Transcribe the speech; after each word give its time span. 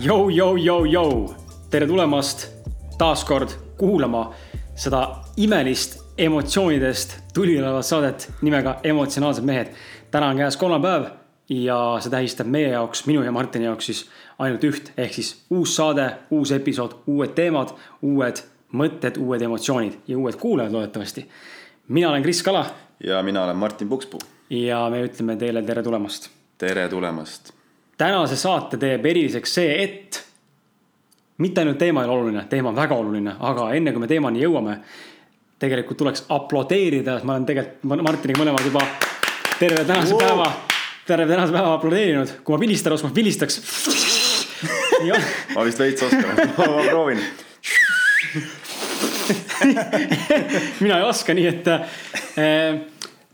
Jou, 0.00 0.30
jou, 0.32 0.56
jou, 0.58 0.86
jou, 0.88 1.34
tere 1.70 1.84
tulemast 1.86 2.46
taas 2.98 3.20
kord 3.28 3.52
kuulama 3.76 4.30
seda 4.72 5.02
imelist 5.36 5.98
emotsioonidest 6.16 7.19
tulilevat 7.34 7.86
saadet 7.86 8.32
nimega 8.40 8.76
Emotsionaalsed 8.84 9.44
mehed. 9.44 9.66
täna 10.10 10.28
on 10.28 10.36
käes 10.36 10.56
kolmapäev 10.56 11.04
ja 11.48 11.96
see 12.00 12.10
tähistab 12.10 12.46
meie 12.46 12.68
jaoks, 12.68 13.06
minu 13.06 13.22
ja 13.22 13.32
Martini 13.32 13.64
jaoks 13.64 13.86
siis 13.86 14.10
ainult 14.38 14.64
üht, 14.64 14.90
ehk 14.96 15.12
siis 15.12 15.44
uus 15.50 15.76
saade, 15.76 16.10
uus 16.30 16.52
episood, 16.52 16.96
uued 17.06 17.34
teemad, 17.34 17.74
uued 18.02 18.42
mõtted, 18.72 19.18
uued 19.18 19.42
emotsioonid 19.42 19.98
ja 20.08 20.18
uued 20.18 20.36
kuulajad 20.36 20.72
loodetavasti. 20.72 21.28
mina 21.88 22.10
olen 22.10 22.22
Kris 22.22 22.42
Kala. 22.42 22.66
ja 23.04 23.22
mina 23.22 23.44
olen 23.44 23.56
Martin 23.56 23.88
Pukspuu. 23.88 24.20
ja 24.50 24.90
me 24.90 25.04
ütleme 25.04 25.36
teile 25.36 25.62
tere 25.62 25.82
tulemast. 25.82 26.30
tere 26.58 26.88
tulemast 26.88 27.60
tänase 28.00 28.36
saate 28.36 28.78
teeb 28.80 29.04
eriliseks 29.06 29.54
see, 29.58 29.76
et 29.82 30.22
mitte 31.44 31.60
ainult 31.60 31.78
teema 31.80 32.02
ei 32.02 32.08
ole 32.08 32.16
oluline, 32.16 32.44
teema 32.48 32.72
on 32.72 32.78
väga 32.78 32.96
oluline, 32.96 33.34
aga 33.48 33.66
enne 33.76 33.92
kui 33.92 34.00
me 34.00 34.08
teemani 34.08 34.40
jõuame, 34.40 34.78
tegelikult 35.60 35.98
tuleks 36.00 36.24
aplodeerida, 36.32 37.18
ma 37.24 37.36
olen 37.36 37.46
tegelikult 37.48 38.04
Martiniga 38.06 38.42
mõlemad 38.42 38.66
juba 38.66 38.84
terve 39.60 39.84
tänase 39.84 40.14
wow. 40.14 40.22
päeva, 40.24 40.48
terve 41.08 41.28
tänase 41.28 41.54
päeva 41.54 41.74
aplodeerinud, 41.76 42.34
kui 42.44 42.56
ma 42.56 42.60
vilistada 42.62 42.96
oskan, 42.96 43.14
vilistaks. 43.14 43.60
ma 45.54 45.64
vist 45.64 45.80
veits 45.80 46.08
oskan, 46.08 46.44
ma 46.56 46.84
proovin 46.88 47.22
mina 50.80 50.98
ei 50.98 51.04
oska, 51.04 51.34
nii 51.36 51.48
et 51.48 51.68
äh, 51.70 51.82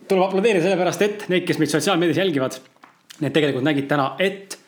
tuleb 0.06 0.24
aplodeerida 0.26 0.64
sellepärast, 0.66 1.04
et 1.06 1.28
need, 1.32 1.46
kes 1.46 1.60
meid 1.62 1.72
sotsiaalmeedias 1.72 2.20
jälgivad 2.22 2.58
Need 3.16 3.32
tegelikult 3.32 3.64
nägid 3.64 3.86
täna, 3.88 4.10
et 4.20 4.58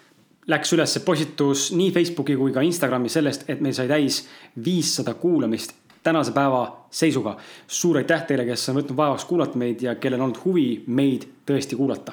läks 0.49 0.71
üles 0.73 0.95
postitus 1.05 1.67
nii 1.77 1.91
Facebooki 1.93 2.37
kui 2.39 2.55
ka 2.55 2.63
Instagrami 2.65 3.11
sellest, 3.13 3.45
et 3.53 3.61
meil 3.61 3.75
sai 3.77 3.91
täis 3.91 4.23
viissada 4.65 5.13
kuulamist 5.21 5.75
tänase 6.03 6.33
päeva 6.33 6.87
seisuga. 6.91 7.37
suur 7.67 7.97
aitäh 7.97 8.25
teile, 8.27 8.45
kes 8.45 8.69
on 8.69 8.81
võtnud 8.81 8.97
vaevaks 8.97 9.25
kuulata 9.25 9.59
meid 9.59 9.83
ja 9.83 9.95
kellel 9.95 10.21
on 10.21 10.29
olnud 10.29 10.41
huvi 10.45 10.67
meid 10.87 11.27
tõesti 11.47 11.77
kuulata. 11.77 12.13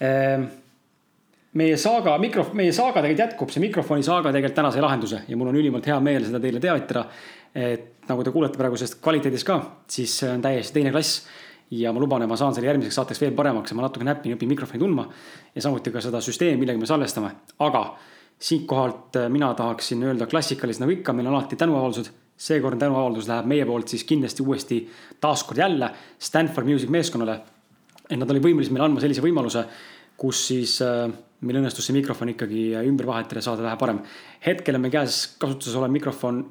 Ehm, 0.00 0.44
meie 1.52 1.76
saaga, 1.76 2.16
mikro, 2.18 2.46
meie 2.52 2.72
saaga 2.72 3.02
tegelikult 3.02 3.24
jätkub, 3.26 3.50
see 3.50 3.64
mikrofoni 3.64 4.06
saaga 4.06 4.32
tegelikult 4.32 4.56
täna 4.60 4.70
sai 4.70 4.84
lahenduse 4.84 5.22
ja 5.28 5.36
mul 5.36 5.50
on 5.50 5.60
ülimalt 5.60 5.86
hea 5.86 5.98
meel 6.00 6.24
seda 6.28 6.40
teile 6.40 6.60
teavitada. 6.60 7.06
et 7.54 8.06
nagu 8.08 8.22
te 8.22 8.30
kuulete 8.30 8.58
praegu 8.58 8.76
sellest 8.78 9.00
kvaliteedist 9.02 9.46
ka, 9.46 9.56
siis 9.90 10.12
see 10.20 10.28
on 10.30 10.42
täiesti 10.42 10.76
teine 10.76 10.92
klass 10.94 11.24
ja 11.70 11.92
ma 11.92 12.00
luban, 12.02 12.22
et 12.22 12.30
ma 12.30 12.36
saan 12.38 12.54
selle 12.54 12.68
järgmiseks 12.70 12.94
saateks 12.98 13.20
veel 13.22 13.34
paremaks 13.34 13.70
ja 13.70 13.76
ma 13.78 13.86
natuke 13.86 14.06
näpin, 14.06 14.36
õpin 14.36 14.50
mikrofoni 14.50 14.82
tundma. 14.82 15.08
ja 15.54 15.62
samuti 15.62 15.90
ka 15.90 16.00
seda 16.00 16.20
süsteemi, 16.22 16.58
millega 16.60 16.78
me 16.78 16.86
salvestame, 16.86 17.30
aga 17.58 17.84
siitkohalt 18.40 19.16
äh, 19.16 19.28
mina 19.28 19.52
tahaksin 19.54 20.02
öelda 20.02 20.26
klassikaliselt 20.26 20.86
nagu 20.86 20.96
ikka, 20.96 21.12
meil 21.12 21.28
on 21.28 21.34
alati 21.34 21.56
tänuavaldused. 21.56 22.10
Seekordne 22.40 22.80
tänuavaldus 22.80 23.28
läheb 23.28 23.48
meie 23.50 23.64
poolt 23.68 23.92
siis 23.92 24.04
kindlasti 24.08 24.44
uuesti 24.44 24.80
taaskord 25.20 25.60
jälle 25.60 25.90
Stanford 26.18 26.68
Music 26.68 26.88
meeskonnale. 26.90 27.40
et 28.10 28.18
nad 28.18 28.30
olid 28.30 28.42
võimelised 28.42 28.72
meile 28.74 28.88
andma 28.88 29.00
sellise 29.00 29.22
võimaluse, 29.22 29.60
kus 30.18 30.40
siis 30.48 30.80
äh, 30.82 31.10
meil 31.46 31.60
õnnestus 31.60 31.86
see 31.86 31.94
mikrofon 31.94 32.32
ikkagi 32.32 32.70
äh, 32.74 32.86
ümber 32.88 33.06
vahetada 33.06 33.38
ja 33.38 33.44
saada 33.48 33.62
vähe 33.62 33.76
parem. 33.78 34.00
hetkel 34.46 34.74
on 34.74 34.82
meil 34.84 34.94
käes 34.94 35.36
kasutuses 35.38 35.76
olev 35.76 35.92
mikrofon 35.92 36.46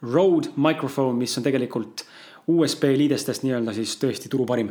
Rode 0.00 0.48
microphone, 0.56 1.18
mis 1.18 1.36
on 1.36 1.44
tegelikult 1.44 2.06
USB 2.48 2.86
liidestest 2.96 3.42
nii-öelda 3.44 3.74
siis 3.76 3.98
tõesti 4.00 4.30
turu 4.32 4.46
parim. 4.48 4.70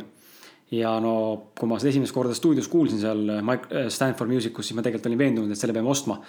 ja 0.70 0.94
no 1.02 1.50
kui 1.58 1.68
ma 1.68 1.78
seda 1.78 1.90
esimest 1.90 2.14
korda 2.14 2.34
stuudios 2.34 2.70
kuulsin 2.70 3.02
seal 3.02 3.26
äh, 3.34 3.90
Stanford 3.90 4.30
Musicus, 4.30 4.70
siis 4.70 4.78
ma 4.78 4.86
tegelikult 4.86 5.10
olin 5.10 5.24
veendunud, 5.26 5.50
et 5.50 5.58
selle 5.58 5.74
peame 5.74 5.90
ostma. 5.90 6.20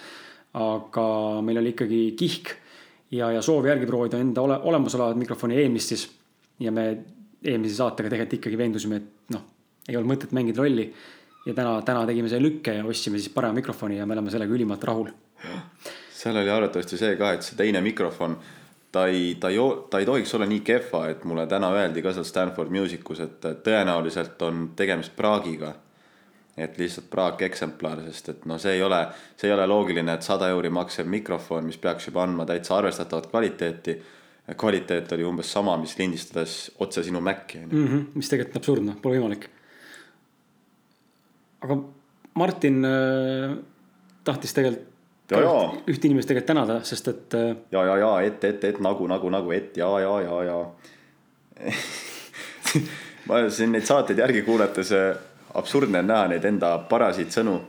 aga 0.58 1.06
meil 1.40 1.62
oli 1.62 1.70
ikkagi 1.72 2.02
kihk 2.18 2.56
ja, 3.12 3.30
ja 3.32 3.42
soov 3.42 3.66
järgi 3.68 3.88
proovida 3.88 4.20
enda 4.20 4.42
ole, 4.42 4.58
olemasolevat 4.70 5.18
mikrofoni 5.20 5.58
eelmist 5.62 5.94
siis. 5.94 6.06
ja 6.60 6.72
me 6.72 6.86
eelmise 7.44 7.74
saatega 7.74 8.10
tegelikult 8.10 8.38
ikkagi 8.38 8.58
veendusime, 8.58 9.00
et 9.00 9.34
noh, 9.34 9.42
ei 9.88 9.96
olnud 9.98 10.14
mõtet 10.14 10.32
mängida 10.32 10.62
rolli. 10.62 10.92
ja 11.46 11.54
täna, 11.54 11.80
täna 11.82 12.06
tegime 12.06 12.28
selle 12.30 12.46
lükke 12.46 12.76
ja 12.78 12.86
ostsime 12.86 13.18
siis 13.18 13.32
parema 13.34 13.58
mikrofoni 13.58 13.98
ja 13.98 14.06
me 14.06 14.14
oleme 14.14 14.30
sellega 14.30 14.54
ülimalt 14.54 14.84
rahul. 14.84 15.10
seal 16.14 16.36
oli 16.36 16.50
arvatavasti 16.50 16.98
see 16.98 17.16
ka, 17.16 17.32
et 17.32 17.42
see 17.42 17.56
teine 17.58 17.80
mikrofon 17.82 18.36
ta 18.92 19.06
ei, 19.06 19.36
ta 19.40 19.48
ei, 19.48 19.58
ta 19.90 19.98
ei 19.98 20.06
tohiks 20.06 20.34
olla 20.34 20.46
nii 20.46 20.60
kehva, 20.60 21.06
et 21.08 21.24
mulle 21.24 21.46
täna 21.50 21.72
öeldi 21.72 22.02
ka 22.04 22.12
seal 22.12 22.28
Stanford 22.28 22.70
Musicus, 22.70 23.22
et 23.24 23.48
tõenäoliselt 23.64 24.42
on 24.44 24.68
tegemist 24.76 25.16
praagiga. 25.16 25.72
Et 26.56 26.78
lihtsalt 26.78 27.08
praakeksemplar, 27.10 28.02
sest 28.10 28.28
et 28.28 28.42
noh, 28.48 28.58
see 28.60 28.74
ei 28.76 28.82
ole, 28.84 28.98
see 29.40 29.48
ei 29.48 29.54
ole 29.54 29.66
loogiline, 29.70 30.16
et 30.18 30.26
sada 30.26 30.50
euri 30.52 30.68
maksev 30.72 31.08
mikrofon, 31.08 31.64
mis 31.64 31.78
peaks 31.80 32.10
juba 32.10 32.26
andma 32.26 32.46
täitsa 32.48 32.76
arvestatavat 32.76 33.30
kvaliteeti. 33.30 33.96
kvaliteet 34.56 35.12
oli 35.12 35.24
umbes 35.24 35.52
sama, 35.52 35.76
mis 35.76 35.96
lindistades 35.98 36.72
otse 36.78 37.02
sinu 37.02 37.20
Maci 37.20 37.58
on 37.58 37.70
ju. 37.70 37.78
Mhm, 37.78 38.06
mis 38.14 38.28
tegelikult 38.28 38.56
on 38.56 38.60
absurdne, 38.60 38.96
pole 39.02 39.18
võimalik. 39.18 39.48
aga 41.62 41.76
Martin 42.34 42.84
äh, 42.84 43.56
tahtis 44.24 44.54
tegelikult 44.54 44.90
ühte 45.32 46.08
inimest 46.08 46.28
tegelikult 46.28 46.46
tänada, 46.46 46.80
sest 46.84 47.08
et. 47.08 47.34
Äh, 47.34 47.56
ja, 47.72 47.84
ja, 47.86 47.96
ja 47.96 48.20
et, 48.20 48.44
et, 48.44 48.64
et 48.64 48.80
nagu, 48.80 49.06
nagu, 49.08 49.30
nagu, 49.30 49.52
et 49.52 49.76
ja, 49.76 49.88
ja, 50.00 50.20
ja, 50.20 50.42
ja 50.42 50.58
ma 53.28 53.44
siin 53.48 53.72
neid 53.72 53.86
saateid 53.86 54.18
järgi 54.18 54.42
kuulates 54.42 54.92
äh, 54.96 55.14
absurdne 55.54 56.02
on 56.02 56.10
näha 56.10 56.28
neid 56.32 56.44
enda 56.48 56.76
parasid 56.88 57.32
sõnu. 57.34 57.60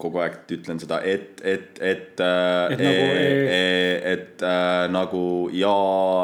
kogu 0.00 0.16
aeg 0.24 0.48
ütlen 0.56 0.78
seda, 0.80 1.02
et, 1.04 1.42
et, 1.44 1.76
et, 1.84 2.20
äh, 2.24 2.70
et, 2.72 2.78
nagu, 2.80 3.08
e, 3.12 3.24
e, 3.52 4.12
et 4.12 4.44
äh, 4.48 4.86
nagu 4.88 5.24
ja, 5.52 5.74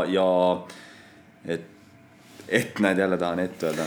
ja 0.09 0.29
et, 1.45 1.67
et 2.49 2.81
näed, 2.81 3.03
jälle 3.05 3.19
tahan 3.21 3.43
ette 3.45 3.69
öelda. 3.69 3.85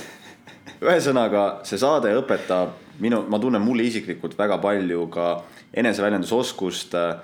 ühesõnaga, 0.78 1.48
see 1.66 1.82
saade 1.82 2.14
õpetab 2.20 2.78
minu, 3.02 3.24
ma 3.34 3.42
tunnen 3.42 3.66
mulle 3.66 3.88
isiklikult 3.90 4.38
väga 4.38 4.60
palju 4.62 5.08
ka 5.10 5.30
eneseväljendusoskust, 5.74 6.94
äh, 6.94 7.16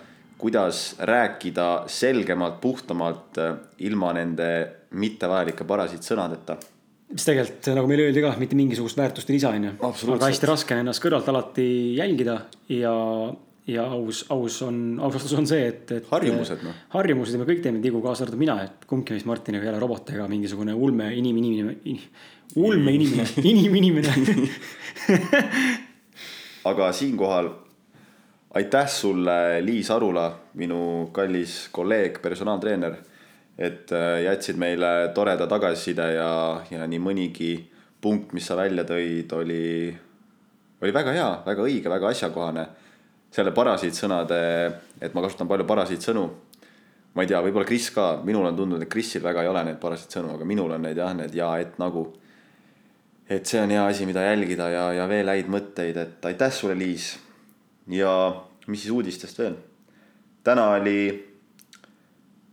kuidas 0.41 0.95
rääkida 1.00 1.84
selgemalt, 1.85 2.57
puhtamalt, 2.62 3.38
äh, 3.38 3.59
ilma 3.85 4.09
nende 4.18 4.50
mittevajalike 4.90 5.69
parasitsõnadeta 5.69 6.57
mis 7.15 7.23
tegelikult 7.23 7.71
nagu 7.77 7.89
meile 7.89 8.09
öeldi 8.09 8.21
ka, 8.23 8.33
mitte 8.39 8.57
mingisugust 8.59 8.99
väärtust 8.99 9.29
ei 9.31 9.37
lisa, 9.37 9.53
on 9.55 9.69
ju. 9.69 9.73
aga 10.15 10.29
hästi 10.29 10.49
raske 10.49 10.75
on 10.75 10.83
ennast 10.83 11.03
kõrvalt 11.03 11.29
alati 11.31 11.67
jälgida 11.95 12.37
ja, 12.73 12.93
ja 13.71 13.87
aus, 13.95 14.25
aus 14.35 14.59
on, 14.67 14.79
aus 14.99 15.15
vastus 15.15 15.35
on 15.39 15.47
see, 15.49 15.67
et, 15.71 15.95
et. 15.95 16.09
harjumused 16.11 16.65
noh. 16.67 16.77
harjumused 16.97 17.37
ja 17.37 17.41
me 17.41 17.47
kõik 17.47 17.63
teeme 17.63 17.83
vigu, 17.83 18.03
kaasa 18.03 18.27
arvatud 18.27 18.43
mina, 18.43 18.57
et 18.67 18.87
kumbki 18.89 19.15
meist 19.15 19.29
Martiniga 19.29 19.67
ei 19.67 19.71
ole 19.71 19.83
robot 19.83 20.11
ega 20.15 20.27
mingisugune 20.31 20.75
ulme 20.75 21.11
inimene 21.15 21.77
in,, 21.91 22.01
ulme 22.59 22.95
inimene, 22.99 23.29
iniminimene 23.53 24.15
aga 26.71 26.91
siinkohal 26.99 27.53
aitäh 28.55 28.87
sulle, 28.87 29.65
Liis 29.65 29.91
Arula, 29.91 30.29
minu 30.53 31.09
kallis 31.11 31.67
kolleeg, 31.75 32.21
personaaltreener. 32.23 32.95
Et 33.57 33.91
äh, 33.95 34.23
jätsid 34.25 34.59
meile 34.59 35.11
toreda 35.16 35.47
tagasiside 35.47 36.09
ja, 36.18 36.31
ja 36.71 36.88
nii 36.88 37.00
mõnigi 37.00 37.53
punkt, 38.01 38.33
mis 38.35 38.45
sa 38.45 38.57
välja 38.59 38.83
tõid, 38.88 39.31
oli, 39.33 39.91
oli 40.83 40.94
väga 40.94 41.13
hea, 41.15 41.30
väga 41.45 41.63
õige, 41.65 41.91
väga 41.91 42.12
asjakohane. 42.12 42.68
selle 43.35 43.51
parasiitsõnade, 43.51 44.35
et 45.03 45.13
ma 45.13 45.21
kasutan 45.21 45.47
palju 45.47 45.65
parasiitsõnu. 45.68 46.30
ma 47.15 47.24
ei 47.24 47.27
tea, 47.27 47.41
võib-olla 47.41 47.68
Kris 47.68 47.89
ka, 47.95 48.21
minul 48.24 48.45
on 48.45 48.56
tundunud, 48.56 48.83
et 48.83 48.91
Krisil 48.91 49.24
väga 49.24 49.44
ei 49.44 49.47
ole 49.47 49.63
neid 49.63 49.80
parasiitsõnu, 49.80 50.35
aga 50.35 50.45
minul 50.45 50.71
on 50.71 50.81
neid 50.81 50.97
jah, 50.97 51.13
need 51.15 51.35
ja, 51.35 51.57
et 51.59 51.80
nagu. 51.80 52.13
et 53.30 53.45
see 53.45 53.62
on 53.62 53.69
hea 53.69 53.85
asi, 53.85 54.06
mida 54.06 54.21
jälgida 54.21 54.69
ja, 54.69 54.94
ja 54.94 55.07
veel 55.07 55.27
häid 55.27 55.47
mõtteid, 55.50 55.97
et 55.97 56.25
aitäh 56.25 56.51
sulle, 56.51 56.75
Liis 56.75 57.15
ja 57.88 58.41
mis 58.68 58.81
siis 58.81 58.91
uudistest 58.91 59.39
veel? 59.39 59.56
täna 60.44 60.69
oli, 60.77 61.00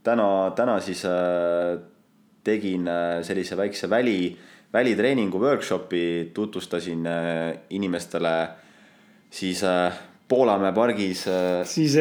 täna, 0.03 0.51
täna 0.55 0.79
siis 0.83 1.05
äh, 1.05 1.79
tegin 2.43 2.87
äh, 2.87 3.21
sellise 3.23 3.57
väikse 3.57 3.89
väli, 3.89 4.37
välitreeningu 4.73 5.39
workshopi, 5.39 6.31
tutvustasin 6.33 7.07
äh, 7.07 7.57
inimestele 7.69 8.35
siis 9.33 9.63
Poolamäe 10.27 10.71
pargis 10.73 11.25
siis 11.67 11.95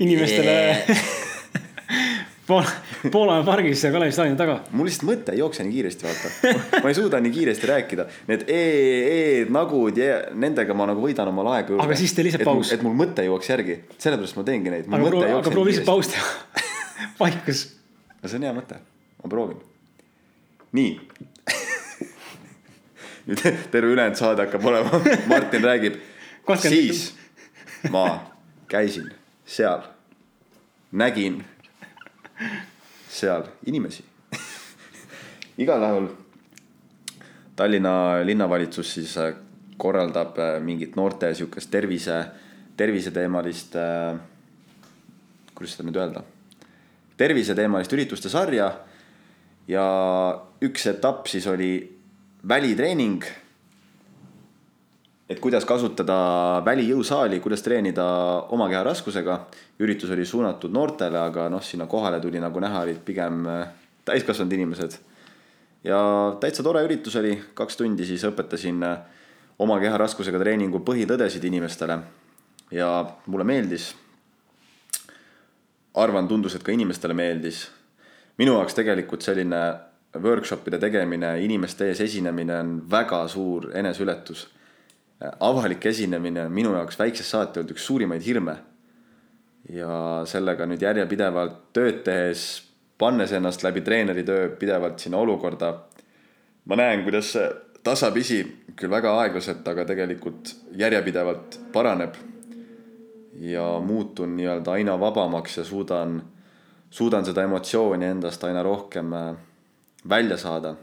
inimestele 0.00 0.54
Poola, 2.48 2.68
Poolamäe 3.12 3.44
pargis 3.44 3.82
ja 3.84 3.90
Kalevi 3.92 4.12
staadioni 4.12 4.38
taga. 4.38 4.54
mul 4.72 4.88
lihtsalt 4.88 5.08
mõte 5.08 5.34
ei 5.34 5.42
jookse 5.42 5.66
nii 5.66 5.74
kiiresti, 5.74 6.06
vaata. 6.06 6.78
ma 6.80 6.88
ei 6.88 6.96
suuda 6.96 7.20
nii 7.20 7.32
kiiresti 7.34 7.68
rääkida. 7.68 8.06
Need 8.30 8.46
e, 8.48 8.62
e 9.08 9.18
nagud 9.52 10.00
ja 10.00 10.22
nendega 10.32 10.76
ma 10.76 10.86
nagu 10.88 11.04
võidan 11.04 11.28
oma 11.28 11.44
aega. 11.58 11.76
Aga 11.84 11.98
siis 11.98 12.16
tee 12.16 12.24
lihtsalt 12.24 12.48
paus. 12.48 12.72
et 12.72 12.84
mul 12.86 12.96
mõte 12.96 13.26
jooks 13.26 13.52
järgi, 13.52 13.82
sellepärast 14.00 14.40
ma 14.40 14.46
teengi 14.48 14.72
neid. 14.72 14.88
aga 14.88 15.12
proovi, 15.12 15.30
aga 15.42 15.52
proovi 15.52 15.74
lihtsalt 15.74 15.92
paus 15.92 16.12
teha. 16.14 16.32
vaikus. 17.20 17.76
no 18.22 18.28
see 18.28 18.38
on 18.38 18.46
hea 18.48 18.54
mõte, 18.56 18.78
ma 19.22 19.30
proovin. 19.30 19.60
nii. 20.76 20.94
nüüd 23.28 23.42
terve 23.72 23.92
ülejäänud 23.92 24.18
saade 24.18 24.46
hakkab 24.46 24.64
olema, 24.64 25.00
Martin 25.30 25.64
räägib. 25.64 26.00
20 26.48 26.68
siis 26.72 27.02
ma 27.92 28.04
käisin 28.68 29.10
seal, 29.46 29.82
nägin 30.92 31.42
seal 33.08 33.44
inimesi. 33.66 34.04
igal 35.58 35.82
juhul 35.82 36.08
Tallinna 37.58 38.22
linnavalitsus 38.24 38.94
siis 38.94 39.16
äh, 39.18 39.34
korraldab 39.76 40.38
äh, 40.38 40.60
mingit 40.62 40.96
noorte 40.96 41.32
sihukest 41.34 41.70
tervise, 41.70 42.24
terviseteemalist, 42.78 43.74
kuidas 45.54 45.74
seda 45.74 45.88
nüüd 45.88 45.98
öelda 45.98 46.22
terviseteemalist 47.18 47.92
ürituste 47.92 48.30
sarja 48.30 48.70
ja 49.68 49.84
üks 50.64 50.86
etapp 50.90 51.26
siis 51.28 51.46
oli 51.46 51.72
välitreening. 52.48 53.24
et 55.28 55.40
kuidas 55.44 55.64
kasutada 55.68 56.14
välijõusaali, 56.64 57.40
kuidas 57.44 57.62
treenida 57.62 58.04
oma 58.48 58.68
keha 58.68 58.82
raskusega. 58.82 59.46
üritus 59.78 60.10
oli 60.10 60.24
suunatud 60.24 60.72
noortele, 60.72 61.18
aga 61.18 61.48
noh, 61.48 61.62
sinna 61.62 61.86
kohale 61.86 62.20
tuli 62.20 62.40
nagu 62.40 62.60
näha, 62.60 62.80
olid 62.80 63.04
pigem 63.04 63.46
äh, 63.46 63.68
täiskasvanud 64.04 64.52
inimesed. 64.52 64.98
ja 65.84 66.00
täitsa 66.40 66.62
tore 66.62 66.82
üritus 66.84 67.16
oli, 67.16 67.38
kaks 67.54 67.76
tundi 67.76 68.06
siis 68.06 68.24
õpetasin 68.24 68.82
äh, 68.82 68.98
oma 69.58 69.80
keha 69.80 69.98
raskusega 69.98 70.38
treeningu 70.38 70.80
põhitõdesid 70.80 71.44
inimestele 71.44 71.98
ja 72.70 72.88
mulle 73.26 73.44
meeldis 73.44 73.94
arvan, 76.02 76.28
tundus, 76.28 76.54
et 76.54 76.64
ka 76.64 76.72
inimestele 76.72 77.14
meeldis. 77.14 77.68
minu 78.38 78.54
jaoks 78.54 78.76
tegelikult 78.78 79.24
selline 79.26 79.60
workshop'ide 80.22 80.78
tegemine, 80.78 81.32
inimeste 81.42 81.88
ees 81.90 82.00
esinemine 82.00 82.54
on 82.54 82.72
väga 82.90 83.26
suur 83.28 83.70
eneseületus. 83.74 84.48
avalik 85.40 85.86
esinemine 85.86 86.44
on 86.46 86.52
minu 86.52 86.72
jaoks 86.72 86.98
väiksest 86.98 87.30
saati 87.30 87.60
olnud 87.60 87.74
üks 87.74 87.86
suurimaid 87.86 88.22
hirme. 88.22 88.56
ja 89.68 90.22
sellega 90.24 90.66
nüüd 90.66 90.82
järjepidevalt 90.82 91.72
tööd 91.72 92.02
tehes, 92.04 92.62
pannes 92.98 93.32
ennast 93.32 93.62
läbi 93.62 93.80
treeneri 93.80 94.24
töö 94.24 94.48
pidevalt 94.48 94.98
sinna 94.98 95.18
olukorda. 95.18 95.74
ma 96.64 96.76
näen, 96.76 97.04
kuidas 97.04 97.32
see 97.32 97.50
tasapisi, 97.82 98.42
küll 98.76 98.90
väga 98.90 99.14
aeglaselt, 99.20 99.66
aga 99.68 99.84
tegelikult 99.84 100.54
järjepidevalt 100.76 101.58
paraneb 101.72 102.14
ja 103.40 103.80
muutun 103.84 104.36
nii-öelda 104.36 104.72
aina 104.72 104.96
vabamaks 105.00 105.58
ja 105.58 105.64
suudan, 105.64 106.22
suudan 106.90 107.24
seda 107.24 107.42
emotsiooni 107.46 108.06
endast 108.06 108.44
aina 108.44 108.62
rohkem 108.62 109.12
äh, 109.12 109.34
välja 110.08 110.36
saada. 110.36 110.74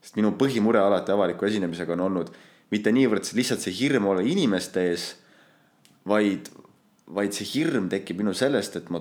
sest 0.00 0.16
minu 0.16 0.30
põhimure 0.38 0.78
alati 0.78 1.12
avaliku 1.12 1.46
esinemisega 1.48 1.92
on 1.96 2.00
olnud 2.00 2.28
mitte 2.70 2.92
niivõrd 2.92 3.24
see- 3.24 3.38
lihtsalt 3.38 3.60
see 3.64 3.74
hirm 3.74 4.06
olla 4.06 4.22
inimeste 4.22 4.82
ees, 4.90 5.06
vaid, 6.06 6.50
vaid 7.06 7.34
see 7.34 7.46
hirm 7.54 7.88
tekib 7.88 8.20
minu 8.22 8.34
sellest, 8.34 8.76
et 8.76 8.90
ma 8.90 9.00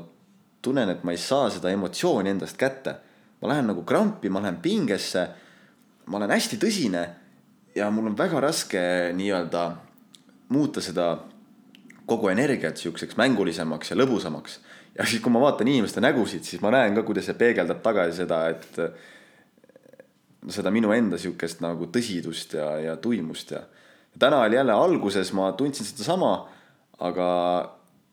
tunnen, 0.62 0.90
et 0.90 1.04
ma 1.04 1.14
ei 1.14 1.22
saa 1.22 1.50
seda 1.54 1.70
emotsiooni 1.70 2.30
endast 2.30 2.58
kätte. 2.58 2.96
ma 3.42 3.50
lähen 3.52 3.68
nagu 3.68 3.84
krampi, 3.84 4.30
ma 4.30 4.40
lähen 4.42 4.58
pingesse, 4.64 5.28
ma 6.06 6.18
olen 6.18 6.32
hästi 6.32 6.58
tõsine 6.58 7.02
ja 7.76 7.90
mul 7.92 8.08
on 8.08 8.18
väga 8.18 8.40
raske 8.40 8.80
nii-öelda 9.14 9.76
muuta 10.50 10.82
seda 10.82 11.18
kogu 12.06 12.30
energiat 12.30 12.78
siukseks 12.78 13.18
mängulisemaks 13.18 13.92
ja 13.92 13.98
lõbusamaks. 13.98 14.60
ja 14.98 15.06
siis, 15.06 15.22
kui 15.22 15.32
ma 15.32 15.42
vaatan 15.42 15.68
inimeste 15.68 16.02
nägusid, 16.02 16.44
siis 16.44 16.62
ma 16.62 16.72
näen 16.72 16.96
ka, 16.96 17.04
kuidas 17.04 17.26
see 17.30 17.38
peegeldab 17.40 17.82
tagasi 17.84 18.22
seda, 18.24 18.48
et 18.50 18.80
seda 20.54 20.72
minu 20.72 20.92
enda 20.94 21.18
siukest 21.18 21.62
nagu 21.66 21.88
tõsidust 21.92 22.54
ja, 22.58 22.68
ja 22.80 22.98
tuimust 23.02 23.52
ja. 23.52 23.64
täna 24.20 24.44
oli 24.46 24.56
jälle 24.56 24.74
alguses, 24.74 25.34
ma 25.34 25.52
tundsin 25.58 25.86
sedasama, 25.86 26.34
aga 27.00 27.28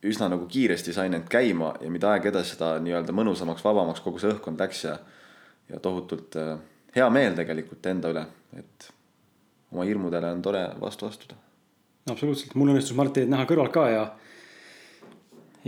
üsna 0.02 0.28
nagu 0.32 0.46
kiiresti 0.50 0.92
sain 0.92 1.14
end 1.14 1.28
käima 1.30 1.74
ja 1.80 1.90
mida 1.90 2.10
aeg 2.12 2.26
edasi, 2.32 2.56
seda 2.56 2.74
nii-öelda 2.82 3.14
mõnusamaks, 3.14 3.64
vabamaks 3.64 4.02
kogu 4.02 4.18
see 4.18 4.32
õhkkond 4.32 4.60
läks 4.62 4.84
ja, 4.88 4.96
ja 5.70 5.80
tohutult 5.82 6.36
äh, 6.40 6.56
hea 6.96 7.08
meel 7.10 7.36
tegelikult 7.38 7.86
enda 7.92 8.10
üle, 8.12 8.26
et 8.58 8.90
oma 9.72 9.86
hirmudele 9.88 10.32
on 10.34 10.42
tore 10.42 10.66
vastu 10.80 11.06
astuda. 11.08 11.38
absoluutselt, 12.10 12.56
mul 12.58 12.72
õnnestus 12.72 12.96
Martinit 12.99 13.31
näha 13.31 13.46
kõrvalt 13.49 13.72
ka 13.75 13.87
ja. 13.90 14.02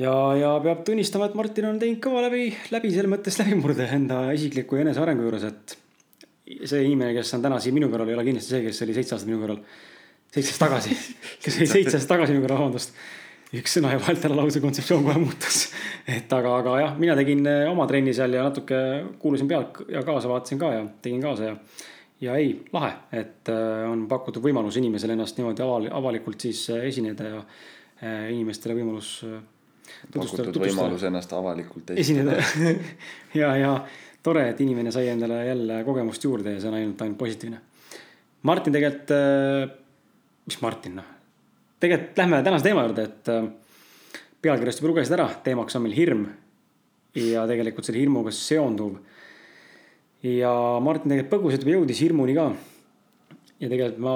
ja, 0.00 0.14
ja 0.40 0.52
peab 0.64 0.84
tunnistama, 0.86 1.28
et 1.30 1.38
Martin 1.38 1.68
on 1.70 1.80
teinud 1.82 2.02
kõva 2.02 2.24
läbi, 2.26 2.48
läbi 2.74 2.92
selles 2.94 3.10
mõttes 3.12 3.38
läbimurde 3.40 3.86
enda 3.96 4.26
isikliku 4.34 4.80
enesearengu 4.82 5.26
juures, 5.28 5.48
et. 5.50 5.76
see 6.68 6.84
inimene, 6.84 7.14
kes 7.16 7.34
on 7.38 7.44
täna 7.44 7.60
siin 7.62 7.76
minu 7.76 7.90
kõrval, 7.92 8.10
ei 8.10 8.18
ole 8.18 8.26
kindlasti 8.26 8.56
see, 8.56 8.64
kes 8.66 8.82
oli 8.86 8.96
seitse 8.96 9.16
aastat 9.16 9.30
minu 9.30 9.42
kõrval. 9.44 9.60
seitse 10.34 10.50
aastat 10.50 10.66
tagasi, 10.66 10.98
kes 11.44 11.60
oli 11.60 11.70
seitse 11.70 12.00
aastat 12.00 12.16
tagasi 12.16 12.34
minu 12.34 12.46
kõrval, 12.48 12.64
vabandust. 12.64 12.98
üks 13.54 13.78
sõna 13.78 13.94
ja 13.94 14.02
vahelt 14.02 14.26
ära 14.26 14.34
lause 14.40 14.60
kontseptsioon 14.64 15.06
kohe 15.06 15.22
muutus. 15.22 15.64
et 16.10 16.32
aga, 16.34 16.58
aga 16.58 16.78
jah, 16.82 16.98
mina 16.98 17.14
tegin 17.20 17.46
oma 17.70 17.86
trenni 17.86 18.14
seal 18.16 18.34
ja 18.34 18.48
natuke 18.48 18.78
kuulasin 19.22 19.50
pealt 19.50 19.84
ja 19.86 20.02
kaasa 20.02 20.32
vaatasin 20.32 20.58
ka 20.58 20.74
ja 20.74 20.86
tegin 21.06 21.22
kaasa 21.22 21.52
ja 21.52 21.58
ja 22.20 22.36
ei, 22.38 22.52
lahe, 22.72 22.92
et 23.12 23.50
äh, 23.52 23.84
on 23.90 24.06
pakutud 24.10 24.44
võimalus 24.44 24.78
inimesele 24.80 25.16
ennast 25.16 25.38
niimoodi 25.38 25.64
aval, 25.64 25.88
avalikult 25.98 26.46
siis 26.46 26.62
äh, 26.72 26.86
esineda 26.90 27.30
ja 27.30 27.40
äh, 27.40 28.30
inimestele 28.34 28.76
võimalus 28.78 29.16
tutvustada, 29.20 30.46
pakutud 30.46 30.62
võimalus 30.66 31.06
ennast 31.08 31.34
avalikult 31.36 31.94
esineda. 31.96 32.38
ja, 33.40 33.50
ja 33.60 33.72
tore, 34.24 34.46
et 34.52 34.62
inimene 34.64 34.92
sai 34.94 35.10
endale 35.12 35.42
jälle 35.48 35.82
kogemust 35.86 36.24
juurde 36.24 36.54
ja 36.54 36.62
see 36.62 36.70
on 36.70 36.78
ainult, 36.78 37.02
ainult 37.04 37.20
positiivne. 37.20 37.60
Martin 38.44 38.76
tegelikult, 38.76 39.12
mis 40.44 40.56
Martin 40.60 40.98
noh, 41.00 41.12
tegelikult 41.80 42.18
lähme 42.20 42.40
tänase 42.44 42.66
teema 42.66 42.84
juurde, 42.84 43.06
et 43.08 43.30
pealkirjast 44.44 44.82
juba 44.82 44.90
lugesid 44.92 45.16
ära, 45.16 45.30
teemaks 45.44 45.76
on 45.78 45.86
meil 45.86 45.96
hirm 45.96 46.26
ja 47.16 47.46
tegelikult 47.48 47.88
selle 47.88 48.02
hirmuga 48.02 48.32
seonduv 48.34 48.98
ja 50.24 50.52
Martin 50.80 51.12
tegelikult 51.12 51.34
põgusalt 51.36 51.64
juba 51.64 51.76
jõudis 51.78 52.00
hirmuni 52.04 52.34
ka. 52.36 52.48
ja 53.60 53.68
tegelikult 53.70 54.00
ma 54.02 54.14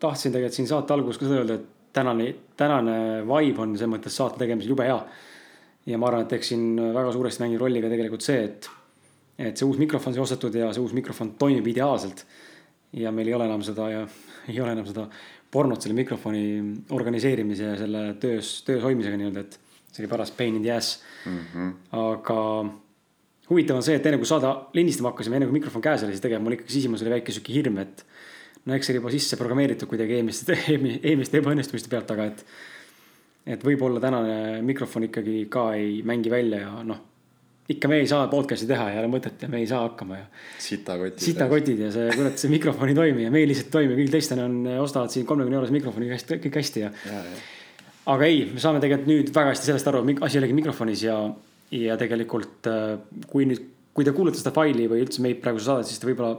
tahtsin 0.00 0.32
tegelikult 0.32 0.58
siin 0.58 0.70
saate 0.70 0.94
alguses 0.94 1.20
ka 1.20 1.28
seda 1.28 1.40
öelda, 1.42 1.58
et 1.58 1.92
tänane, 1.94 2.28
tänane 2.58 2.96
vibe 3.26 3.62
on 3.62 3.76
selles 3.76 3.92
mõttes 3.92 4.16
saate 4.18 4.40
tegemisel 4.40 4.74
jube 4.74 4.86
hea. 4.86 4.98
ja 5.90 5.98
ma 5.98 6.08
arvan, 6.10 6.26
et 6.26 6.36
eks 6.38 6.52
siin 6.54 6.66
väga 6.94 7.12
suuresti 7.12 7.44
mängib 7.44 7.62
rolli 7.62 7.82
ka 7.82 7.92
tegelikult 7.92 8.26
see, 8.26 8.44
et, 8.48 8.70
et 9.38 9.58
see 9.58 9.68
uus 9.68 9.80
mikrofon 9.82 10.14
sai 10.14 10.24
ostetud 10.24 10.54
ja 10.58 10.72
see 10.72 10.82
uus 10.82 10.94
mikrofon 10.96 11.34
toimib 11.40 11.66
ideaalselt. 11.74 12.24
ja 12.94 13.10
meil 13.12 13.28
ei 13.28 13.34
ole 13.34 13.50
enam 13.50 13.62
seda 13.66 13.90
ja 13.90 14.06
ei 14.52 14.60
ole 14.60 14.76
enam 14.76 14.86
seda 14.86 15.08
pornot 15.50 15.82
selle 15.82 15.94
mikrofoni 15.98 16.46
organiseerimise 16.90 17.68
ja 17.72 17.76
selle 17.78 18.06
töös, 18.22 18.56
töös 18.66 18.82
hoidmisega 18.82 19.18
nii-öelda, 19.18 19.44
et 19.44 19.60
see 19.92 20.02
oli 20.02 20.10
paras 20.10 20.32
pain 20.34 20.56
in 20.58 20.62
the 20.62 20.72
ass 20.74 21.02
mm. 21.26 21.38
-hmm. 21.52 21.74
aga 21.94 22.40
huvitav 23.50 23.78
on 23.78 23.84
see, 23.84 23.96
et 23.98 24.06
enne 24.08 24.18
kui 24.20 24.28
saade 24.28 24.50
lindistama 24.76 25.12
hakkasime, 25.12 25.38
enne 25.38 25.48
kui 25.48 25.58
mikrofon 25.58 25.84
käes 25.84 26.04
oli, 26.04 26.14
siis 26.14 26.24
tegelikult 26.24 26.48
mul 26.48 26.58
ikkagi 26.58 26.76
sisimas 26.76 27.02
oli 27.04 27.14
väike 27.16 27.34
sihuke 27.34 27.56
hirm, 27.56 27.80
et. 27.84 28.04
no 28.64 28.76
eks 28.76 28.88
see 28.88 28.94
oli 28.94 29.02
juba 29.02 29.12
sisse 29.12 29.38
programmeeritud 29.40 29.90
kuidagi 29.90 30.18
eelmiste, 30.18 30.56
eelmiste 31.08 31.40
ebaõnnestumiste 31.42 31.92
pealt, 31.92 32.14
aga 32.14 32.30
et. 32.32 32.44
et 33.56 33.66
võib-olla 33.66 34.00
tänane 34.00 34.62
mikrofon 34.64 35.10
ikkagi 35.10 35.42
ka 35.52 35.72
ei 35.76 35.98
mängi 36.06 36.32
välja 36.32 36.62
ja 36.62 36.86
noh. 36.86 37.02
ikka 37.68 37.88
me 37.88 38.00
ei 38.00 38.08
saa 38.08 38.28
podcast'i 38.32 38.68
teha 38.68 38.90
ja 38.90 38.96
ei 38.96 39.02
ole 39.02 39.12
mõtet 39.12 39.44
ja 39.44 39.48
me 39.52 39.60
ei 39.60 39.68
saa 39.68 39.82
hakkama 39.84 40.22
ja 40.22 40.24
sitakotid. 40.60 41.20
sitakotid 41.26 41.84
ja 41.84 41.90
see, 41.92 42.10
kurat, 42.16 42.40
see 42.40 42.52
mikrofon 42.52 42.92
ei 42.92 42.96
toimi 42.96 43.26
ja 43.26 43.32
meil 43.34 43.48
lihtsalt 43.52 43.68
ei 43.68 43.76
toimi, 43.78 43.98
kõigil 43.98 44.16
teistel 44.16 44.40
on, 44.44 44.62
ostavad 44.80 45.12
siin 45.12 45.28
kolmekümne 45.28 45.60
eurose 45.60 45.76
mikrofoni 45.76 46.08
hästi, 46.12 46.40
kõik 46.46 46.60
hästi 46.60 46.86
ja. 46.86 46.92
ja, 47.08 47.22
aga 48.16 48.28
ei, 48.28 48.46
me 48.52 48.64
saame 48.64 48.80
tegelikult 48.84 49.12
nüüd 49.12 49.32
väga 49.36 49.52
hästi 49.52 49.72
sellest 49.72 49.92
aru, 49.92 50.04
et 50.12 50.24
asi 50.28 50.40
olegi 50.40 50.56
mikrofonis 50.56 51.04
ja, 51.04 51.18
ja 51.74 51.96
tegelikult 52.00 52.68
äh, 52.70 52.98
kui 53.30 53.48
nüüd, 53.50 53.70
kui 53.94 54.06
te 54.06 54.14
kuulete 54.14 54.40
seda 54.40 54.54
faili 54.54 54.88
või 54.90 55.04
üldse 55.04 55.22
meid 55.24 55.40
praegu 55.42 55.62
saadet, 55.62 55.90
siis 55.90 56.02
te 56.02 56.08
võib-olla, 56.08 56.36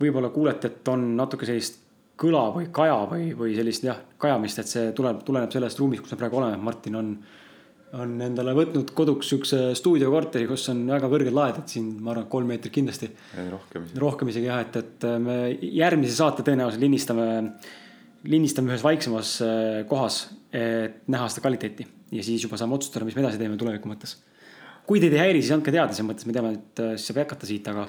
võib-olla 0.00 0.30
kuulete, 0.34 0.70
et 0.70 0.90
on 0.92 1.12
natuke 1.18 1.48
sellist 1.48 1.80
kõla 2.20 2.50
või 2.54 2.68
kaja 2.74 2.98
või, 3.10 3.30
või 3.36 3.54
sellist 3.56 3.86
jah, 3.86 4.00
kajamist, 4.20 4.60
et 4.60 4.70
see 4.70 4.90
tuleb, 4.96 5.22
tuleneb 5.26 5.52
sellest 5.54 5.80
ruumist, 5.80 6.04
kus 6.04 6.14
me 6.14 6.20
praegu 6.20 6.42
oleme, 6.42 6.60
Martin 6.60 6.98
on 7.00 7.14
on 7.98 8.12
endale 8.22 8.52
võtnud 8.54 8.92
koduks 8.94 9.32
siukse 9.32 9.58
stuudiokorteri, 9.78 10.46
kus 10.46 10.68
on 10.70 10.84
väga 10.92 11.08
kõrged 11.10 11.34
laed, 11.34 11.56
et 11.58 11.72
siin 11.74 11.88
ma 11.98 12.12
arvan, 12.14 12.28
kolm 12.30 12.50
meetrit 12.52 12.74
kindlasti 12.74 13.08
rohkem. 13.50 13.88
rohkem 13.98 14.30
isegi 14.30 14.46
jah, 14.46 14.60
et, 14.62 14.78
et 14.78 15.06
me 15.22 15.38
järgmise 15.58 16.14
saate 16.14 16.44
tõenäoliselt 16.46 16.84
lindistame, 16.84 17.26
lindistame 18.30 18.70
ühes 18.70 18.84
vaiksemas 18.86 19.36
äh, 19.42 19.80
kohas, 19.90 20.22
et 20.54 21.02
näha 21.10 21.26
seda 21.30 21.42
kvaliteeti 21.42 21.88
ja 22.14 22.26
siis 22.26 22.46
juba 22.46 22.58
saame 22.60 22.78
otsustada, 22.78 23.06
mis 23.08 23.18
me 23.18 23.24
edasi 23.24 23.40
teeme 23.42 23.58
tuleviku 23.58 23.90
mõttes. 23.90 24.20
Kui 24.90 24.98
teid 24.98 25.14
ei 25.14 25.22
häiri, 25.22 25.42
siis 25.44 25.54
andke 25.54 25.70
teada, 25.70 25.94
selles 25.94 26.08
mõttes 26.08 26.26
me 26.26 26.34
teame, 26.34 26.56
et 26.56 26.80
äh, 26.82 26.96
siis 26.96 27.12
saab 27.12 27.20
jätkata 27.22 27.46
siit, 27.46 27.68
aga, 27.70 27.84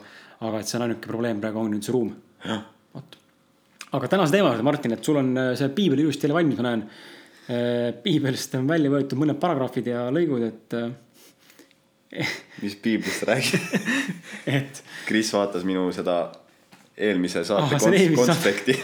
aga 0.46 0.60
et 0.62 0.70
see 0.70 0.78
on 0.78 0.86
ainuke 0.86 1.10
probleem 1.10 1.40
praegu 1.42 1.64
on 1.64 1.72
nüüd 1.74 1.88
see 1.88 1.96
ruum. 1.96 2.12
vot. 2.94 3.16
aga 3.98 4.10
tänase 4.12 4.36
teema 4.36 4.52
juurde, 4.52 4.66
Martin, 4.68 4.94
et 4.94 5.10
sul 5.10 5.18
on 5.18 5.32
äh, 5.34 5.56
see 5.58 5.72
piibel 5.74 6.04
ilusti 6.04 6.28
jälle 6.28 6.38
valmis, 6.38 6.62
ma 6.62 6.70
näen. 6.70 6.86
piibelist 8.04 8.54
on 8.56 8.68
välja 8.70 8.92
võetud 8.94 9.18
mõned 9.20 9.40
paragrahvid 9.42 9.88
ja 9.90 10.04
lõigud, 10.14 10.44
et 10.46 10.76
mis 12.62 12.76
piiblist 12.84 13.24
räägid 13.28 13.60
et. 14.60 14.84
Kris 15.08 15.34
vaatas 15.34 15.66
minu 15.68 15.88
seda 15.96 16.32
eelmise 16.96 17.44
saate 17.48 17.76
ah, 17.76 17.82
konst 17.82 18.16
konspekti 18.20 18.78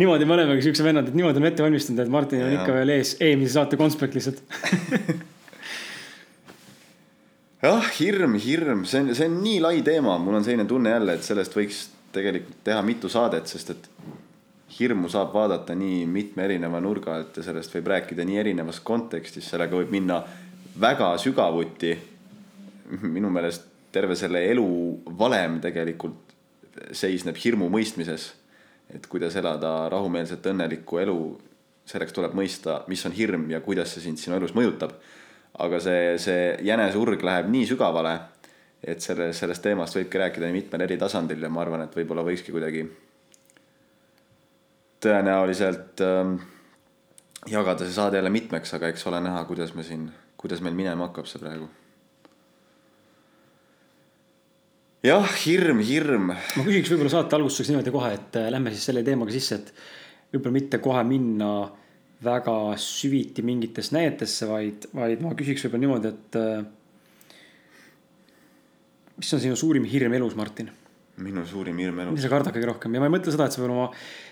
niimoodi 0.00 0.26
me 0.26 0.34
olemegi 0.34 0.62
siuksed 0.66 0.84
vennad, 0.84 1.08
et 1.08 1.16
niimoodi 1.16 1.38
oleme 1.38 1.48
ette 1.54 1.64
valmistanud, 1.64 2.02
et 2.02 2.12
Martin 2.12 2.44
on 2.48 2.58
ikka 2.58 2.72
veel 2.80 2.90
ees 2.98 3.10
eelmise 3.22 3.52
saate 3.54 3.78
konspekt 3.80 4.18
lihtsalt 4.18 4.42
jah, 7.66 7.90
hirm, 7.98 8.36
hirm, 8.40 8.84
see 8.88 9.02
on, 9.02 9.12
see 9.18 9.28
on 9.28 9.38
nii 9.42 9.60
lai 9.64 9.80
teema, 9.86 10.16
mul 10.22 10.38
on 10.38 10.46
selline 10.46 10.66
tunne 10.68 10.92
jälle, 10.94 11.16
et 11.18 11.26
sellest 11.26 11.56
võiks 11.56 11.82
tegelikult 12.14 12.62
teha 12.64 12.80
mitu 12.86 13.10
saadet, 13.12 13.50
sest 13.50 13.74
et 13.74 13.88
hirmu 14.78 15.10
saab 15.12 15.34
vaadata 15.34 15.76
nii 15.78 16.04
mitme 16.10 16.46
erineva 16.46 16.80
nurga 16.84 17.14
alt 17.16 17.38
ja 17.40 17.44
sellest 17.46 17.74
võib 17.76 17.90
rääkida 17.92 18.26
nii 18.28 18.40
erinevas 18.42 18.80
kontekstis, 18.84 19.48
sellega 19.50 19.76
võib 19.78 19.92
minna 19.94 20.22
väga 20.80 21.14
sügavuti. 21.20 21.96
minu 23.02 23.30
meelest 23.30 23.64
terve 23.92 24.14
selle 24.16 24.44
elu 24.50 24.66
valem 25.18 25.60
tegelikult 25.60 26.34
seisneb 26.92 27.36
hirmu 27.40 27.70
mõistmises 27.72 28.28
et 28.94 29.06
kuidas 29.10 29.36
elada 29.38 29.88
rahumeelset 29.90 30.46
õnnelikku 30.52 31.00
elu, 31.02 31.18
selleks 31.86 32.14
tuleb 32.14 32.34
mõista, 32.36 32.80
mis 32.90 33.02
on 33.06 33.14
hirm 33.14 33.48
ja 33.50 33.60
kuidas 33.64 33.94
see 33.94 34.06
sind 34.06 34.20
sinu 34.22 34.38
elus 34.38 34.54
mõjutab. 34.56 34.96
Aga 35.58 35.80
see, 35.80 36.16
see 36.20 36.40
jäneseurg 36.66 37.22
läheb 37.24 37.48
nii 37.52 37.68
sügavale, 37.70 38.16
et 38.84 39.02
selle, 39.04 39.30
sellest 39.36 39.64
teemast 39.64 39.96
võibki 39.96 40.20
rääkida 40.20 40.48
nii 40.48 40.60
mitmel 40.60 40.84
eri 40.86 40.98
tasandil 41.00 41.42
ja 41.42 41.50
ma 41.52 41.62
arvan, 41.64 41.86
et 41.86 41.96
võib-olla 41.96 42.24
võikski 42.26 42.54
kuidagi 42.54 42.84
tõenäoliselt 45.06 46.02
ähm, 46.04 46.36
jagada 47.50 47.86
see 47.86 47.96
saade 47.96 48.20
jälle 48.20 48.32
mitmeks, 48.32 48.74
aga 48.76 48.92
eks 48.92 49.06
ole 49.08 49.20
näha, 49.24 49.42
kuidas 49.48 49.74
me 49.76 49.84
siin, 49.86 50.06
kuidas 50.40 50.62
meil 50.64 50.76
minema 50.76 51.08
hakkab 51.08 51.28
see 51.30 51.42
praegu 51.42 51.68
jah, 55.06 55.26
hirm, 55.44 55.80
hirm. 55.86 56.30
ma 56.32 56.66
küsiks 56.66 56.92
võib-olla 56.92 57.12
saate 57.12 57.36
algustuseks 57.38 57.72
niimoodi 57.72 57.94
kohe, 57.94 58.12
et 58.16 58.38
äh, 58.40 58.50
lähme 58.52 58.72
siis 58.74 58.88
selle 58.90 59.04
teemaga 59.06 59.34
sisse, 59.34 59.60
et 59.60 59.72
võib-olla 60.34 60.56
mitte 60.58 60.80
kohe 60.82 61.02
minna 61.06 61.50
väga 62.24 62.56
süviti 62.80 63.44
mingitesse 63.44 63.96
näidetesse, 63.96 64.48
vaid, 64.48 64.88
vaid 64.96 65.20
ma 65.24 65.34
küsiks 65.36 65.66
võib-olla 65.66 65.82
niimoodi, 65.84 66.12
et 66.14 66.38
äh, 66.40 66.64
mis 69.20 69.36
on 69.36 69.42
sinu 69.42 69.58
suurim 69.58 69.84
hirm 69.88 70.16
elus, 70.16 70.36
Martin? 70.38 70.72
minu 71.16 71.46
suurim 71.48 71.78
hirm 71.80 72.00
elus. 72.02 72.12
mida 72.12 72.26
sa 72.26 72.32
kardad 72.32 72.52
kõige 72.52 72.68
rohkem 72.68 72.96
ja 72.96 73.00
ma 73.00 73.08
ei 73.08 73.12
mõtle 73.14 73.32
seda, 73.32 73.46
et 73.48 73.54
see 73.54 73.62
peab 73.62 73.70
olema, 73.70 73.86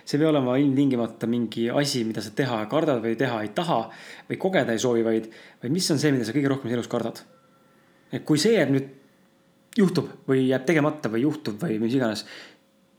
see 0.05 0.19
ei 0.19 0.21
pea 0.21 0.29
olema 0.29 0.57
ilmtingimata 0.61 1.29
mingi 1.33 1.71
asi, 1.73 2.03
mida 2.05 2.21
sa 2.25 2.33
teha 2.37 2.59
kardad 2.73 3.01
või 3.05 3.17
teha 3.21 3.39
ei 3.45 3.53
taha 3.57 3.79
või 4.29 4.41
kogeda 4.41 4.75
ei 4.75 4.83
soovi, 4.83 5.05
vaid, 5.07 5.31
vaid 5.63 5.73
mis 5.73 5.89
on 5.95 6.01
see, 6.03 6.13
mida 6.13 6.29
sa 6.29 6.35
kõige 6.37 6.51
rohkem 6.53 6.75
elus 6.77 6.91
kardad? 6.93 7.23
et 8.13 8.27
kui 8.29 8.41
see 8.41 8.59
jääb 8.59 8.75
nüüd 8.75 8.91
juhtub 9.81 10.11
või 10.29 10.45
jääb 10.51 10.67
tegemata 10.69 11.11
või 11.11 11.25
juhtub 11.25 11.57
või 11.65 11.81
mis 11.83 11.97
iganes. 11.97 12.27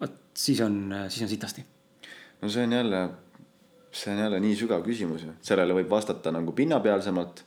vot 0.01 0.17
siis 0.33 0.59
on, 0.65 0.81
siis 1.05 1.27
on 1.27 1.31
sitasti. 1.31 1.65
no 2.41 2.49
see 2.49 2.65
on 2.65 2.73
jälle, 2.79 3.03
see 3.95 4.11
on 4.11 4.19
jälle 4.25 4.39
nii 4.43 4.55
sügav 4.59 4.83
küsimus 4.83 5.23
ju, 5.23 5.33
sellele 5.45 5.75
võib 5.77 5.89
vastata 5.89 6.33
nagu 6.35 6.51
pinnapealsemalt. 6.55 7.43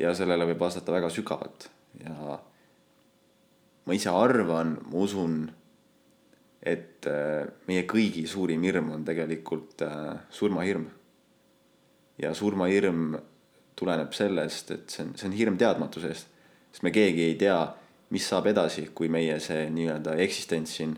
ja 0.00 0.14
sellele 0.14 0.46
võib 0.50 0.60
vastata 0.60 0.92
väga 0.92 1.10
sügavalt 1.10 1.68
ja 2.04 2.38
ma 3.86 3.94
ise 3.94 4.10
arvan, 4.14 4.76
ma 4.86 5.02
usun, 5.02 5.40
et 6.62 7.06
äh, 7.10 7.48
meie 7.66 7.86
kõigi 7.88 8.26
suurim 8.28 8.62
hirm 8.62 8.92
on 8.94 9.04
tegelikult 9.04 9.82
äh, 9.82 10.16
surmahirm. 10.30 10.86
ja 12.18 12.34
surmahirm 12.34 13.18
tuleneb 13.74 14.12
sellest, 14.12 14.70
et 14.70 14.90
see 14.90 15.06
on, 15.06 15.14
see 15.16 15.28
on 15.30 15.36
hirm 15.36 15.56
teadmatuse 15.58 16.10
eest, 16.12 16.26
sest 16.70 16.82
me 16.84 16.92
keegi 16.94 17.30
ei 17.30 17.38
tea 17.40 17.60
mis 18.10 18.26
saab 18.26 18.50
edasi, 18.50 18.88
kui 18.94 19.08
meie 19.12 19.38
see 19.42 19.68
nii-öelda 19.70 20.16
eksistents 20.24 20.74
siin 20.78 20.96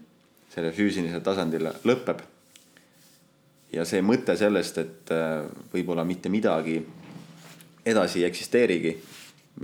sellel 0.53 0.73
füüsilisel 0.77 1.23
tasandil 1.25 1.69
lõpeb. 1.89 2.23
Ja 3.73 3.85
see 3.89 4.03
mõte 4.05 4.37
sellest, 4.39 4.79
et 4.83 5.13
äh, 5.15 5.47
võib-olla 5.73 6.05
mitte 6.05 6.31
midagi 6.33 6.77
edasi 7.87 8.21
ei 8.21 8.29
eksisteerigi, 8.29 8.93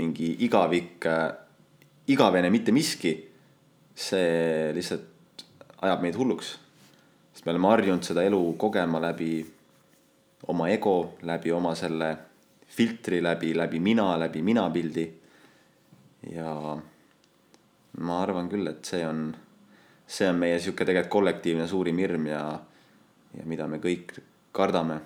mingi 0.01 0.31
igavik, 0.47 1.05
äh, 1.07 1.29
igavene 2.13 2.51
mitte 2.51 2.73
miski, 2.73 3.15
see 3.99 4.73
lihtsalt 4.77 5.45
ajab 5.83 6.03
meid 6.03 6.17
hulluks. 6.19 6.57
sest 7.33 7.47
me 7.47 7.53
oleme 7.53 7.69
harjunud 7.71 8.03
seda 8.03 8.25
elu 8.27 8.41
kogema 8.59 9.01
läbi 9.01 9.47
oma 10.49 10.69
ego, 10.71 11.15
läbi 11.23 11.53
oma 11.53 11.75
selle 11.75 12.17
filtri, 12.67 13.23
läbi, 13.23 13.55
läbi 13.55 13.81
mina, 13.81 14.17
läbi 14.19 14.43
minapildi 14.43 15.07
ja 16.33 16.77
ma 17.99 18.23
arvan 18.23 18.49
küll, 18.51 18.67
et 18.71 18.85
see 18.85 19.05
on, 19.07 19.31
see 20.07 20.29
on 20.29 20.39
meie 20.39 20.59
sihuke 20.59 20.85
tegelikult 20.85 21.13
kollektiivne 21.13 21.67
suurim 21.69 21.99
hirm 22.03 22.27
ja, 22.31 22.43
ja 23.37 23.45
mida 23.45 23.67
me 23.69 23.79
kõik 23.83 24.19
kardame. 24.53 25.01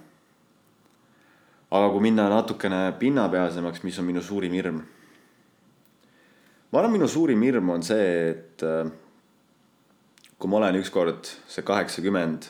aga 1.72 1.88
kui 1.88 2.04
minna 2.04 2.28
natukene 2.28 2.92
pinnapealsemaks, 3.00 3.82
mis 3.82 3.98
on 3.98 4.04
minu 4.04 4.22
suurim 4.22 4.52
hirm? 4.52 4.82
ma 6.72 6.78
arvan, 6.78 6.92
minu 6.92 7.08
suurim 7.08 7.42
hirm 7.42 7.70
on 7.70 7.82
see, 7.82 8.08
et 8.30 8.62
äh, 8.64 8.90
kui 10.38 10.50
ma 10.50 10.58
olen 10.58 10.80
ükskord 10.80 11.28
see 11.48 11.62
kaheksakümmend, 11.62 12.48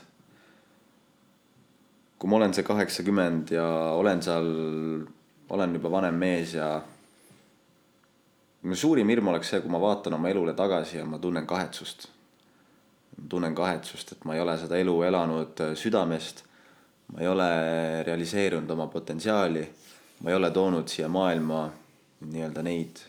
kui 2.18 2.30
ma 2.30 2.38
olen 2.38 2.54
see 2.54 2.64
kaheksakümmend 2.64 3.50
ja 3.56 3.66
olen 3.98 4.22
seal, 4.22 4.48
olen 5.52 5.74
juba 5.74 5.90
vanem 5.90 6.16
mees 6.16 6.54
ja 6.54 6.76
minu 8.62 8.78
suurim 8.78 9.10
hirm 9.10 9.28
oleks 9.32 9.50
see, 9.52 9.60
kui 9.60 9.70
ma 9.70 9.80
vaatan 9.82 10.14
oma 10.16 10.30
elule 10.30 10.54
tagasi 10.54 11.00
ja 11.00 11.06
ma 11.06 11.18
tunnen 11.18 11.46
kahetsust. 11.46 12.08
Tunnen 13.28 13.54
kahetsust, 13.54 14.12
et 14.12 14.24
ma 14.24 14.34
ei 14.34 14.40
ole 14.40 14.56
seda 14.58 14.78
elu 14.80 14.96
elanud 15.02 15.62
südamest. 15.78 16.44
ma 17.12 17.20
ei 17.20 17.28
ole 17.28 17.48
realiseerunud 18.06 18.70
oma 18.70 18.86
potentsiaali. 18.86 19.68
ma 20.20 20.30
ei 20.30 20.36
ole 20.36 20.50
toonud 20.50 20.88
siia 20.88 21.08
maailma 21.08 21.70
nii-öelda 22.20 22.62
neid 22.62 23.02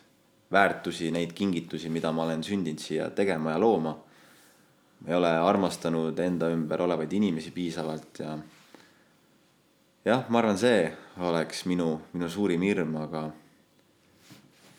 väärtusi, 0.51 1.11
neid 1.11 1.33
kingitusi, 1.33 1.89
mida 1.89 2.11
ma 2.11 2.23
olen 2.23 2.43
sündinud 2.43 2.79
siia 2.79 3.09
tegema 3.09 3.51
ja 3.51 3.59
looma. 3.59 3.97
ma 4.99 5.09
ei 5.09 5.15
ole 5.15 5.29
armastanud 5.29 6.19
enda 6.19 6.49
ümber 6.49 6.81
olevaid 6.81 7.11
inimesi 7.11 7.51
piisavalt 7.51 8.19
ja 8.19 8.37
jah, 10.05 10.25
ma 10.29 10.39
arvan, 10.39 10.57
see 10.57 10.91
oleks 11.23 11.65
minu, 11.65 12.01
minu 12.13 12.29
suurim 12.29 12.61
hirm, 12.61 12.95
aga 12.99 13.27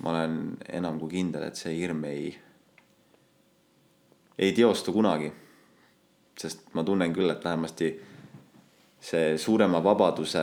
ma 0.05 0.11
olen 0.13 0.57
enam 0.69 0.99
kui 1.01 1.15
kindel, 1.17 1.47
et 1.49 1.57
see 1.57 1.75
hirm 1.79 2.05
ei, 2.09 2.33
ei 4.39 4.53
teostu 4.53 4.93
kunagi. 4.93 5.33
sest 6.39 6.75
ma 6.75 6.83
tunnen 6.83 7.13
küll, 7.15 7.31
et 7.31 7.45
vähemasti 7.45 7.89
see 9.05 9.39
suurema 9.39 9.79
vabaduse 9.85 10.41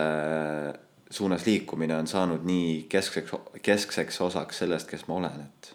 suunas 1.10 1.44
liikumine 1.46 1.96
on 1.96 2.06
saanud 2.08 2.46
nii 2.48 2.86
keskseks, 2.88 3.34
keskseks 3.62 4.20
osaks 4.24 4.62
sellest, 4.62 4.88
kes 4.88 5.04
ma 5.08 5.18
olen, 5.18 5.42
et 5.44 5.74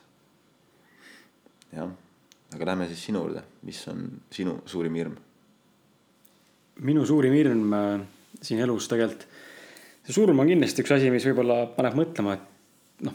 jah, 1.78 1.92
aga 2.56 2.70
lähme 2.72 2.88
siis 2.90 3.04
sinu 3.06 3.22
juurde, 3.22 3.44
mis 3.68 3.84
on 3.92 4.08
sinu 4.34 4.58
suurim 4.66 4.98
hirm? 4.98 5.18
minu 6.90 7.06
suurim 7.06 7.34
hirm 7.38 7.74
äh, 7.74 8.02
siin 8.42 8.64
elus 8.66 8.90
tegelikult, 8.90 9.28
see 10.08 10.18
surm 10.18 10.42
on 10.42 10.50
kindlasti 10.50 10.82
üks 10.82 10.98
asi, 10.98 11.14
mis 11.14 11.30
võib-olla 11.30 11.68
paneb 11.78 12.02
mõtlema, 12.02 12.34
et 12.34 13.14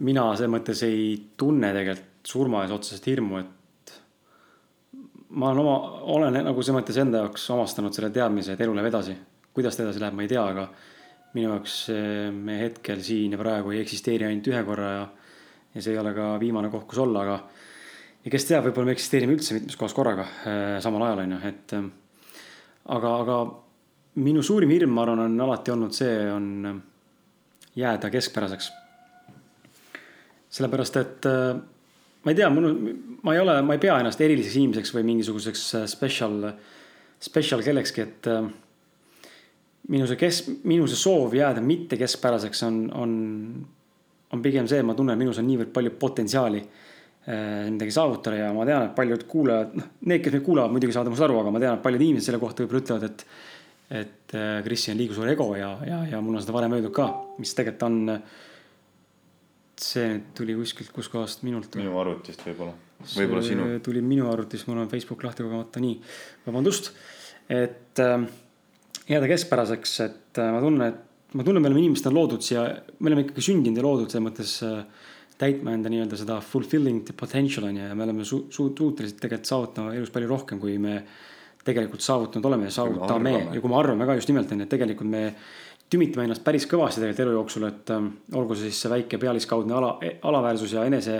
mina 0.00 0.26
selles 0.34 0.50
mõttes 0.50 0.82
ei 0.86 1.14
tunne 1.38 1.70
tegelikult 1.76 2.08
surma 2.30 2.64
ees 2.64 2.74
otseselt 2.74 3.06
hirmu, 3.08 3.40
et 3.40 3.59
ma 5.30 5.50
olen 5.50 5.62
oma, 5.62 5.74
olen 6.16 6.38
nagu 6.44 6.62
selles 6.62 6.80
mõttes 6.80 6.98
enda 7.00 7.24
jaoks 7.24 7.44
omastanud 7.54 7.94
selle 7.94 8.10
teadmise, 8.14 8.54
et 8.54 8.64
elu 8.64 8.74
läheb 8.74 8.90
edasi. 8.90 9.16
kuidas 9.54 9.76
ta 9.76 9.84
edasi 9.84 10.02
läheb, 10.02 10.14
ma 10.14 10.22
ei 10.22 10.30
tea, 10.30 10.42
aga 10.46 10.66
minu 11.34 11.52
jaoks 11.52 11.76
me 12.34 12.58
hetkel 12.60 13.02
siin 13.06 13.34
ja 13.34 13.38
praegu 13.38 13.70
ei 13.74 13.80
eksisteeri 13.84 14.26
ainult 14.26 14.50
ühe 14.50 14.62
korra 14.66 14.90
ja, 14.92 15.08
ja 15.74 15.82
see 15.82 15.94
ei 15.94 15.98
ole 16.02 16.14
ka 16.14 16.32
viimane 16.42 16.70
koht, 16.70 16.86
kus 16.90 17.02
olla, 17.02 17.22
aga 17.22 17.38
ja 18.24 18.34
kes 18.34 18.46
teab, 18.48 18.66
võib-olla 18.66 18.90
me 18.90 18.96
eksisteerime 18.98 19.36
üldse 19.36 19.56
mitmes 19.56 19.78
kohas 19.78 19.94
korraga 19.96 20.26
äh, 20.26 20.76
samal 20.82 21.06
ajal, 21.06 21.24
on 21.24 21.36
ju, 21.36 21.40
et 21.50 21.74
äh, 21.78 21.88
aga, 22.96 23.14
aga 23.24 23.40
minu 24.20 24.42
suurim 24.42 24.70
hirm, 24.74 24.94
ma 24.94 25.06
arvan, 25.06 25.24
on 25.28 25.46
alati 25.46 25.74
olnud 25.74 25.94
see, 25.94 26.14
on 26.34 26.80
jääda 27.78 28.10
keskpäraseks 28.10 28.72
sellepärast, 30.50 30.96
et 30.98 31.26
ma 32.22 32.30
ei 32.30 32.36
tea, 32.36 32.48
mul, 32.52 32.68
ma 33.22 33.34
ei 33.34 33.40
ole, 33.40 33.60
ma 33.62 33.76
ei 33.76 33.82
pea 33.82 33.98
ennast 34.00 34.20
eriliseks 34.20 34.58
inimeseks 34.60 34.92
või 34.96 35.06
mingisuguseks 35.08 35.62
äh, 35.78 35.86
special, 35.90 36.50
special 37.20 37.64
kellekski, 37.64 38.04
et 38.04 38.28
äh, 38.30 38.48
minu 39.92 40.08
see 40.08 40.20
kes-, 40.20 40.44
minu 40.68 40.88
see 40.90 41.00
soov 41.00 41.34
jääda 41.36 41.64
mitte 41.64 41.98
keskpäraseks 42.00 42.64
on, 42.68 42.82
on, 42.96 43.14
on 44.34 44.44
pigem 44.44 44.68
see, 44.70 44.82
ma 44.84 44.96
tunnen, 44.98 45.18
minus 45.20 45.40
on 45.40 45.48
niivõrd 45.48 45.72
palju 45.76 45.94
potentsiaali 46.00 46.60
äh, 46.60 47.70
midagi 47.70 47.96
saavutada 47.96 48.42
ja 48.42 48.50
ma 48.56 48.68
tean, 48.68 48.90
et 48.90 48.98
paljud 48.98 49.24
kuulajad, 49.30 49.72
noh, 49.80 49.88
need, 50.04 50.24
kes 50.24 50.36
meid 50.36 50.44
kuulavad, 50.44 50.76
muidugi 50.76 50.96
saavad 50.96 51.12
minust 51.12 51.28
aru, 51.28 51.40
aga 51.40 51.54
ma 51.56 51.64
tean, 51.64 51.80
et 51.80 51.88
paljud 51.88 52.04
inimesed 52.04 52.28
selle 52.28 52.42
kohta 52.42 52.64
võib-olla 52.64 52.84
ütlevad, 52.84 53.08
et 53.10 53.26
et 53.90 54.30
Kristjan 54.62 54.94
liiga 54.94 55.16
suur 55.16 55.26
ego 55.26 55.48
ja, 55.58 55.72
ja, 55.82 55.96
ja 56.12 56.20
mul 56.22 56.36
on 56.38 56.42
seda 56.44 56.52
varem 56.54 56.76
öeldud 56.76 56.92
ka, 56.94 57.08
mis 57.42 57.56
tegelikult 57.58 57.88
on. 57.88 58.20
See 59.84 60.06
nüüd 60.12 60.30
tuli 60.36 60.56
kuskilt, 60.58 60.92
kuskohast 60.94 61.44
minult? 61.46 61.76
minu 61.80 61.98
arvutist 62.00 62.42
võib-olla, 62.46 62.74
võib-olla 63.14 63.44
sinu. 63.46 63.68
tuli 63.84 64.02
minu 64.04 64.28
arvutist, 64.30 64.68
mul 64.68 64.82
on 64.82 64.90
Facebook 64.92 65.24
lahti 65.26 65.46
kogemata, 65.46 65.82
nii, 65.82 66.00
vabandust. 66.46 66.92
et 67.48 68.02
äh, 68.04 68.26
jääda 69.10 69.30
keskpäraseks, 69.30 69.94
et 70.06 70.42
äh, 70.42 70.52
ma 70.54 70.60
tunnen, 70.64 70.92
et 70.92 71.34
ma 71.36 71.46
tunnen, 71.46 71.62
me 71.62 71.70
oleme 71.70 71.84
inimestena 71.84 72.16
loodud 72.16 72.44
siia, 72.44 72.66
me 72.98 73.12
oleme 73.12 73.26
ikkagi 73.26 73.46
sündinud 73.50 73.80
ja 73.80 73.86
loodud 73.86 74.12
selles 74.12 74.26
mõttes 74.26 74.54
äh, 74.66 75.08
täitma 75.40 75.74
enda 75.74 75.90
nii-öelda 75.92 76.18
seda 76.20 76.38
fulfilling 76.44 77.04
the 77.08 77.16
potential 77.16 77.66
on 77.68 77.78
ju 77.78 77.88
ja 77.88 77.96
me 77.96 78.04
oleme 78.06 78.26
su-, 78.28 78.46
suutelised 78.52 79.20
tegelikult 79.22 79.48
saavutama 79.48 79.94
elus 79.96 80.12
palju 80.12 80.28
rohkem, 80.28 80.60
kui 80.60 80.76
me 80.82 81.00
tegelikult 81.64 82.04
saavutanud 82.04 82.48
oleme 82.48 82.68
ja 82.68 82.74
saavutame 82.76 83.32
ja 83.54 83.60
kui 83.60 83.72
me 83.72 83.78
arvame 83.78 84.08
ka 84.08 84.16
just 84.18 84.30
nimelt 84.32 84.52
on 84.52 84.62
ju, 84.62 84.68
et 84.68 84.72
tegelikult 84.72 85.10
me 85.10 85.24
tümitame 85.90 86.28
ennast 86.28 86.44
päris 86.46 86.66
kõvasti 86.70 87.02
tegelikult 87.02 87.24
elu 87.24 87.38
jooksul, 87.38 87.66
et 87.70 87.90
ähm, 87.94 88.12
olgu 88.38 88.56
see 88.56 88.70
siis 88.70 88.84
see 88.84 88.92
väike 88.92 89.18
pealiskaudne 89.20 89.74
ala, 89.74 89.96
alaväärsus 90.28 90.76
ja 90.76 90.84
enese, 90.86 91.16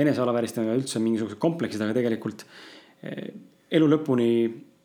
enesealavääristamine 0.00 0.76
üldse 0.78 1.02
mingisugused 1.02 1.40
kompleksid, 1.42 1.82
aga 1.82 1.96
tegelikult 1.96 2.44
eh, 3.02 3.32
elu 3.74 3.88
lõpuni 3.90 4.28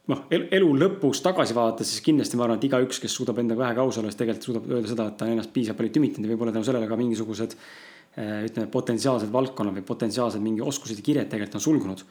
noh, 0.10 0.24
elu 0.34 0.72
lõpus 0.82 1.22
tagasi 1.26 1.54
vaadates, 1.58 1.92
siis 1.94 2.06
kindlasti 2.06 2.40
ma 2.40 2.48
arvan, 2.48 2.58
et 2.58 2.66
igaüks, 2.70 3.02
kes 3.04 3.20
suudab 3.20 3.42
endaga 3.44 3.68
vähegi 3.68 3.84
aus 3.84 4.02
olla, 4.02 4.10
siis 4.10 4.22
tegelikult 4.24 4.50
suudab 4.50 4.72
öelda 4.72 4.92
seda, 4.96 5.08
et 5.12 5.20
ta 5.20 5.28
on 5.28 5.36
ennast 5.36 5.54
piisavalt 5.54 5.84
palju 5.84 5.96
tümitanud 6.00 6.26
ja 6.26 6.34
võib-olla 6.34 6.56
tänu 6.56 6.70
sellele 6.72 6.90
ka 6.90 6.98
mingisugused 6.98 7.56
eh, 7.60 8.34
ütleme, 8.50 8.66
potentsiaalsed 8.74 9.30
valdkonnad 9.36 9.78
või 9.78 9.86
potentsiaalsed 9.94 10.42
mingi 10.42 10.66
oskused 10.66 10.98
ja 10.98 11.06
kired 11.06 11.30
tegelikult 11.30 11.62
on 11.62 11.66
sulgunud. 11.68 12.04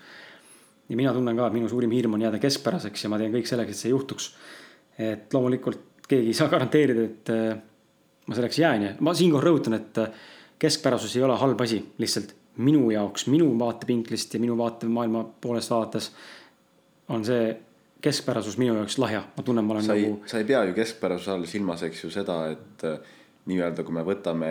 ja 0.88 1.02
mina 1.02 1.12
tunnen 1.16 1.36
ka, 1.36 1.50
et 1.50 1.58
minu 1.58 1.68
suurim 1.68 1.90
hirm 1.98 2.14
on 2.14 2.22
jääda 2.28 2.38
keskpäraseks 2.46 3.04
ja 3.04 3.10
ma 3.10 3.18
teen 3.18 3.34
kõik 3.34 3.50
selleks, 3.50 3.74
et 3.74 3.82
see 3.82 3.90
juhtuks. 3.90 4.32
et 4.98 5.34
loomulikult 5.34 5.87
keegi 6.08 6.32
ei 6.32 6.36
saa 6.36 6.48
garanteerida, 6.48 7.04
et 7.04 7.30
eh, 7.34 7.54
ma 8.26 8.36
selleks 8.36 8.58
jään 8.58 8.82
ja 8.82 8.96
ma 9.04 9.14
siinkohal 9.14 9.46
rõhutan, 9.50 9.78
et 9.78 10.02
eh, 10.02 10.26
keskpärasus 10.58 11.16
ei 11.16 11.22
ole 11.22 11.36
halb 11.38 11.60
asi, 11.60 11.80
lihtsalt 11.98 12.34
minu 12.64 12.90
jaoks, 12.90 13.28
minu 13.30 13.52
vaatevinklist 13.58 14.34
ja 14.34 14.40
minu 14.42 14.56
vaatemaailma 14.58 15.24
poolest 15.40 15.70
vaadates 15.70 16.10
on 17.08 17.24
see 17.24 17.52
keskpärasus 18.02 18.58
minu 18.58 18.74
jaoks 18.78 18.98
lahja, 18.98 19.22
ma 19.36 19.42
tunnen, 19.42 19.64
ma 19.64 19.76
olen 19.76 19.86
sa 19.86 19.94
ei, 19.94 20.08
nagu. 20.08 20.22
sa 20.26 20.40
ei 20.40 20.48
pea 20.48 20.64
ju 20.68 20.74
keskpärasuse 20.76 21.32
all 21.34 21.46
silmas, 21.50 21.82
eks 21.86 22.04
ju 22.04 22.10
seda, 22.14 22.38
et 22.54 22.84
äh, 22.86 22.98
nii-öelda, 23.50 23.84
kui 23.86 23.94
me 23.96 24.04
võtame 24.06 24.50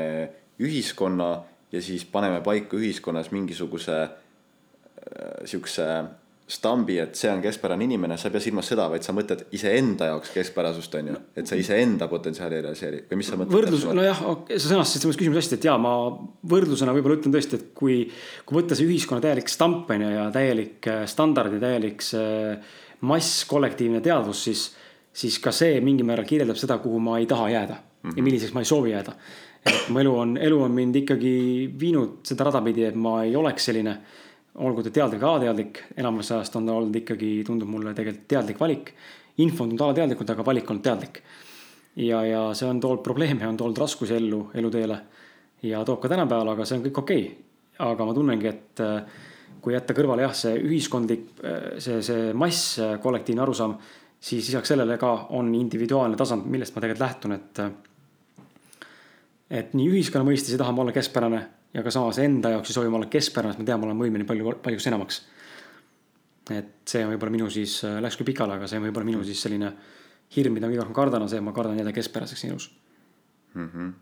ühiskonna 0.63 1.29
ja 1.71 1.81
siis 1.83 2.05
paneme 2.11 2.41
paika 2.43 2.79
ühiskonnas 2.79 3.31
mingisuguse 3.35 3.97
äh, 4.03 4.11
sihukese 5.45 5.87
stambi, 6.47 6.95
et 7.03 7.17
see 7.19 7.27
on 7.27 7.41
keskpärane 7.43 7.83
inimene, 7.83 8.15
sa 8.15 8.29
ei 8.29 8.33
pea 8.37 8.43
silmas 8.45 8.69
seda, 8.71 8.85
vaid 8.87 9.03
sa 9.03 9.11
mõtled 9.15 9.41
iseenda 9.57 10.07
jaoks 10.13 10.29
keskpärasust, 10.31 10.93
on 10.95 11.09
ju. 11.11 11.15
et 11.35 11.49
sa 11.49 11.57
iseenda 11.59 12.07
potentsiaali 12.07 12.61
realiseeri 12.63 13.01
või 13.09 13.19
mis 13.19 13.27
sa 13.27 13.39
mõtled? 13.39 13.55
võrdlus, 13.57 13.83
nojah, 13.97 14.21
sa 14.53 14.61
sõnastasid 14.69 15.03
selles 15.03 15.19
küsimuse 15.19 15.41
hästi, 15.41 15.57
et 15.59 15.67
jaa, 15.67 15.75
ma 15.81 15.91
võrdlusena 16.47 16.93
võib-olla 16.95 17.17
ütlen 17.19 17.35
tõesti, 17.35 17.59
et 17.59 17.65
kui, 17.75 17.97
kui 18.47 18.59
võtta 18.61 18.77
see 18.79 18.87
ühiskonna 18.87 19.25
täielik 19.25 19.51
stamp 19.51 19.91
on 19.91 20.05
ju 20.05 20.11
ja 20.13 20.27
täielik 20.35 20.87
äh, 20.87 21.01
standard 21.11 21.57
ja 21.57 21.59
täielik 21.65 22.05
see 22.05 22.53
mass, 23.11 23.41
kollektiivne 23.49 23.99
teadvus, 24.05 24.45
siis, 24.47 24.63
siis 25.11 25.41
ka 25.43 25.51
see 25.51 25.81
mingil 25.83 26.07
määral 26.07 26.27
kirjeldab 26.29 26.59
seda, 26.59 26.79
kuhu 26.83 27.01
ma 27.03 27.17
ei 27.19 27.27
taha 27.27 27.49
jääda 27.51 27.75
mm 27.75 27.81
-hmm. 27.81 28.15
ja 28.15 28.21
mhm. 28.21 28.23
milliseks 28.23 28.53
ma 28.53 28.63
ei 28.63 28.71
soovi 28.71 28.91
jääda. 28.95 29.17
et 29.65 29.89
mu 29.89 29.99
elu 29.99 30.15
on, 30.19 30.37
elu 30.37 30.61
on 30.63 30.71
mind 30.71 30.95
ikkagi 30.95 31.73
viinud 31.79 32.23
seda 32.23 32.43
rada 32.47 32.61
pidi, 32.61 32.83
et 32.83 32.95
ma 32.95 33.23
ei 33.23 33.35
oleks 33.35 33.65
selline, 33.65 33.97
olgu 34.57 34.83
ta 34.83 34.93
teadlik 34.93 35.23
alateadlik, 35.23 35.83
enamus 35.97 36.31
ajast 36.31 36.55
on 36.57 36.65
ta 36.65 36.73
olnud 36.73 36.95
ikkagi, 37.01 37.31
tundub 37.45 37.69
mulle 37.69 37.93
tegelikult 37.97 38.27
teadlik 38.27 38.59
valik. 38.59 38.93
info 39.37 39.63
on 39.63 39.69
tulnud 39.69 39.85
alateadlikult, 39.85 40.29
aga 40.33 40.45
valik 40.45 40.71
on 40.71 40.81
teadlik. 40.81 41.21
ja, 41.95 42.23
ja 42.25 42.41
see 42.53 42.69
on 42.69 42.79
toonud 42.79 43.03
probleeme, 43.03 43.47
on 43.47 43.57
toonud 43.57 43.77
raskusi 43.77 44.15
ellu, 44.15 44.49
eluteele 44.53 44.97
ja 45.63 45.83
toob 45.85 46.01
ka 46.01 46.09
tänapäeval, 46.09 46.53
aga 46.53 46.65
see 46.65 46.77
on 46.77 46.85
kõik 46.85 46.99
okei 47.03 47.23
okay.. 47.23 47.35
aga 47.79 48.05
ma 48.05 48.13
tunnengi, 48.13 48.47
et 48.47 48.81
äh, 48.81 49.03
kui 49.61 49.73
jätta 49.73 49.93
kõrvale 49.93 50.25
jah, 50.25 50.33
see 50.33 50.55
ühiskondlik, 50.61 51.29
see, 51.83 52.01
see 52.05 52.31
mass, 52.37 52.77
kollektiivne 53.03 53.41
arusaam, 53.43 53.75
siis 54.19 54.47
lisaks 54.47 54.73
sellele 54.73 54.97
ka 55.01 55.13
on 55.37 55.53
individuaalne 55.55 56.17
tasand, 56.17 56.45
millest 56.49 56.75
ma 56.75 56.81
tegelikult 56.81 57.05
lähtun, 57.05 57.35
et. 57.37 57.61
et 59.49 59.73
nii 59.73 59.89
ühiskonna 59.91 60.25
mõistes 60.27 60.53
ei 60.53 60.61
taha 60.61 60.73
ma 60.73 60.85
olla 60.85 60.95
keskpärane 60.95 61.41
ja 61.73 61.83
ka 61.83 61.91
samas 61.93 62.19
enda 62.23 62.53
jaoks 62.55 62.71
ei 62.71 62.77
soovi 62.77 62.91
ma 62.91 63.01
olla 63.01 63.11
keskpärane, 63.11 63.53
sest 63.53 63.63
ma 63.63 63.67
tean, 63.67 63.81
ma 63.81 63.89
olen 63.89 64.01
võimeline 64.01 64.27
palju, 64.29 64.55
paljuks 64.63 64.87
enamaks. 64.91 65.21
et 66.55 66.73
see 66.87 67.03
on 67.03 67.11
võib-olla 67.11 67.33
minu 67.33 67.49
siis, 67.51 67.81
läks 67.83 68.15
küll 68.15 68.31
pikale, 68.31 68.55
aga 68.55 68.67
see 68.67 68.79
on 68.79 68.87
võib-olla 68.87 69.09
minu 69.11 69.23
siis 69.27 69.41
selline 69.43 69.73
hirm, 70.35 70.53
mida 70.55 70.67
ma 70.67 70.71
kõige 70.73 70.83
rohkem 70.83 70.95
kardan, 70.95 71.25
on 71.25 71.31
see, 71.31 71.39
et 71.41 71.43
ma 71.45 71.55
kardan 71.55 71.79
jääda 71.79 71.95
keskpäraseks 71.95 72.45
elus 72.49 72.69
mm. 73.53 73.71
-hmm 73.73 73.95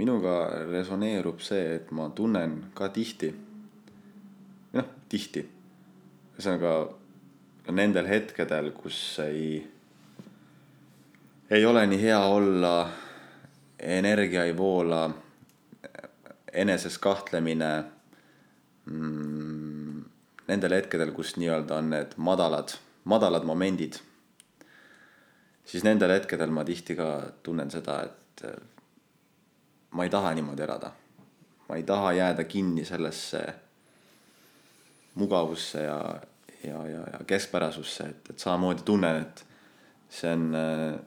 minuga 0.00 0.64
resoneerub 0.70 1.42
see, 1.44 1.74
et 1.76 1.90
ma 1.92 2.08
tunnen 2.16 2.56
ka 2.76 2.88
tihti, 2.94 3.28
noh, 4.76 4.88
tihti, 5.12 5.42
ühesõnaga 6.36 6.72
nendel 7.76 8.08
hetkedel, 8.08 8.72
kus 8.72 8.96
ei, 9.26 9.60
ei 11.50 11.66
ole 11.68 11.84
nii 11.90 12.00
hea 12.00 12.20
olla, 12.32 12.74
energia 13.80 14.44
ei 14.44 14.56
voola, 14.56 15.10
eneses 16.52 16.98
kahtlemine 16.98 17.84
mm,. 18.84 20.04
Nendel 20.50 20.72
hetkedel, 20.74 21.12
kus 21.14 21.36
nii-öelda 21.38 21.76
on 21.78 21.92
need 21.92 22.16
madalad, 22.18 22.72
madalad 23.06 23.44
momendid, 23.46 24.00
siis 25.62 25.84
nendel 25.86 26.10
hetkedel 26.10 26.50
ma 26.50 26.64
tihti 26.66 26.96
ka 26.98 27.06
tunnen 27.46 27.70
seda, 27.70 28.00
et 28.02 28.42
ma 29.94 30.04
ei 30.04 30.10
taha 30.10 30.32
niimoodi 30.34 30.66
elada. 30.66 30.90
ma 31.68 31.76
ei 31.76 31.82
taha 31.86 32.12
jääda 32.12 32.44
kinni 32.44 32.84
sellesse 32.84 33.44
mugavusse 35.14 35.82
ja, 35.82 36.20
ja, 36.64 36.86
ja, 36.86 37.00
ja 37.12 37.20
keskpärasusse, 37.26 38.04
et, 38.04 38.30
et 38.30 38.38
samamoodi 38.38 38.82
tunnen, 38.82 39.20
et 39.22 39.44
see 40.10 40.32
on 40.32 40.54
äh, 40.54 40.98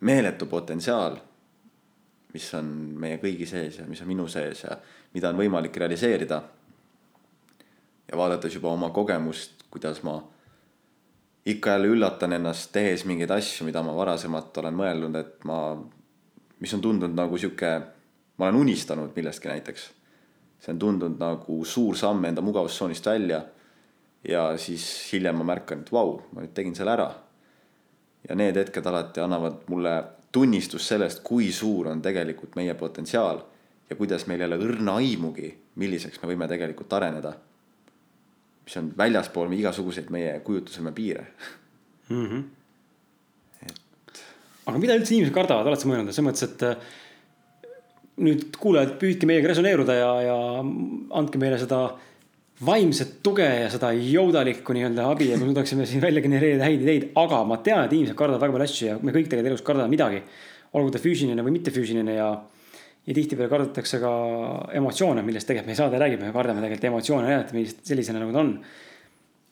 meeletu 0.00 0.46
potentsiaal, 0.46 1.16
mis 2.32 2.48
on 2.54 2.66
meie 3.00 3.18
kõigi 3.20 3.46
sees 3.46 3.78
ja 3.78 3.86
mis 3.86 4.00
on 4.00 4.08
minu 4.08 4.28
sees 4.28 4.64
ja 4.64 4.76
mida 5.14 5.28
on 5.28 5.40
võimalik 5.40 5.76
realiseerida. 5.76 6.42
ja 8.10 8.16
vaadates 8.18 8.54
juba 8.54 8.68
oma 8.68 8.90
kogemust, 8.90 9.64
kuidas 9.70 10.02
ma 10.02 10.22
ikka 11.46 11.70
jälle 11.70 11.88
üllatan 11.88 12.32
ennast, 12.32 12.72
tehes 12.72 13.04
mingeid 13.04 13.30
asju, 13.30 13.66
mida 13.66 13.82
ma 13.82 13.96
varasemalt 13.96 14.56
olen 14.58 14.74
mõelnud, 14.74 15.16
et 15.18 15.44
ma 15.44 15.58
mis 16.62 16.74
on 16.74 16.80
tundunud 16.80 17.16
nagu 17.16 17.38
sihuke, 17.38 17.72
ma 18.38 18.46
olen 18.46 18.60
unistanud 18.60 19.10
millestki 19.16 19.50
näiteks. 19.50 19.90
see 20.62 20.70
on 20.70 20.78
tundunud 20.78 21.18
nagu 21.18 21.64
suur 21.64 21.96
samm 21.98 22.24
enda 22.24 22.40
mugavustsoonist 22.40 23.06
välja. 23.06 23.42
ja 24.28 24.58
siis 24.58 25.12
hiljem 25.12 25.36
ma 25.36 25.44
märkan, 25.44 25.80
et 25.80 25.92
vau, 25.92 26.20
ma 26.32 26.40
nüüd 26.40 26.54
tegin 26.54 26.74
selle 26.74 26.92
ära. 26.94 27.10
ja 28.28 28.34
need 28.34 28.56
hetked 28.56 28.86
alati 28.86 29.20
annavad 29.20 29.64
mulle 29.68 29.96
tunnistust 30.32 30.88
sellest, 30.88 31.20
kui 31.24 31.50
suur 31.52 31.90
on 31.92 32.02
tegelikult 32.02 32.56
meie 32.56 32.74
potentsiaal 32.74 33.42
ja 33.90 33.96
kuidas 33.96 34.26
meil 34.26 34.40
ei 34.40 34.48
ole 34.48 34.58
õrna 34.64 34.96
aimugi, 35.02 35.50
milliseks 35.76 36.22
me 36.22 36.32
võime 36.32 36.48
tegelikult 36.48 36.92
areneda. 36.92 37.34
mis 38.64 38.76
on 38.76 38.92
väljaspool 38.96 39.52
igasuguseid 39.52 40.10
meie 40.10 40.40
kujutluseme 40.40 40.92
piire 40.92 41.26
mm. 42.08 42.26
-hmm 42.26 42.42
aga 44.66 44.78
mida 44.78 44.96
üldse 44.98 45.14
inimesed 45.16 45.34
kardavad, 45.34 45.66
oled 45.66 45.80
sa 45.80 45.88
mõelnud, 45.90 46.14
selles 46.14 46.26
mõttes, 46.28 46.46
et 46.46 46.62
äh, 46.62 46.76
nüüd 48.22 48.56
kuulajad, 48.60 48.94
püüdke 49.00 49.28
meiega 49.28 49.50
resoneeruda 49.50 49.96
ja, 49.96 50.10
ja 50.28 50.36
andke 51.18 51.40
meile 51.42 51.58
seda 51.60 51.82
vaimset 52.66 53.18
tuge 53.26 53.46
ja 53.46 53.68
seda 53.72 53.90
jõudalikku 53.96 54.74
nii-öelda 54.76 55.08
abi 55.10 55.30
ja 55.32 55.38
me 55.40 55.48
suudaksime 55.48 55.86
siin 55.88 56.02
välja 56.04 56.22
genereerida 56.24 56.68
häid 56.68 56.84
ideid, 56.84 57.08
aga 57.18 57.42
ma 57.48 57.58
tean, 57.64 57.84
et 57.86 57.94
inimesed 57.96 58.18
kardavad 58.18 58.44
väga 58.44 58.56
palju 58.56 58.68
asju 58.68 58.88
ja 58.88 58.98
me 59.00 59.14
kõik 59.14 59.30
tegelikult 59.30 59.52
elus 59.52 59.66
kardame 59.66 59.92
midagi. 59.92 60.22
olgu 60.72 60.90
ta 60.90 60.98
füüsiline 61.02 61.42
või 61.44 61.58
mittefüüsiline 61.58 62.14
ja, 62.16 62.28
ja 63.06 63.14
tihtipeale 63.14 63.50
kardetakse 63.50 63.98
ka 64.00 64.12
emotsioone, 64.78 65.24
millest 65.26 65.50
tegelikult 65.50 65.68
meie 65.68 65.80
saade 65.80 66.00
räägib, 66.00 66.22
me 66.22 66.32
kardame 66.32 66.64
tegelikult 66.64 66.88
emotsioone 66.92 67.42
millist 67.52 67.84
sellisena 67.84 68.22
nagu 68.22 68.32
ta 68.32 68.40
on 68.40 68.54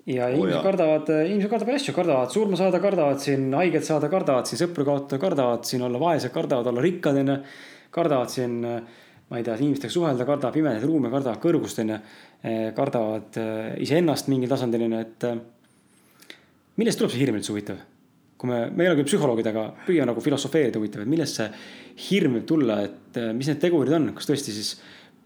ja 0.09 0.27
oh, 0.27 0.35
inimesed 0.35 0.65
kardavad, 0.65 1.11
inimesed 1.27 1.51
kardavad 1.53 1.77
asju, 1.77 1.95
kardavad 1.97 2.33
surma 2.33 2.59
saada, 2.59 2.81
kardavad 2.83 3.21
siin 3.23 3.51
haiget 3.57 3.87
saada, 3.87 4.09
kardavad 4.13 4.49
siin 4.49 4.63
sõpru 4.63 4.87
kaotada, 4.89 5.21
kardavad 5.23 5.69
siin 5.69 5.85
olla 5.87 6.01
vaesed, 6.01 6.33
kardavad 6.35 6.71
olla 6.73 6.85
rikkad, 6.85 7.21
onju. 7.21 7.37
kardavad 7.95 8.33
siin, 8.33 8.57
ma 9.31 9.39
ei 9.39 9.47
tea, 9.47 9.55
inimestega 9.63 9.95
suhelda, 9.95 10.27
kardavad 10.27 10.57
pimedaid 10.57 10.85
ruume, 10.85 11.11
kardavad 11.13 11.41
kõrgust, 11.43 11.79
onju. 11.83 11.99
kardavad 12.77 13.39
eh, 13.39 13.73
iseennast 13.85 14.31
mingil 14.33 14.51
tasandil, 14.51 14.87
onju, 14.89 15.01
et. 15.07 15.27
Eh, 15.29 16.37
millest 16.81 16.99
tuleb 17.01 17.13
see 17.15 17.23
hirm 17.23 17.41
üldse 17.41 17.55
huvitav? 17.55 17.87
kui 18.41 18.49
me, 18.49 18.63
me 18.73 18.87
ei 18.87 18.89
ole 18.89 18.97
küll 18.97 19.11
psühholoogid, 19.11 19.51
aga 19.51 19.67
püüame 19.85 20.09
nagu 20.09 20.23
filosofeerida 20.25 20.81
huvitav, 20.81 21.03
et 21.05 21.11
millest 21.13 21.37
see 21.37 21.49
hirm 22.07 22.39
võib 22.39 22.47
tulla, 22.49 22.79
et 22.87 23.19
mis 23.37 23.51
need 23.51 23.59
tegurid 23.61 23.93
on, 23.93 24.07
kas 24.17 24.31
tõesti 24.31 24.55
siis 24.57 24.71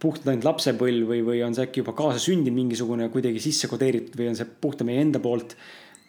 puhtalt 0.02 0.32
ainult 0.32 0.48
lapsepõlv 0.48 1.12
või, 1.12 1.20
või 1.22 1.44
on 1.46 1.54
see 1.54 1.62
äkki 1.68 1.84
juba 1.84 1.94
kaasasündinud 1.94 2.56
mingisugune 2.56 3.06
kuidagi 3.14 3.38
sisse 3.44 3.70
kodeeritud 3.70 4.18
või 4.18 4.32
on 4.32 4.40
see 4.40 4.48
puhtalt 4.50 4.88
meie 4.88 5.04
enda 5.06 5.22
poolt 5.22 5.54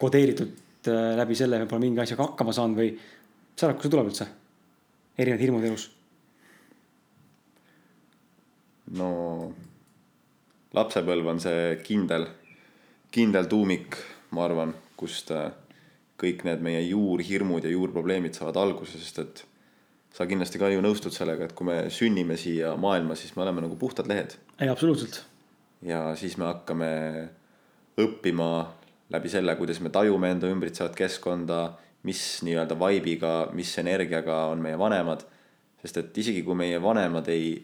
kodeeritud 0.01 0.89
läbi 1.21 1.37
selle, 1.37 1.61
me 1.61 1.69
pole 1.69 1.85
mingi 1.85 2.01
asjaga 2.01 2.25
hakkama 2.31 2.57
saanud 2.57 2.81
või 2.81 2.89
saad 2.97 3.69
aru, 3.69 3.77
kust 3.77 3.85
see 3.85 3.93
tuleb 3.93 4.09
üldse? 4.09 4.27
erinevad 5.21 5.45
hirmud 5.45 5.69
elus. 5.69 5.85
No 8.93 9.09
lapsepõlv 10.75 11.33
on 11.33 11.41
see 11.41 11.75
kindel, 11.85 12.27
kindel 13.13 13.49
tuumik, 13.49 13.97
ma 14.35 14.45
arvan, 14.45 14.73
kust 14.99 15.31
äh, 15.33 15.49
kõik 16.21 16.45
need 16.47 16.63
meie 16.63 16.81
juurhirmud 16.85 17.65
ja 17.65 17.73
juurprobleemid 17.73 18.37
saavad 18.37 18.59
alguse, 18.61 18.99
sest 18.99 19.21
et 19.23 19.43
sa 20.15 20.27
kindlasti 20.29 20.59
ka 20.61 20.69
ju 20.71 20.83
nõustud 20.83 21.15
sellega, 21.15 21.47
et 21.47 21.55
kui 21.55 21.67
me 21.67 21.77
sünnime 21.91 22.37
siia 22.39 22.75
maailma, 22.79 23.17
siis 23.19 23.35
me 23.35 23.43
oleme 23.43 23.65
nagu 23.65 23.75
puhtad 23.79 24.07
lehed. 24.07 24.37
ei, 24.59 24.69
absoluutselt. 24.69 25.23
ja 25.81 26.15
siis 26.15 26.37
me 26.37 26.47
hakkame 26.47 26.91
õppima 27.99 28.49
läbi 29.11 29.29
selle, 29.31 29.55
kuidas 29.59 29.81
me 29.83 29.91
tajume 29.93 30.31
enda 30.31 30.49
ümbritsevat 30.51 30.95
keskkonda, 30.97 31.59
mis 32.07 32.21
nii-öelda 32.45 32.77
vibe'iga, 32.79 33.33
mis 33.53 33.71
energiaga 33.81 34.45
on 34.51 34.61
meie 34.63 34.77
vanemad. 34.79 35.25
sest 35.81 35.97
et 36.01 36.17
isegi 36.17 36.41
kui 36.43 36.55
meie 36.57 36.81
vanemad 36.81 37.27
ei 37.29 37.59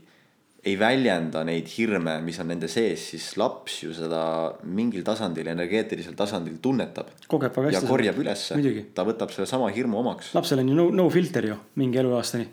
ei 0.62 0.76
väljenda 0.78 1.42
neid 1.46 1.70
hirme, 1.74 2.20
mis 2.22 2.38
on 2.42 2.52
nende 2.52 2.70
sees, 2.70 3.08
siis 3.14 3.32
laps 3.42 3.80
ju 3.82 3.94
seda 3.98 4.22
mingil 4.70 5.04
tasandil, 5.06 5.48
energeetilisel 5.50 6.14
tasandil 6.18 6.60
tunnetab. 6.62 7.10
kogeb 7.28 7.56
väga 7.56 7.72
hästi. 7.72 7.80
ja 7.80 7.90
korjab 7.90 8.20
ülesse. 8.22 8.58
ta 8.94 9.06
võtab 9.08 9.34
sellesama 9.34 9.72
hirmu 9.74 9.98
omaks. 10.04 10.36
lapsel 10.38 10.62
on 10.62 10.70
ju 10.70 10.76
no, 10.78 10.90
no 10.94 11.08
filter 11.10 11.48
ju 11.50 11.56
mingi 11.82 11.98
eluaastani. 11.98 12.46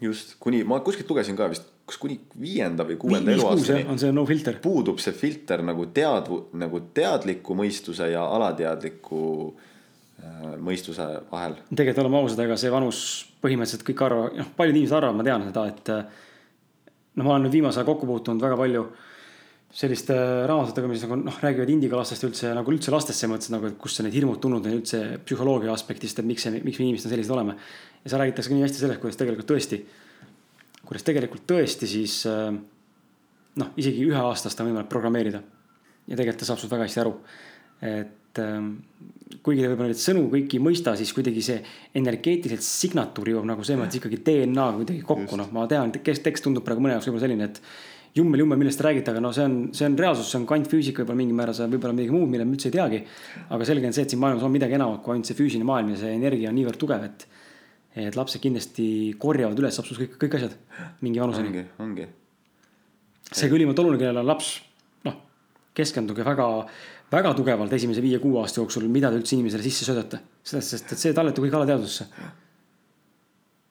just, 0.00 0.38
kuni, 0.40 0.62
ma 0.64 0.78
kuskilt 0.80 1.10
lugesin 1.12 1.36
ka 1.36 1.50
vist, 1.52 1.68
kas 1.84 2.00
kuni 2.00 2.16
viienda 2.40 2.86
või 2.88 2.96
kuuenda 3.02 3.34
eluaastani. 3.36 3.84
on 3.92 4.00
see 4.00 4.16
no 4.16 4.24
filter. 4.24 4.56
puudub 4.64 5.02
see 5.04 5.12
filter 5.12 5.60
nagu 5.66 5.90
tead-, 5.92 6.32
nagu 6.64 6.80
teadliku 6.96 7.58
mõistuse 7.60 8.08
ja 8.14 8.24
alateadliku 8.38 9.20
äh, 9.52 10.56
mõistuse 10.56 11.10
vahel. 11.28 11.60
tegelikult 11.68 12.06
oleme 12.06 12.24
ausad, 12.24 12.40
ega 12.48 12.56
see 12.56 12.72
vanus 12.72 13.04
põhimõtteliselt 13.44 13.84
kõik 13.84 14.02
arvavad, 14.08 14.40
noh, 14.40 14.50
paljud 14.56 14.80
inimesed 14.80 14.96
arvavad, 14.96 15.20
ma 15.20 15.28
tean 15.28 15.48
seda, 15.50 15.68
et 15.68 15.94
noh, 17.20 17.28
ma 17.28 17.36
olen 17.36 17.46
nüüd 17.46 17.58
viimasel 17.58 17.82
ajal 17.82 17.90
kokku 17.92 18.08
puutunud 18.08 18.42
väga 18.42 18.58
palju 18.58 18.84
selliste 19.70 20.14
raamatutega, 20.50 20.88
mis 20.90 21.04
nagu 21.04 21.20
noh, 21.20 21.36
räägivad 21.44 21.70
indikalastest 21.70 22.26
üldse 22.26 22.50
nagu 22.56 22.72
üldse 22.72 22.90
lastesse 22.90 23.28
mõttes 23.30 23.52
nagu, 23.54 23.68
et 23.70 23.78
kust 23.78 24.02
need 24.02 24.16
hirmud 24.16 24.40
tulnud 24.42 24.66
on 24.66 24.78
üldse 24.80 25.02
psühholoogia 25.22 25.70
aspektist, 25.74 26.18
et 26.18 26.26
miks 26.26 26.46
see, 26.46 26.62
miks 26.64 26.80
me 26.80 26.88
inimesed 26.88 27.12
sellised 27.12 27.34
oleme. 27.36 27.54
ja 28.02 28.10
seal 28.10 28.24
räägitakse 28.24 28.54
nii 28.54 28.66
hästi 28.66 28.82
sellest, 28.82 29.02
kuidas 29.04 29.20
tegelikult 29.20 29.50
tõesti, 29.52 29.78
kuidas 30.88 31.06
tegelikult 31.06 31.46
tõesti 31.52 31.90
siis 31.90 32.16
noh, 32.26 33.70
isegi 33.78 34.08
üheaastast 34.08 34.60
on 34.60 34.72
võimalik 34.72 34.90
programmeerida. 34.90 35.42
ja 36.08 36.16
tegelikult 36.16 36.42
ta 36.42 36.50
saab 36.50 36.58
sinust 36.58 36.74
väga 36.74 36.88
hästi 36.88 37.04
aru. 37.04 37.14
et 37.92 38.16
et 38.30 38.40
ähm, 38.44 38.72
kuigi 39.44 39.62
ta 39.62 39.70
võib-olla 39.70 39.90
neid 39.90 40.00
sõnu 40.00 40.26
kõiki 40.32 40.58
ei 40.58 40.64
mõista, 40.64 40.96
siis 40.98 41.12
kuidagi 41.14 41.42
see 41.44 41.60
energeetiliselt 41.98 42.64
signatuur 42.66 43.30
jõuab 43.32 43.46
nagu 43.48 43.64
selles 43.66 43.80
mõttes 43.82 44.00
ikkagi 44.00 44.20
DNA-ga 44.26 44.80
kuidagi 44.80 45.06
kokku, 45.06 45.38
noh, 45.40 45.48
ma 45.54 45.66
tean, 45.70 45.92
kes 45.94 46.22
tekst 46.24 46.46
tundub 46.46 46.66
praegu 46.66 46.82
mõne 46.84 46.96
jaoks 46.96 47.08
võib-olla 47.08 47.26
selline, 47.26 47.48
et 47.50 47.60
jummel, 48.16 48.42
jummel, 48.42 48.58
millest 48.60 48.80
te 48.80 48.86
räägite, 48.86 49.14
aga 49.14 49.22
no 49.22 49.32
see 49.34 49.46
on, 49.46 49.56
see 49.76 49.86
on 49.86 49.96
reaalsus, 49.98 50.30
see 50.32 50.40
on 50.40 50.46
kvantfüüsika 50.50 51.02
võib-olla 51.02 51.20
mingil 51.22 51.38
määral, 51.38 51.56
see 51.56 51.66
on 51.66 51.74
võib-olla 51.74 51.96
midagi 51.96 52.14
muud, 52.14 52.30
mille 52.32 52.46
me 52.46 52.56
üldse 52.56 52.70
ei 52.70 52.74
teagi. 52.74 53.02
aga 53.56 53.68
selge 53.68 53.90
on 53.90 53.96
see, 53.96 54.06
et 54.06 54.14
siin 54.14 54.22
maailmas 54.22 54.46
on 54.46 54.54
midagi 54.54 54.76
enamat 54.78 55.02
kui 55.04 55.14
ainult 55.14 55.30
see 55.30 55.38
füüsiline 55.38 55.68
maailm 55.68 55.92
ja 55.94 56.00
see 56.02 56.14
energia 56.16 56.50
on 56.50 56.58
niivõrd 56.58 56.80
tugev, 56.80 57.06
et, 57.06 57.26
et 58.06 58.18
lapsed 58.18 58.42
kindlasti 58.42 58.86
korjavad 59.22 59.62
üles 59.62 59.78
absoluutselt 59.78 60.16
kõik, 60.16 60.24
kõik 60.24 60.38
asjad 60.40 60.56
mingi 61.06 61.22
vanuseni. 61.22 61.52
ongi, 61.52 61.66
ongi. 61.86 62.08
seega 63.30 63.58
ülimalt 63.60 63.84
oluline, 63.84 64.02
kellel 64.02 64.24
on 64.24 64.32
laps, 64.32 64.56
noh, 65.06 65.20
keskenduge 65.78 66.26
väga 66.26 66.50
väga 67.10 67.32
tugevalt 67.34 67.72
esimese 67.72 68.02
viie-kuue 68.04 68.38
aasta 68.40 68.60
jooksul, 68.60 68.86
mida 68.92 69.10
te 69.10 69.18
üldse 69.18 69.36
inimesele 69.36 69.66
sisse 69.66 69.88
söödate. 69.88 70.20
sellest, 70.42 70.76
sest 70.76 70.92
et 70.92 70.98
see 70.98 71.16
talletub 71.16 71.44
kõik 71.44 71.56
alateadvusesse. 71.58 72.06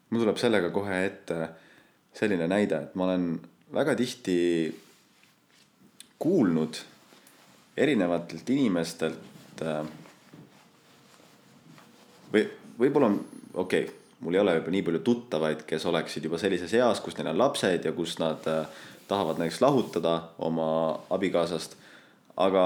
mul 0.09 0.23
tuleb 0.25 0.37
sellega 0.37 0.69
kohe 0.75 1.05
ette 1.05 1.49
selline 2.13 2.47
näide, 2.47 2.83
et 2.83 2.95
ma 2.95 3.05
olen 3.05 3.39
väga 3.73 3.95
tihti 3.95 4.35
kuulnud 6.19 6.81
erinevatelt 7.77 8.49
inimestelt 8.49 9.63
äh, 9.63 9.85
või 12.33 12.43
võib-olla 12.79 13.13
okei 13.53 13.85
okay,, 13.85 13.95
mul 14.19 14.35
ei 14.35 14.41
ole 14.41 14.55
juba 14.57 14.73
nii 14.73 14.83
palju 14.83 14.99
tuttavaid, 15.05 15.63
kes 15.67 15.85
oleksid 15.87 16.25
juba 16.27 16.37
sellises 16.41 16.73
eas, 16.75 16.99
kus 16.99 17.15
neil 17.17 17.31
on 17.31 17.39
lapsed 17.39 17.85
ja 17.87 17.93
kus 17.95 18.17
nad 18.19 18.43
äh, 18.51 18.65
tahavad 19.07 19.39
näiteks 19.39 19.61
lahutada 19.63 20.15
oma 20.37 20.99
abikaasast. 21.09 21.77
aga 22.35 22.65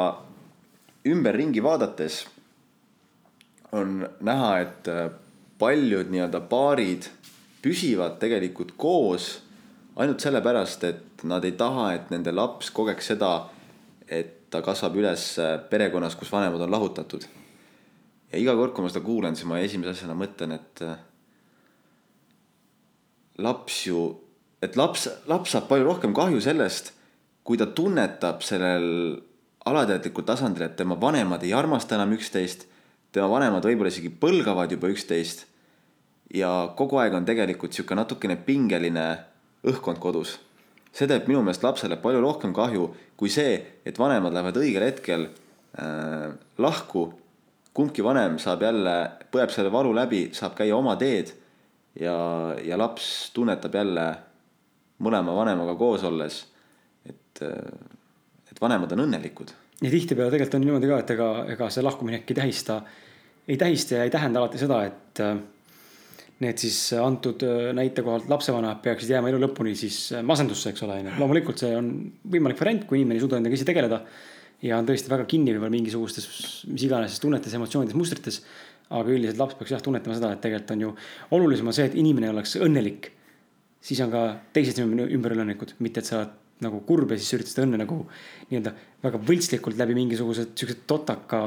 ümberringi 1.06 1.64
vaadates 1.64 2.24
on 3.74 4.04
näha, 4.22 4.52
et 4.64 4.88
äh, 4.88 5.10
paljud 5.60 6.12
nii-öelda 6.14 6.44
paarid 6.50 7.10
püsivad 7.64 8.20
tegelikult 8.22 8.76
koos 8.78 9.40
ainult 9.96 10.24
sellepärast, 10.24 10.84
et 10.90 11.26
nad 11.30 11.44
ei 11.46 11.54
taha, 11.58 11.92
et 11.98 12.10
nende 12.14 12.34
laps 12.34 12.72
kogeks 12.74 13.12
seda, 13.14 13.34
et 14.08 14.50
ta 14.54 14.62
kasvab 14.66 14.98
üles 15.00 15.26
äh, 15.42 15.56
perekonnas, 15.70 16.18
kus 16.20 16.32
vanemad 16.34 16.62
on 16.62 16.72
lahutatud. 16.72 17.26
ja 18.32 18.40
iga 18.40 18.56
kord, 18.58 18.74
kui 18.74 18.86
ma 18.86 18.90
seda 18.90 19.06
kuulen, 19.06 19.36
siis 19.38 19.50
ma 19.50 19.60
esimese 19.62 19.94
asjana 19.94 20.18
mõtlen, 20.18 20.56
et 20.58 20.82
äh, 20.86 20.98
laps 23.44 23.84
ju, 23.88 24.08
et 24.62 24.78
laps, 24.78 25.08
laps 25.30 25.54
saab 25.54 25.70
palju 25.70 25.90
rohkem 25.90 26.14
kahju 26.14 26.42
sellest, 26.42 26.94
kui 27.44 27.60
ta 27.60 27.68
tunnetab 27.68 28.42
sellel 28.46 29.20
alateadlikul 29.66 30.26
tasandil, 30.28 30.68
et 30.68 30.76
tema 30.76 30.98
vanemad 31.00 31.44
ei 31.44 31.54
armasta 31.56 31.96
enam 31.96 32.14
üksteist, 32.18 32.68
tema 33.14 33.30
vanemad 33.32 33.66
võib-olla 33.66 33.92
isegi 33.94 34.12
põlgavad 34.12 34.72
juba 34.72 34.92
üksteist. 34.92 35.48
ja 36.34 36.50
kogu 36.78 36.98
aeg 36.98 37.14
on 37.14 37.26
tegelikult 37.26 37.74
sihuke 37.74 37.96
natukene 37.96 38.36
pingeline 38.36 39.06
õhkkond 39.64 40.00
kodus. 40.00 40.40
see 40.92 41.08
teeb 41.08 41.28
minu 41.28 41.42
meelest 41.42 41.64
lapsele 41.64 41.98
palju 42.02 42.22
rohkem 42.22 42.54
kahju 42.54 42.94
kui 43.18 43.30
see, 43.30 43.58
et 43.86 44.00
vanemad 44.00 44.34
lähevad 44.34 44.58
õigel 44.58 44.84
hetkel 44.84 45.28
äh, 45.80 46.34
lahku. 46.58 47.14
kumbki 47.74 48.04
vanem 48.04 48.38
saab 48.38 48.62
jälle, 48.62 49.12
põeb 49.32 49.50
selle 49.50 49.72
valu 49.72 49.94
läbi, 49.96 50.30
saab 50.34 50.54
käia 50.56 50.76
oma 50.76 50.96
teed 50.96 51.32
ja, 52.00 52.54
ja 52.62 52.78
laps 52.78 53.32
tunnetab 53.34 53.74
jälle 53.74 54.06
mõlema 55.00 55.34
vanemaga 55.36 55.76
koos 55.76 56.04
olles, 56.04 56.44
et 57.06 57.42
äh, 57.42 57.94
vanemad 58.64 58.96
on 58.96 59.06
õnnelikud. 59.06 59.54
ja 59.82 59.92
tihtipeale 59.92 60.32
tegelikult 60.32 60.60
on 60.60 60.68
niimoodi 60.68 60.92
ka, 60.92 61.00
et 61.04 61.16
ega, 61.18 61.32
ega 61.56 61.70
see 61.74 61.84
lahkuminek 61.86 62.30
ei 62.32 62.40
tähista, 62.42 62.82
ei 63.48 63.58
tähista 63.60 64.00
ja 64.00 64.08
ei 64.08 64.14
tähenda 64.14 64.42
alati 64.42 64.62
seda, 64.62 64.84
et 64.88 65.24
äh, 65.24 65.38
need 66.44 66.60
siis 66.62 66.78
antud 67.00 67.44
äh, 67.46 67.72
näite 67.76 68.04
kohalt 68.06 68.30
lapsevanemad 68.32 68.82
peaksid 68.84 69.14
jääma 69.14 69.32
elu 69.32 69.42
lõpuni 69.46 69.74
siis 69.78 69.98
äh, 70.16 70.24
masendusse, 70.26 70.74
eks 70.74 70.86
ole, 70.88 71.00
onju. 71.04 71.16
loomulikult 71.22 71.64
see 71.64 71.74
on 71.78 71.90
võimalik 72.36 72.60
variant, 72.60 72.86
kui 72.90 73.00
inimene 73.00 73.20
ei 73.20 73.24
suuda 73.24 73.40
endaga 73.40 73.58
ise 73.58 73.68
tegeleda. 73.68 74.04
ja 74.64 74.78
on 74.80 74.88
tõesti 74.88 75.12
väga 75.12 75.26
kinni 75.30 75.52
võib-olla 75.52 75.74
mingisugustes, 75.74 76.28
mis 76.72 76.86
iganes 76.88 77.20
tunnetes, 77.20 77.56
emotsioonides, 77.58 77.98
mustrites. 78.00 78.44
aga 78.94 79.10
üldiselt 79.10 79.40
laps 79.40 79.58
peaks 79.58 79.72
jah 79.74 79.82
tunnetama 79.82 80.16
seda, 80.16 80.32
et 80.34 80.42
tegelikult 80.44 80.72
on 80.76 80.82
ju 80.86 80.94
olulisem 81.38 81.68
on 81.68 81.76
see, 81.76 81.88
et 81.90 81.96
inimene 82.00 82.30
oleks 82.30 82.58
õnnelik. 82.62 83.12
siis 83.82 84.00
on 84.02 84.12
ka 84.12 84.24
teised 84.54 84.80
ümber 84.80 85.36
õnnelikud, 85.36 85.76
mitte 85.80 86.00
et 86.00 86.08
sa 86.08 86.22
oled 86.22 86.40
nagu 86.64 86.82
kurb 86.88 87.14
ja 87.14 87.20
siis 87.20 87.36
üritad 87.38 87.54
seda 87.54 87.68
õnne 87.68 87.82
nagu 87.84 88.00
nii-öelda 88.50 88.74
väga 89.04 89.20
võltslikult 89.28 89.80
läbi 89.80 89.98
mingisuguse 89.98 90.48
siukse 90.54 90.82
totaka 90.88 91.40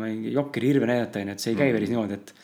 mingi 0.00 0.34
jokkeri 0.36 0.72
hirve 0.72 0.88
näidata, 0.90 1.22
onju, 1.22 1.36
et 1.36 1.44
see 1.44 1.54
ei 1.54 1.60
käi 1.60 1.70
mm. 1.70 1.78
päris 1.78 1.92
niimoodi, 1.94 2.18
et. 2.18 2.34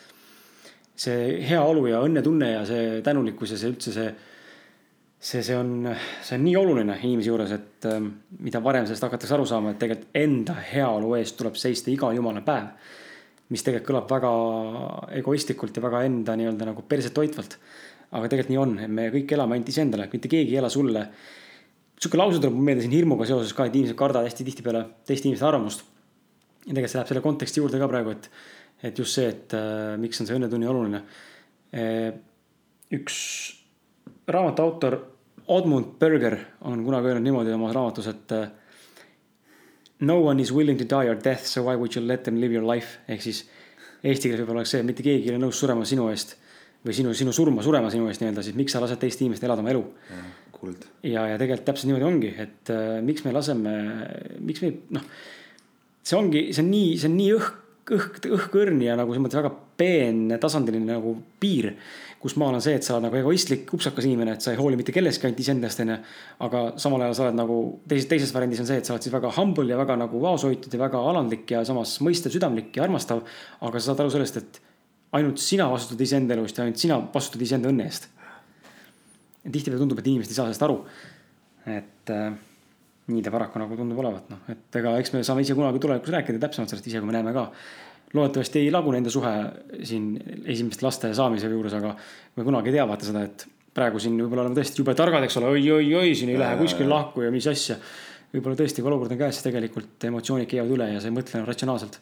see 1.04 1.42
heaolu 1.48 1.88
ja 1.90 2.00
õnnetunne 2.06 2.52
ja 2.52 2.62
see 2.68 3.02
tänulikkus 3.04 3.54
ja 3.54 3.60
see 3.60 3.72
üldse 3.72 3.92
see, 3.92 4.12
see, 5.24 5.42
see 5.42 5.56
on, 5.56 5.88
see 6.22 6.36
on 6.38 6.44
nii 6.44 6.56
oluline 6.60 6.98
inimese 7.02 7.32
juures, 7.32 7.54
et 7.56 7.88
ähm, 7.90 8.10
mida 8.44 8.60
varem 8.64 8.86
sellest 8.86 9.06
hakatakse 9.08 9.36
aru 9.36 9.46
saama, 9.48 9.72
et 9.72 9.80
tegelikult 9.82 10.18
enda 10.20 10.56
heaolu 10.72 11.14
eest 11.18 11.38
tuleb 11.40 11.56
seista 11.60 11.92
iga 11.92 12.12
jumala 12.16 12.44
päev. 12.46 12.70
mis 13.52 13.60
tegelikult 13.60 13.90
kõlab 13.90 14.06
väga 14.08 14.30
egoistlikult 15.18 15.76
ja 15.76 15.82
väga 15.84 15.98
enda 16.06 16.32
nii-öelda 16.40 16.70
nagu 16.70 16.82
perset 16.88 17.12
toitvalt. 17.14 17.58
aga 18.14 18.28
tegelikult 18.28 18.52
nii 18.52 18.60
on, 18.62 18.76
me 18.88 19.08
kõik 19.12 19.32
elame 19.34 19.56
ainult 19.56 19.72
iseendale, 19.72 20.08
mitte 20.12 20.30
keegi 20.30 20.54
ei 20.54 20.60
ela 20.62 20.70
sulle 20.70 21.08
sihuke 22.00 22.18
lause 22.18 22.40
tuleb 22.42 22.56
meelde 22.66 22.84
siin 22.84 22.94
hirmuga 22.94 23.26
seoses 23.28 23.54
ka, 23.56 23.68
et 23.68 23.76
inimesed 23.76 23.98
kardavad 23.98 24.28
hästi 24.28 24.46
tihtipeale 24.48 24.84
teiste 25.06 25.28
inimeste 25.28 25.46
arvamust. 25.48 25.84
ja 26.64 26.72
tegelikult 26.72 26.90
see 26.90 26.98
läheb 26.98 27.10
selle 27.12 27.24
konteksti 27.24 27.60
juurde 27.60 27.80
ka 27.80 27.88
praegu, 27.88 28.14
et, 28.14 28.30
et 28.88 28.98
just 28.98 29.18
see, 29.18 29.28
et 29.28 29.54
äh, 29.56 29.96
miks 30.00 30.20
on 30.20 30.28
see 30.28 30.38
õnnetunni 30.38 30.70
oluline 30.70 31.02
e,. 31.72 31.86
üks 32.94 33.16
raamatu 34.28 34.64
autor 34.64 35.00
Odmund 35.54 35.98
Berger 36.00 36.38
on 36.64 36.80
kunagi 36.86 37.10
öelnud 37.10 37.26
niimoodi 37.26 37.52
oma 37.52 37.72
raamatus, 37.72 38.06
et 38.08 38.32
äh, 38.32 38.46
no 40.00 40.22
one 40.24 40.40
is 40.40 40.52
willing 40.52 40.80
to 40.80 40.86
die 40.88 41.10
your 41.10 41.18
death, 41.20 41.44
so 41.44 41.62
why 41.66 41.76
would 41.76 41.94
you 41.94 42.04
let 42.04 42.24
them 42.24 42.40
live 42.40 42.54
your 42.54 42.64
life 42.64 42.98
ehk 43.08 43.22
siis 43.22 43.44
Eesti 44.04 44.28
keeles 44.28 44.42
võib-olla 44.42 44.60
oleks 44.60 44.74
see, 44.74 44.84
mitte 44.84 45.04
keegi 45.04 45.30
ei 45.30 45.32
ole 45.32 45.40
nõus 45.46 45.56
surema 45.56 45.86
sinu 45.88 46.10
eest 46.12 46.34
või 46.84 46.96
sinu, 46.96 47.14
sinu 47.16 47.32
surma 47.32 47.64
surema 47.64 47.90
sinu 47.92 48.08
eest 48.10 48.22
nii-öelda, 48.22 48.44
siis 48.44 48.56
miks 48.58 48.74
sa 48.74 48.82
lased 48.82 49.00
teist 49.00 49.22
inimest 49.24 49.44
elada 49.46 49.64
oma 49.64 49.72
elu 49.72 49.82
kuld. 50.64 50.86
ja, 51.02 51.26
ja 51.32 51.40
tegelikult 51.40 51.66
täpselt 51.70 51.90
niimoodi 51.90 52.08
ongi, 52.08 52.32
et 52.44 52.72
äh, 52.72 53.00
miks 53.04 53.24
me 53.26 53.34
laseme, 53.34 53.74
miks 54.44 54.64
me 54.64 54.72
noh, 54.96 55.04
see 56.04 56.18
ongi, 56.18 56.48
see 56.52 56.64
on 56.64 56.72
nii, 56.72 56.96
see 57.00 57.10
on 57.10 57.16
nii 57.18 57.36
õhk, 57.38 57.60
õhk, 57.94 58.26
õhkõrn 58.38 58.82
ja 58.84 58.96
nagu 59.00 59.12
selles 59.12 59.24
mõttes 59.26 59.40
väga 59.40 59.52
peentasandiline 59.80 60.92
nagu 60.94 61.16
piir. 61.40 61.74
kus 62.24 62.38
maal 62.40 62.56
on 62.56 62.62
see, 62.64 62.72
et 62.78 62.86
sa 62.86 62.94
oled 62.94 63.04
nagu 63.04 63.18
egoistlik, 63.18 63.68
upsakas 63.76 64.06
inimene, 64.08 64.32
et 64.38 64.40
sa 64.40 64.54
ei 64.54 64.56
hooli 64.56 64.78
mitte 64.80 64.94
kellestki, 64.96 65.26
ainult 65.28 65.42
iseendast, 65.42 65.82
onju. 65.84 65.96
aga 66.46 66.62
samal 66.80 67.02
ajal 67.04 67.16
sa 67.18 67.24
oled 67.26 67.36
nagu 67.36 67.56
teises, 67.84 68.06
teises 68.08 68.32
variandis 68.32 68.62
on 68.64 68.68
see, 68.70 68.78
et 68.80 68.88
sa 68.88 68.94
oled 68.94 69.04
siis 69.04 69.12
väga 69.12 69.32
humble 69.36 69.68
ja 69.68 69.76
väga 69.76 69.98
nagu 70.00 70.22
vaoshoitud 70.22 70.72
ja 70.72 70.80
väga 70.86 71.02
alandlik 71.10 71.52
ja 71.52 71.60
samas 71.68 71.98
mõistev, 72.00 72.32
südamlik 72.32 72.72
ja 72.78 72.86
armastav. 72.86 73.20
aga 73.60 73.76
sa 73.76 73.90
saad 73.90 74.00
aru 74.06 74.14
sellest, 74.14 74.40
et 74.40 74.62
ainult 75.14 75.42
sina 75.42 75.68
vastutad 75.70 76.02
iseenda 76.04 76.34
elu 76.34 76.46
eest 76.46 76.58
ja 76.58 76.66
ainult 76.66 76.80
sina 76.80 76.98
vastutad 77.14 77.44
iseenda 77.46 77.70
õnne 77.70 77.86
eest 77.86 78.08
ja 79.44 79.52
tihtipeale 79.52 79.80
tundub, 79.82 80.00
et 80.00 80.10
inimesed 80.10 80.32
ei 80.32 80.38
saa 80.38 80.48
sellest 80.48 80.66
aru. 80.66 80.80
et 81.64 82.12
äh, 82.12 82.34
nii 83.12 83.22
ta 83.24 83.32
paraku 83.32 83.60
nagu 83.60 83.76
tundub 83.76 84.00
olevat, 84.00 84.28
noh, 84.32 84.44
et 84.52 84.78
ega 84.80 84.94
eks 85.00 85.12
me 85.12 85.24
saame 85.26 85.44
ise 85.44 85.56
kunagi 85.56 85.80
tulevikus 85.80 86.12
rääkida 86.12 86.40
täpsemalt 86.46 86.72
sellest 86.72 86.88
ise, 86.88 87.02
kui 87.02 87.10
me 87.10 87.16
näeme 87.16 87.34
ka. 87.36 87.50
loodetavasti 88.14 88.62
ei 88.62 88.70
lagune 88.72 89.00
enda 89.02 89.10
suhe 89.10 89.32
siin 89.82 90.14
esimeste 90.44 90.86
laste 90.86 91.10
saamise 91.16 91.50
juures, 91.50 91.74
aga 91.74 91.92
me 92.36 92.46
kunagi 92.46 92.70
ei 92.70 92.78
tea 92.78 92.86
vaata 92.88 93.08
seda, 93.08 93.24
et 93.28 93.46
praegu 93.74 94.00
siin 94.00 94.16
võib-olla 94.20 94.46
oleme 94.46 94.56
tõesti 94.60 94.80
jube 94.80 94.94
targad, 94.96 95.26
eks 95.26 95.36
ole 95.40 95.50
oi, 95.50 95.64
oi, 95.76 95.88
oi, 95.98 96.14
siin 96.14 96.32
ei 96.32 96.40
lähe 96.40 96.56
kuskil 96.60 96.88
lahku 96.88 97.26
ja 97.26 97.32
mis 97.34 97.48
asja. 97.50 97.76
võib-olla 98.32 98.60
tõesti, 98.60 98.82
kui 98.82 98.92
olukord 98.92 99.12
on 99.12 99.20
käes, 99.20 99.36
siis 99.36 99.48
tegelikult 99.48 100.08
emotsioonid 100.08 100.48
käivad 100.50 100.72
üle 100.76 100.88
ja 100.94 101.02
sa 101.02 101.10
ei 101.10 101.16
mõtle 101.16 101.44
ratsionaalselt 101.44 102.00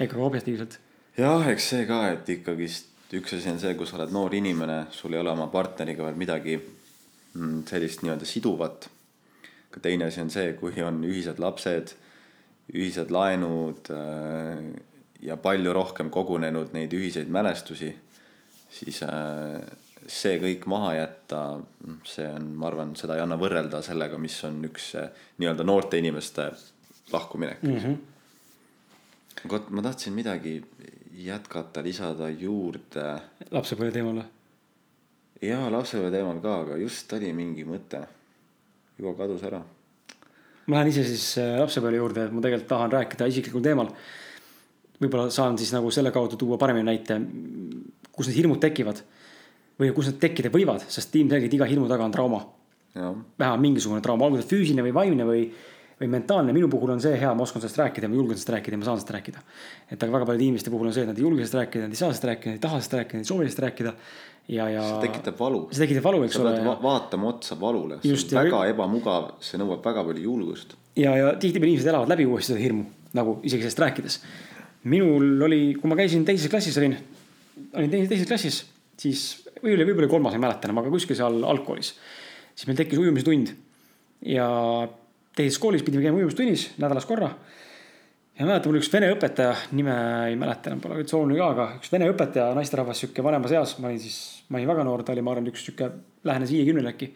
ega 0.00 0.12
ka 0.16 0.24
objektiivselt. 0.24 0.78
jah, 1.20 1.48
eks 1.52 1.70
see 1.72 1.86
ka, 1.88 2.00
et 2.14 2.28
ikkagist 2.36 2.90
üks 3.16 3.34
asi 3.36 3.50
on 3.50 3.58
see, 3.60 3.74
kui 3.78 3.88
sa 3.88 3.98
oled 3.98 4.12
noor 4.14 4.34
inimene, 4.38 4.84
sul 4.94 5.14
ei 5.14 5.20
ole 5.22 5.32
oma 5.32 5.48
partneriga 5.50 6.06
veel 6.06 6.18
midagi 6.18 6.56
mm, 6.56 7.64
sellist 7.68 8.04
nii-öelda 8.04 8.28
siduvat. 8.28 8.88
aga 9.70 9.82
teine 9.82 10.06
asi 10.10 10.22
on 10.22 10.30
see, 10.30 10.54
kui 10.58 10.74
on 10.82 11.02
ühised 11.06 11.38
lapsed, 11.42 11.94
ühised 12.74 13.10
laenud 13.14 13.90
äh, 13.94 14.64
ja 15.26 15.36
palju 15.36 15.74
rohkem 15.74 16.10
kogunenud 16.10 16.74
neid 16.74 16.94
ühiseid 16.96 17.30
mälestusi, 17.30 17.90
siis 18.70 19.02
äh, 19.06 19.58
see 20.10 20.38
kõik 20.42 20.66
maha 20.70 20.94
jätta, 20.96 21.40
see 22.08 22.26
on, 22.30 22.52
ma 22.58 22.70
arvan, 22.70 22.94
seda 22.98 23.18
ei 23.18 23.24
anna 23.24 23.38
võrrelda 23.38 23.82
sellega, 23.84 24.18
mis 24.18 24.38
on 24.46 24.62
üks 24.70 24.94
äh, 24.98 25.10
nii-öelda 25.42 25.66
noorte 25.66 25.98
inimeste 25.98 26.50
lahkuminek 27.12 27.62
Mm 27.62 27.78
-hmm. 27.78 27.96
vot 29.50 29.70
ma 29.70 29.82
tahtsin 29.82 30.12
midagi 30.14 30.62
jätkata, 31.24 31.82
lisada 31.84 32.28
juurde. 32.30 33.06
lapsepõlve 33.50 33.92
teemal 33.94 34.20
või? 34.20 34.28
jaa, 35.44 35.68
lapsepõlve 35.72 36.12
teemal 36.14 36.40
ka, 36.44 36.56
aga 36.64 36.78
just 36.80 37.12
oli 37.16 37.32
mingi 37.36 37.66
mõte. 37.68 38.02
juba 38.98 39.14
kadus 39.22 39.44
ära. 39.48 39.60
ma 40.66 40.76
lähen 40.76 40.92
ise 40.92 41.04
siis 41.04 41.26
äh, 41.42 41.56
lapsepõlve 41.60 42.00
juurde, 42.00 42.26
et 42.26 42.34
ma 42.34 42.44
tegelikult 42.44 42.68
tahan 42.68 42.92
rääkida 42.92 43.28
isiklikul 43.32 43.64
teemal. 43.64 43.92
võib-olla 45.00 45.30
saan 45.30 45.58
siis 45.58 45.72
nagu 45.72 45.90
selle 45.90 46.12
kaudu 46.12 46.36
tuua 46.36 46.58
paremini 46.58 46.90
näite, 46.90 47.20
kus 48.12 48.28
need 48.28 48.40
hirmud 48.42 48.60
tekivad 48.60 49.02
või 49.80 49.92
kus 49.96 50.10
need 50.10 50.20
tekkida 50.20 50.52
võivad, 50.52 50.84
sest 50.88 51.14
ilmselgelt 51.16 51.54
iga 51.56 51.68
hirmu 51.68 51.88
taga 51.88 52.04
on 52.04 52.12
trauma. 52.12 52.46
vähemalt 52.94 53.60
mingisugune 53.62 54.00
trauma, 54.02 54.26
olgu 54.26 54.40
ta 54.40 54.48
füüsiline 54.48 54.82
või 54.82 54.94
vaimne 54.94 55.24
või, 55.24 55.44
või 56.00 56.08
mentaalne, 56.08 56.54
minu 56.56 56.68
puhul 56.72 56.94
on 56.94 57.00
see 57.02 57.12
hea, 57.20 57.30
ma 57.36 57.44
oskan 57.44 57.60
sellest 57.60 57.76
rääkida, 57.82 58.08
ma 58.08 58.16
julgen 58.16 58.38
sellest 58.38 58.52
rääkida 58.54 58.76
ja 58.76 58.80
ma 58.80 58.86
saan 58.88 59.00
sellest 59.00 59.12
rääkida. 59.16 59.42
et 59.90 60.02
aga 60.02 60.12
väga 60.14 60.26
paljude 60.30 60.44
inimeste 60.46 60.72
puhul 60.72 60.88
on 60.88 60.94
see, 60.96 61.02
et 61.04 61.10
nad 61.10 61.18
ei 61.18 61.24
julge 61.26 61.44
sellest 61.44 61.58
rääkida, 61.58 61.82
nad 61.84 61.92
ei 61.96 62.00
saa 62.00 62.08
sellest 62.08 62.28
rääkida, 62.30 62.52
nad 62.54 62.56
ei 62.56 62.62
taha 62.64 62.78
sellest 62.78 62.94
rääkida, 62.96 63.18
nad 63.18 63.26
ei 63.26 63.30
soovi 63.30 63.44
sellest 63.44 63.64
rääkida. 63.66 63.92
ja, 64.48 64.68
ja 64.72 64.84
see 64.86 65.02
tekitab 65.08 65.36
valu. 65.38 65.60
see 65.70 65.82
tekitab 65.84 66.06
valu, 66.08 66.22
eks 66.24 66.38
sa 66.38 66.42
ole 66.42 66.54
pead. 66.56 66.68
va 66.70 66.76
vaatama 66.82 67.28
otsa 67.34 67.58
valule, 67.60 67.98
see 68.00 68.14
Just, 68.14 68.32
on 68.32 68.38
ja- 68.38 68.44
väga 68.48 68.62
ebamugav, 68.72 69.26
see 69.44 69.60
nõuab 69.60 69.84
väga 69.84 70.04
palju 70.08 70.22
julgust. 70.24 70.74
ja, 70.96 71.12
ja 71.16 71.34
tihtipeale 71.36 71.74
inimesed 71.74 71.92
elavad 71.92 72.08
läbi 72.14 72.26
uuesti 72.26 72.54
seda 72.54 72.64
hirmu, 72.64 72.86
nagu 73.20 73.36
isegi 73.42 73.66
sellest 73.66 73.84
rääkides. 73.84 74.18
minul 74.84 75.42
oli, 75.44 75.74
kui 75.74 75.88
ma 75.92 75.96
käisin 76.00 76.24
teises 76.24 76.48
klassis 76.48 76.78
olin, 76.80 76.96
olin 77.74 77.90
teises, 77.92 78.08
teises 78.08 78.26
klassis, 78.32 78.62
siis 78.96 79.26
või 79.60 79.74
oli 79.76 79.84
võib-olla 79.84 80.08
kolmas, 80.08 80.32
ei 80.32 80.40
mäleta 80.40 80.64
enam, 80.70 80.80
aga 80.80 80.90
kuskil 80.96 81.18
seal 81.18 81.44
algkoolis. 81.44 81.92
siis 82.54 82.66
meil 82.66 82.80
tekkis 82.80 82.98
ujumisitund 82.98 83.52
ja 84.24 84.48
teises 85.40 85.60
koolis 85.62 85.84
pidime 85.86 86.04
käima 86.06 86.20
ujumistunnis 86.20 86.70
nädalas 86.78 87.08
korra. 87.08 87.32
ja 88.38 88.46
mäletan, 88.46 88.70
mul 88.70 88.80
üks 88.80 88.92
vene 88.92 89.10
õpetaja, 89.12 89.52
nime 89.76 89.96
ei 90.30 90.38
mäleta 90.40 90.70
enam, 90.70 90.80
pole 90.80 91.02
üldse 91.02 91.16
oluline 91.18 91.40
ka, 91.42 91.50
aga 91.56 91.68
üks 91.80 91.92
vene 91.92 92.08
õpetaja, 92.12 92.54
naisterahvas, 92.56 93.02
sihuke 93.02 93.24
vanemas 93.24 93.52
eas, 93.52 93.76
ma 93.82 93.90
olin 93.90 94.00
siis, 94.00 94.18
ma 94.48 94.60
olin 94.60 94.70
väga 94.70 94.86
noor, 94.88 95.04
ta 95.04 95.12
oli, 95.12 95.24
ma 95.24 95.34
arvan, 95.34 95.50
üks 95.52 95.66
sihuke 95.66 95.90
lähenes 96.28 96.52
viiekümnele 96.54 96.94
äkki 96.94 97.10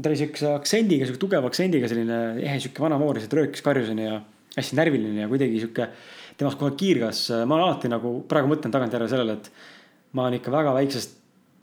ta 0.00 0.08
oli 0.08 0.18
siukse 0.18 0.48
aktsendiga, 0.56 1.06
siuke 1.06 1.20
tugeva 1.20 1.50
aktsendiga, 1.50 1.88
selline 1.90 2.18
ehe 2.40 2.58
sihuke 2.62 2.82
vanamoor, 2.84 3.18
lihtsalt 3.18 3.36
röökis 3.36 3.64
karjuseni 3.64 4.06
ja 4.06 4.20
hästi 4.56 4.78
närviline 4.78 5.24
ja 5.24 5.30
kuidagi 5.30 5.60
sihuke. 5.60 5.88
temast 6.36 6.56
kohe 6.58 6.72
kiirgas, 6.80 7.26
ma 7.46 7.58
olen 7.58 7.66
alati 7.66 7.90
nagu 7.92 8.14
praegu 8.28 8.48
mõtlen 8.48 8.72
tagantjärele 8.72 9.10
sellele, 9.10 9.34
et 9.36 9.50
ma 10.16 10.24
olen 10.24 10.38
ikka 10.38 10.50
väga 10.50 10.72
väiksest, 10.74 11.18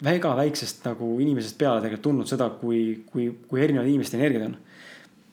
väga 0.05 0.35
väiksest 0.37 0.85
nagu 0.85 1.07
inimesest 1.19 1.57
peale 1.57 1.81
tegelikult 1.81 2.05
tundnud 2.05 2.29
seda, 2.29 2.51
kui, 2.61 3.01
kui, 3.09 3.31
kui 3.49 3.63
erinevad 3.65 3.89
inimeste 3.89 4.19
energiad 4.19 4.45
on. 4.45 4.53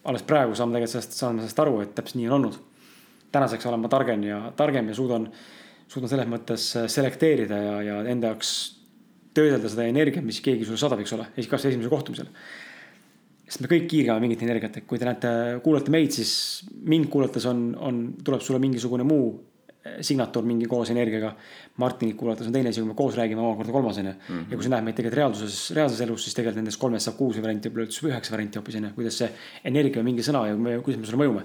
Alles 0.07 0.25
praegu 0.27 0.55
saan 0.55 0.73
tegelikult 0.75 0.95
sellest, 0.95 1.19
saan 1.19 1.41
sellest 1.43 1.63
aru, 1.63 1.81
et 1.85 1.95
täpselt 1.97 2.21
nii 2.21 2.31
on 2.31 2.39
olnud. 2.39 2.59
tänaseks 3.33 3.67
olen 3.67 3.83
ma 3.83 3.89
targem 3.93 4.23
ja 4.25 4.39
targem 4.57 4.89
ja 4.89 4.95
suudan, 4.95 5.27
suudan 5.89 6.09
selles 6.09 6.29
mõttes 6.31 6.71
selekteerida 6.93 7.59
ja, 7.61 7.75
ja 7.83 7.97
enda 8.09 8.31
jaoks 8.33 8.53
töödelda 9.37 9.69
seda 9.69 9.85
energiat, 9.85 10.25
mis 10.25 10.41
keegi 10.41 10.65
sulle 10.65 10.81
saadab, 10.81 11.03
eks 11.03 11.13
ole, 11.13 11.27
kas 11.51 11.67
esimesel 11.69 11.93
kohtumisel 11.93 12.31
sest 13.47 13.63
me 13.63 13.71
kõik 13.71 13.85
kiirgame 13.91 14.25
mingit 14.25 14.43
energiat, 14.43 14.81
et 14.81 14.87
kui 14.91 14.99
te 14.99 15.07
näete, 15.07 15.31
kuulate 15.63 15.93
meid, 15.95 16.11
siis 16.15 16.65
mind 16.83 17.07
kuulates 17.13 17.47
on, 17.47 17.69
on, 17.79 18.01
tuleb 18.27 18.43
sulle 18.43 18.59
mingisugune 18.63 19.07
muu 19.07 19.29
signatuur 20.01 20.47
mingi 20.49 20.69
koos 20.71 20.91
energiaga. 20.93 21.33
Martinit 21.83 22.17
kuulates 22.17 22.49
on 22.49 22.55
teine 22.55 22.73
asi, 22.73 22.81
kui 22.81 22.91
me 22.91 22.97
koos 22.99 23.17
räägime 23.19 23.43
omakorda 23.43 23.73
kolmas 23.73 23.99
onju 23.99 24.13
mm. 24.13 24.19
-hmm. 24.29 24.51
ja 24.51 24.57
kui 24.57 24.65
sa 24.65 24.73
näed 24.75 24.85
meid 24.85 24.97
tegelikult 24.97 25.19
reaalsuses, 25.21 25.71
reaalses 25.77 26.01
elus, 26.01 26.25
siis 26.25 26.35
tegelikult 26.35 26.63
nendest 26.63 26.81
kolmest 26.81 27.09
saab 27.09 27.17
kuus 27.17 27.43
varianti, 27.43 27.69
võib-olla 27.69 27.89
üldse 27.89 28.07
üheksa 28.09 28.33
varianti 28.33 28.59
hoopis 28.59 28.79
onju, 28.81 28.93
kuidas 28.95 29.19
see 29.19 29.31
energia 29.65 30.03
või 30.03 30.13
mingi 30.13 30.27
sõna 30.27 30.47
ja 30.49 30.57
me, 30.57 30.79
kuidas 30.81 31.01
me 31.01 31.07
sulle 31.07 31.23
mõjume. 31.25 31.45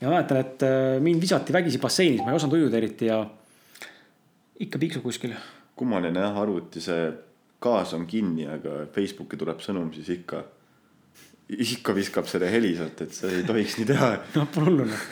ja 0.00 0.08
ma 0.08 0.16
mäletan, 0.16 0.40
et 0.40 0.62
eh, 0.62 1.00
mind 1.00 1.20
visati 1.20 1.52
vägisi 1.52 1.78
basseinis, 1.78 2.24
ma 2.24 2.32
ei 2.32 2.36
osanud 2.36 2.58
ujuda 2.58 2.76
eriti 2.76 3.06
ja 3.06 3.20
ikka 4.60 4.78
piiksub 4.78 5.02
kuskil. 5.02 5.34
kummaline 5.76 6.20
jah, 6.20 6.36
arvuti 6.38 6.80
see 6.80 7.12
gaas 7.64 7.94
on 7.96 8.06
kinni, 8.06 8.46
aga 8.50 8.84
Facebooki 8.94 9.38
tuleb 9.40 9.62
sõnum, 9.64 9.92
siis 9.94 10.10
ikka, 10.18 10.42
ikka 11.48 11.94
viskab 11.96 12.28
selle 12.30 12.50
heli 12.52 12.74
sealt, 12.76 13.00
et 13.06 13.14
sa 13.16 13.30
ei 13.32 13.44
tohiks 13.46 13.78
nii 13.80 13.88
teha. 13.92 14.10
noh, 14.36 14.50
pole 14.54 14.70
hullu 14.70 14.88
noh. 14.90 15.06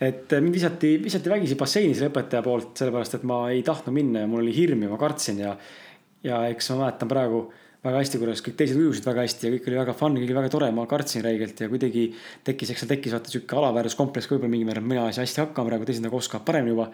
Et 0.00 0.32
äh, 0.32 0.40
mind 0.42 0.56
visati, 0.56 0.94
visati 1.02 1.30
vägisi 1.30 1.58
basseini 1.58 1.94
selle 1.94 2.12
õpetaja 2.12 2.42
poolt, 2.44 2.72
sellepärast 2.80 3.18
et 3.18 3.26
ma 3.28 3.44
ei 3.52 3.62
tahtnud 3.66 3.94
minna 3.94 4.24
ja 4.24 4.30
mul 4.30 4.42
oli 4.44 4.54
hirm 4.56 4.86
ja 4.86 4.92
ma 4.92 5.00
kartsin 5.00 5.42
ja. 5.44 5.54
ja 6.24 6.40
eks 6.50 6.72
ma 6.72 6.84
mäletan 6.84 7.10
praegu 7.10 7.44
väga 7.84 8.00
hästi, 8.00 8.18
kuidas 8.22 8.40
kõik 8.40 8.56
teised 8.56 8.78
ujusid 8.80 9.04
väga 9.04 9.26
hästi 9.26 9.46
ja 9.46 9.52
kõik 9.54 9.66
oli 9.68 9.78
väga 9.82 9.94
fun, 9.98 10.14
kõik 10.16 10.30
oli 10.30 10.38
väga 10.38 10.50
tore, 10.54 10.70
ma 10.72 10.86
kartsin 10.88 11.24
räigelt 11.26 11.58
ja 11.60 11.68
kuidagi 11.68 12.06
tekkis, 12.46 12.72
eks 12.72 12.82
seal 12.84 12.92
tekkis 12.94 13.12
vaata 13.12 13.32
sihuke 13.32 13.58
alaväärsuskompleks 13.60 14.30
võib-olla 14.30 14.52
mingil 14.54 14.70
määral, 14.70 14.86
mina 14.88 15.04
ei 15.10 15.16
saa 15.16 15.26
hästi 15.26 15.42
hakkama 15.42 15.68
praegu, 15.68 15.88
teised 15.90 16.06
nagu 16.06 16.16
oskavad 16.16 16.46
paremini 16.48 16.72
juba. 16.72 16.88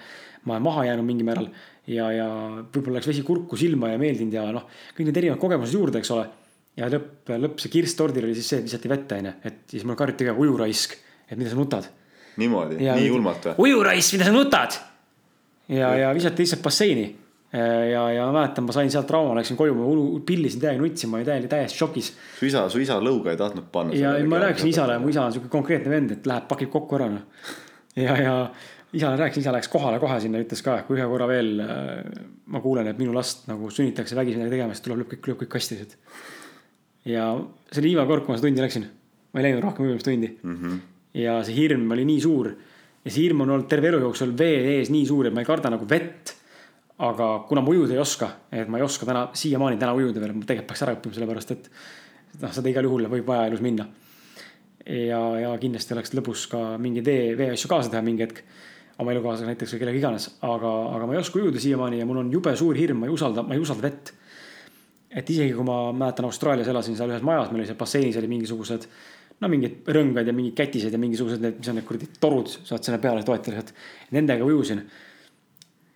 ma 0.45 0.57
olen 0.57 0.67
maha 0.67 0.85
jäänud 0.89 1.07
mingil 1.07 1.29
määral 1.29 1.47
ja, 1.87 2.11
ja 2.17 2.27
võib-olla 2.75 2.99
läks 2.99 3.11
vesi 3.13 3.23
kurku 3.23 3.57
silma 3.61 3.93
ja 3.93 4.03
meeldinud 4.03 4.35
ja 4.35 4.49
noh, 4.57 4.67
kõik 4.97 5.07
need 5.07 5.23
erinevad 5.23 5.43
kogemused 5.45 5.79
juurde, 5.79 6.03
eks 6.03 6.11
ole 6.17 6.27
ja 6.81 6.91
lõpp, 6.91 7.33
lõpp 7.39 7.63
see 7.63 7.73
kirss 7.73 7.99
tordil 7.99 8.27
oli 8.27 8.35
siis 8.39 8.51
see, 8.51 8.61
et 8.63 8.69
visati 8.71 8.91
vette 8.91 9.19
onju, 9.21 9.37
et 9.47 9.63
siis 9.71 9.87
mul 9.87 9.99
karjuti 9.99 10.27
ka 10.27 10.35
ujuraisk, 10.43 10.97
et 11.29 11.39
mida 11.39 11.53
sa 11.53 11.59
nutad. 11.59 11.87
niimoodi, 12.37 12.79
nii 12.85 13.09
julmalt 13.09 13.51
või? 13.51 13.67
ujuraisk, 13.67 14.17
mida 14.17 14.29
sa 14.29 14.35
nutad? 14.35 14.79
ja, 15.71 15.95
ja 15.97 16.15
visati 16.15 16.45
lihtsalt 16.45 16.63
basseini. 16.63 17.07
ja, 17.93 18.03
ja 18.15 18.27
ma 18.27 18.41
mäletan, 18.41 18.67
ma 18.67 18.75
sain 18.75 18.91
sealt 18.91 19.09
trauma, 19.11 19.35
läksin 19.39 19.59
koju, 19.59 19.75
ma 19.75 20.21
pillisin 20.27 20.63
täiega, 20.63 20.83
nutsin, 20.83 21.11
ma 21.11 21.19
olin 21.19 21.27
täiesti, 21.27 21.51
täiesti 21.51 21.79
šokis. 21.79 22.13
su 22.39 22.47
isa, 22.47 22.69
su 22.71 22.83
isa 22.83 23.01
lõuga 23.03 23.35
ei 23.35 23.41
tahtnud 23.41 23.71
panna. 23.73 23.97
ja 23.99 24.15
ma 24.29 24.43
rääkisin 24.45 24.71
isale, 24.71 24.99
mu 25.03 25.11
isa 25.11 25.25
on 25.27 25.35
siuke 25.35 25.51
konkreetne 25.51 25.91
vend, 25.91 26.15
et 26.19 26.29
läheb, 26.31 26.47
pakib 26.51 26.71
kokku 26.71 27.01
ära 27.01 27.09
noh. 27.11 27.49
ja, 27.99 28.17
ja 28.23 28.37
isale 28.93 29.19
rääkisin, 29.19 29.47
isa 29.47 29.55
läks 29.55 29.71
kohale 29.71 29.99
kohe 30.03 30.21
sinna, 30.23 30.43
ütles 30.43 30.63
ka, 30.67 30.79
et 30.81 30.87
kui 30.87 30.99
ühe 30.99 31.07
korra 31.11 31.27
veel 31.31 31.53
äh, 31.65 31.91
ma 32.51 32.63
kuulen, 32.63 32.91
et 32.91 32.99
minu 33.01 33.15
last 33.15 33.47
nagu 33.51 33.71
sunnitakse 33.71 34.19
vägisi 34.19 34.39
midagi 34.39 34.57
tegema, 34.57 34.75
siis 34.75 34.87
tuleb 34.87 35.03
lõpp 35.03 35.15
kõik, 35.15 35.29
lööb 35.31 35.43
kõik 35.45 35.53
kasti 35.57 35.79
lihtsalt. 35.79 35.99
ja 37.11 37.27
see 37.71 37.83
oli 37.83 37.93
viimane 37.93 38.11
kord, 38.11 38.27
kui 38.27 38.35
ma 38.35 38.41
seda 38.41 38.51
tundi 38.51 38.65
läksin. 38.65 38.89
ma 39.31 39.43
ei 39.43 39.47
läinud 39.49 39.63
rohkem 39.67 39.87
ujumist 39.87 40.11
mm. 40.11 40.57
-hmm. 40.57 40.79
Ja 41.15 41.41
see 41.47 41.57
hirm 41.57 41.91
oli 41.91 42.05
nii 42.07 42.21
suur 42.23 42.51
ja 43.05 43.11
see 43.11 43.25
hirm 43.25 43.45
on 43.45 43.55
olnud 43.55 43.69
terve 43.71 43.91
elu 43.91 44.03
jooksul 44.05 44.35
vee 44.39 44.77
ees 44.77 44.91
nii 44.93 45.07
suur, 45.09 45.29
et 45.29 45.35
ma 45.35 45.43
ei 45.43 45.49
karda 45.49 45.73
nagu 45.73 45.89
vett. 45.89 46.37
aga 47.01 47.27
kuna 47.49 47.63
ma 47.65 47.73
ujuda 47.73 47.95
ei 47.95 47.99
oska, 48.03 48.27
et 48.53 48.69
ma 48.69 48.77
ei 48.77 48.83
oska 48.85 49.07
täna, 49.09 49.23
siiamaani 49.33 49.79
täna 49.81 49.95
ujuda 49.97 50.21
veel, 50.21 50.35
ma 50.37 50.45
tegelikult 50.45 50.69
peaks 50.69 50.83
ära 50.85 50.93
õppima, 50.99 51.15
sellepärast 51.17 51.53
et 51.55 51.71
noh, 52.43 52.53
seda 52.53 52.69
igal 52.69 52.85
juhul 52.85 53.09
võib 53.09 53.31
vaja 53.31 53.47
elus 53.49 53.63
minna. 53.65 53.87
ja, 54.85 55.21
ja 55.41 55.55
kindlasti 55.63 55.97
oleks 55.97 56.13
lõbus 56.13 56.45
ka 56.53 56.61
mingi 56.79 57.05
vee, 57.05 57.33
veeasju 57.39 57.71
kaasa 57.73 57.93
teha 57.95 58.05
mingi 58.05 58.27
hetk. 58.27 58.43
oma 59.01 59.15
elukaaslasega 59.15 59.49
näiteks 59.49 59.73
või 59.73 59.81
kellega 59.81 59.99
iganes, 59.99 60.27
aga, 60.45 60.71
aga 60.93 61.07
ma 61.09 61.15
ei 61.15 61.23
oska 61.23 61.41
ujuda 61.41 61.61
siiamaani 61.61 62.03
ja 62.03 62.07
mul 62.07 62.21
on 62.21 62.33
jube 62.33 62.53
suur 62.57 62.77
hirm, 62.77 63.01
ma 63.01 63.09
ei 63.09 63.15
usalda, 63.15 63.43
ma 63.43 63.57
ei 63.57 63.63
usalda 63.65 63.89
vett. 63.89 64.13
et 65.09 65.31
isegi 65.31 65.55
kui 65.57 65.65
ma 65.65 65.79
mäletan 65.93 66.29
Austraalias 66.29 66.69
elasin 66.69 67.01
seal 67.01 67.15
ühes 67.15 67.25
majas, 67.25 67.49
meil 67.49 67.63
oli 67.63 67.71
seal 67.71 67.81
basseinis 67.81 68.21
oli 68.21 68.29
mingisugused 68.29 68.85
no 69.41 69.49
mingid 69.49 69.89
rõngad 69.89 70.29
ja 70.29 70.35
mingid 70.37 70.57
kätised 70.59 70.95
ja 70.95 71.01
mingisugused 71.01 71.43
need, 71.43 71.61
mis 71.61 71.71
on 71.73 71.79
need 71.81 71.87
kuradi 71.89 72.09
torud, 72.21 72.51
saad 72.69 72.85
sinna 72.85 73.01
peale 73.03 73.25
toetada, 73.27 73.65
et 73.65 73.73
nendega 74.17 74.47
ujusin. 74.47 74.85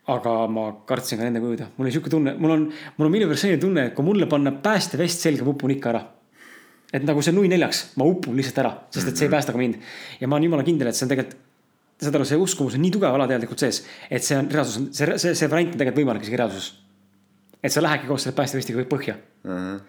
aga 0.04 0.32
ma 0.52 0.66
kartsin 0.84 1.16
ka 1.16 1.24
nendega 1.24 1.46
ujuda, 1.48 1.66
mul 1.76 1.86
oli 1.86 1.92
sihuke 1.94 2.10
tunne, 2.12 2.34
mul 2.36 2.52
on, 2.52 2.64
mul 2.98 3.06
on 3.06 3.12
minu 3.12 3.28
pärast 3.30 3.46
selline 3.46 3.60
tunne, 3.60 3.86
et 3.88 3.94
kui 3.96 4.04
mulle 4.04 4.26
panna 4.28 4.52
päästevest 4.52 5.24
selga, 5.24 5.46
ma 5.46 5.54
upun 5.54 5.72
ikka 5.72 5.90
ära. 5.94 6.02
et 6.94 7.04
nagu 7.04 7.22
see 7.24 7.32
nui 7.34 7.48
neljaks, 7.48 7.96
ma 8.00 8.04
upun 8.08 8.36
lihtsalt 8.36 8.60
ära, 8.60 8.72
sest 8.92 9.08
et 9.08 9.16
see 9.16 9.28
ei 9.28 9.32
päästa 9.32 9.52
ka 9.52 9.60
mind. 9.60 9.80
ja 10.20 10.28
ma 10.28 10.36
olen 10.36 10.50
jumala 10.50 10.64
kindel, 10.64 10.88
et 10.88 10.96
see 10.96 11.06
on 11.06 11.12
tegelikult, 11.12 11.40
saad 12.04 12.18
aru, 12.18 12.28
see 12.28 12.40
uskumus 12.40 12.76
on 12.76 12.84
nii 12.84 12.92
tugev 12.96 13.16
alateadlikult 13.16 13.64
sees, 13.64 13.84
et 14.10 14.24
see 14.24 14.36
on 14.36 14.50
reaalsus, 14.52 14.90
see, 14.96 15.18
see, 15.20 15.36
see 15.38 15.48
variant 15.48 15.72
on 15.72 15.80
tegelikult 15.80 16.02
võimalik 16.02 16.26
isegi 16.26 16.40
reaalsuses. 16.40 16.74
et 17.64 17.72
sa 17.72 17.80
lähedki 17.80 18.08
koos 18.10 18.26
selle 18.26 18.36
päästevestiga 18.36 18.84
põhja 18.90 19.16
uh. 19.16 19.50
-huh. 19.50 19.80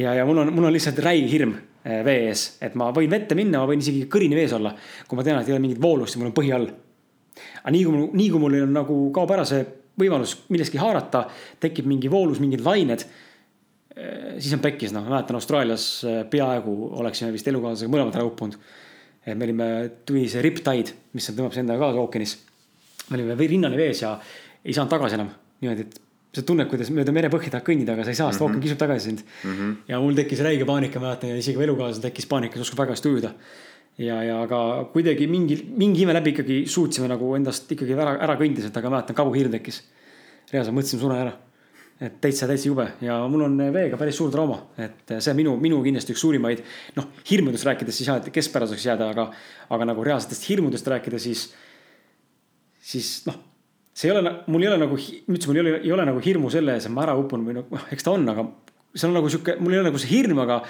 Ja, 0.00 0.14
ja 0.18 0.24
mul 0.28 0.42
on, 0.44 0.54
mul 0.54 0.70
on 0.70 0.74
lihtsalt 0.74 0.98
räige 1.04 1.28
hirm 1.30 1.58
Eh, 1.80 2.02
vee 2.04 2.26
ees, 2.28 2.42
et 2.60 2.74
ma 2.76 2.90
võin 2.92 3.08
vette 3.08 3.36
minna, 3.36 3.62
ma 3.62 3.68
võin 3.70 3.80
isegi 3.80 4.02
kõrini 4.12 4.36
vees 4.36 4.52
olla. 4.52 4.74
kui 5.08 5.16
ma 5.16 5.22
tean, 5.24 5.38
et 5.40 5.48
ei 5.48 5.54
ole 5.54 5.62
mingit 5.64 5.80
voolust 5.80 6.12
ja 6.12 6.20
mul 6.20 6.28
on 6.28 6.34
põhi 6.36 6.50
all. 6.52 6.66
aga 7.62 7.72
nii 7.72 7.84
kui 7.86 7.94
mul, 7.94 8.10
nii 8.20 8.26
kui 8.34 8.42
mul 8.42 8.56
on 8.66 8.74
nagu 8.76 8.96
kaob 9.16 9.32
ära 9.32 9.46
see 9.48 9.64
võimalus 9.96 10.34
millestki 10.52 10.76
haarata, 10.80 11.22
tekib 11.60 11.88
mingi 11.88 12.10
voolus, 12.12 12.40
mingid 12.40 12.60
lained. 12.66 13.06
Eh, 13.96 14.36
siis 14.36 14.52
on 14.52 14.60
pekkis, 14.60 14.92
noh, 14.92 15.06
ma 15.08 15.16
mäletan 15.16 15.40
Austraalias 15.40 15.86
eh, 16.04 16.20
peaaegu 16.28 16.76
oleksime 17.00 17.32
vist 17.32 17.48
elukaaslasega 17.48 17.94
mõlemad 17.96 18.20
ära 18.20 18.28
uppunud. 18.28 18.60
me 19.30 19.44
olime, 19.44 19.70
tuli 20.04 20.28
see 20.28 20.44
riptide, 20.44 20.92
mis 21.16 21.32
tõmbab 21.32 21.56
see 21.56 21.64
endaga 21.64 21.86
kaasa 21.86 22.04
ookeanis. 22.04 22.36
me 23.08 23.16
olime 23.16 23.40
rinnani 23.40 23.80
vees 23.80 24.04
ja 24.04 24.18
ei 24.64 24.76
saanud 24.76 24.92
tagasi 24.92 25.16
enam 25.16 25.32
niimoodi, 25.60 25.88
et 25.88 26.00
sa 26.30 26.44
tunned, 26.46 26.68
kuidas 26.70 26.90
mööda 26.94 27.12
merepõhja 27.14 27.50
tahad 27.56 27.66
kõndida, 27.66 27.96
aga 27.96 28.04
sa 28.06 28.12
ei 28.12 28.18
saa, 28.18 28.30
sest 28.30 28.42
ookean 28.42 28.54
mm 28.54 28.60
-hmm. 28.60 28.66
kisub 28.68 28.78
tagasi 28.78 29.04
sind 29.08 29.22
mm. 29.26 29.54
-hmm. 29.56 29.74
ja 29.88 30.00
mul 30.00 30.14
tekkis 30.14 30.42
räige 30.46 30.64
paanika, 30.64 31.02
mäletan 31.02 31.30
ja 31.30 31.36
isegi 31.36 31.62
elukaaslasel 31.62 32.02
tekkis 32.02 32.26
paanika, 32.26 32.54
ta 32.54 32.60
oskab 32.60 32.78
väga 32.84 32.94
hästi 32.94 33.08
ujuda. 33.08 33.32
ja, 33.98 34.22
ja 34.22 34.42
aga 34.42 34.88
kuidagi 34.92 35.26
mingi, 35.26 35.58
mingi 35.76 36.02
ime 36.02 36.14
läbi 36.14 36.30
ikkagi 36.30 36.66
suutsime 36.66 37.08
nagu 37.08 37.34
endast 37.34 37.72
ikkagi 37.72 37.92
ära, 37.92 38.14
ära 38.22 38.36
kõndida, 38.38 38.66
et 38.66 38.76
aga 38.76 38.90
mäletan, 38.90 39.16
kabuhirm 39.16 39.50
tekkis. 39.50 39.82
reaalselt 40.52 40.76
mõtlesin, 40.76 41.00
suren 41.00 41.18
ära. 41.18 41.32
et 42.00 42.20
täitsa, 42.20 42.46
täitsa 42.46 42.68
jube 42.68 42.86
ja 43.00 43.18
mul 43.28 43.42
on 43.42 43.58
veega 43.72 43.96
päris 43.96 44.16
suur 44.16 44.30
trauma, 44.30 44.62
et 44.78 45.18
see 45.18 45.30
on 45.30 45.36
minu, 45.36 45.56
minu 45.56 45.82
kindlasti 45.82 46.12
üks 46.12 46.20
suurimaid. 46.20 46.62
noh, 46.96 47.10
hirmudest 47.30 47.64
rääkides 47.64 48.00
ei 48.00 48.06
saa 48.06 48.20
keskpäraseks 48.20 48.86
jääda, 48.86 49.10
aga, 49.10 49.32
aga 49.70 49.84
nagu 49.84 50.04
reaalsetest 50.04 50.48
hirmudest 50.48 50.86
rääkida, 50.86 51.18
siis, 51.18 51.52
siis 52.80 53.26
noh 53.26 53.49
see 53.94 54.10
ei 54.10 54.16
ole, 54.16 54.32
mul 54.46 54.64
ei 54.64 54.70
ole 54.70 54.78
nagu, 54.80 54.98
ütlesin, 54.98 55.50
mul 55.50 55.58
ei 55.58 55.62
ole, 55.64 55.76
ei 55.82 55.92
ole 55.94 56.06
nagu 56.08 56.22
hirmu 56.24 56.50
selle 56.52 56.76
ees, 56.76 56.86
et 56.86 56.94
ma 56.94 57.04
ära 57.06 57.16
upun 57.18 57.44
või 57.46 57.58
noh, 57.58 57.88
eks 57.94 58.06
ta 58.06 58.14
on, 58.14 58.28
aga 58.32 58.46
see 58.94 59.08
on 59.08 59.16
nagu 59.16 59.30
sihuke, 59.30 59.56
mul 59.62 59.74
ei 59.74 59.80
ole 59.80 59.90
nagu 59.90 60.00
see 60.02 60.10
hirm, 60.10 60.40
aga, 60.44 60.60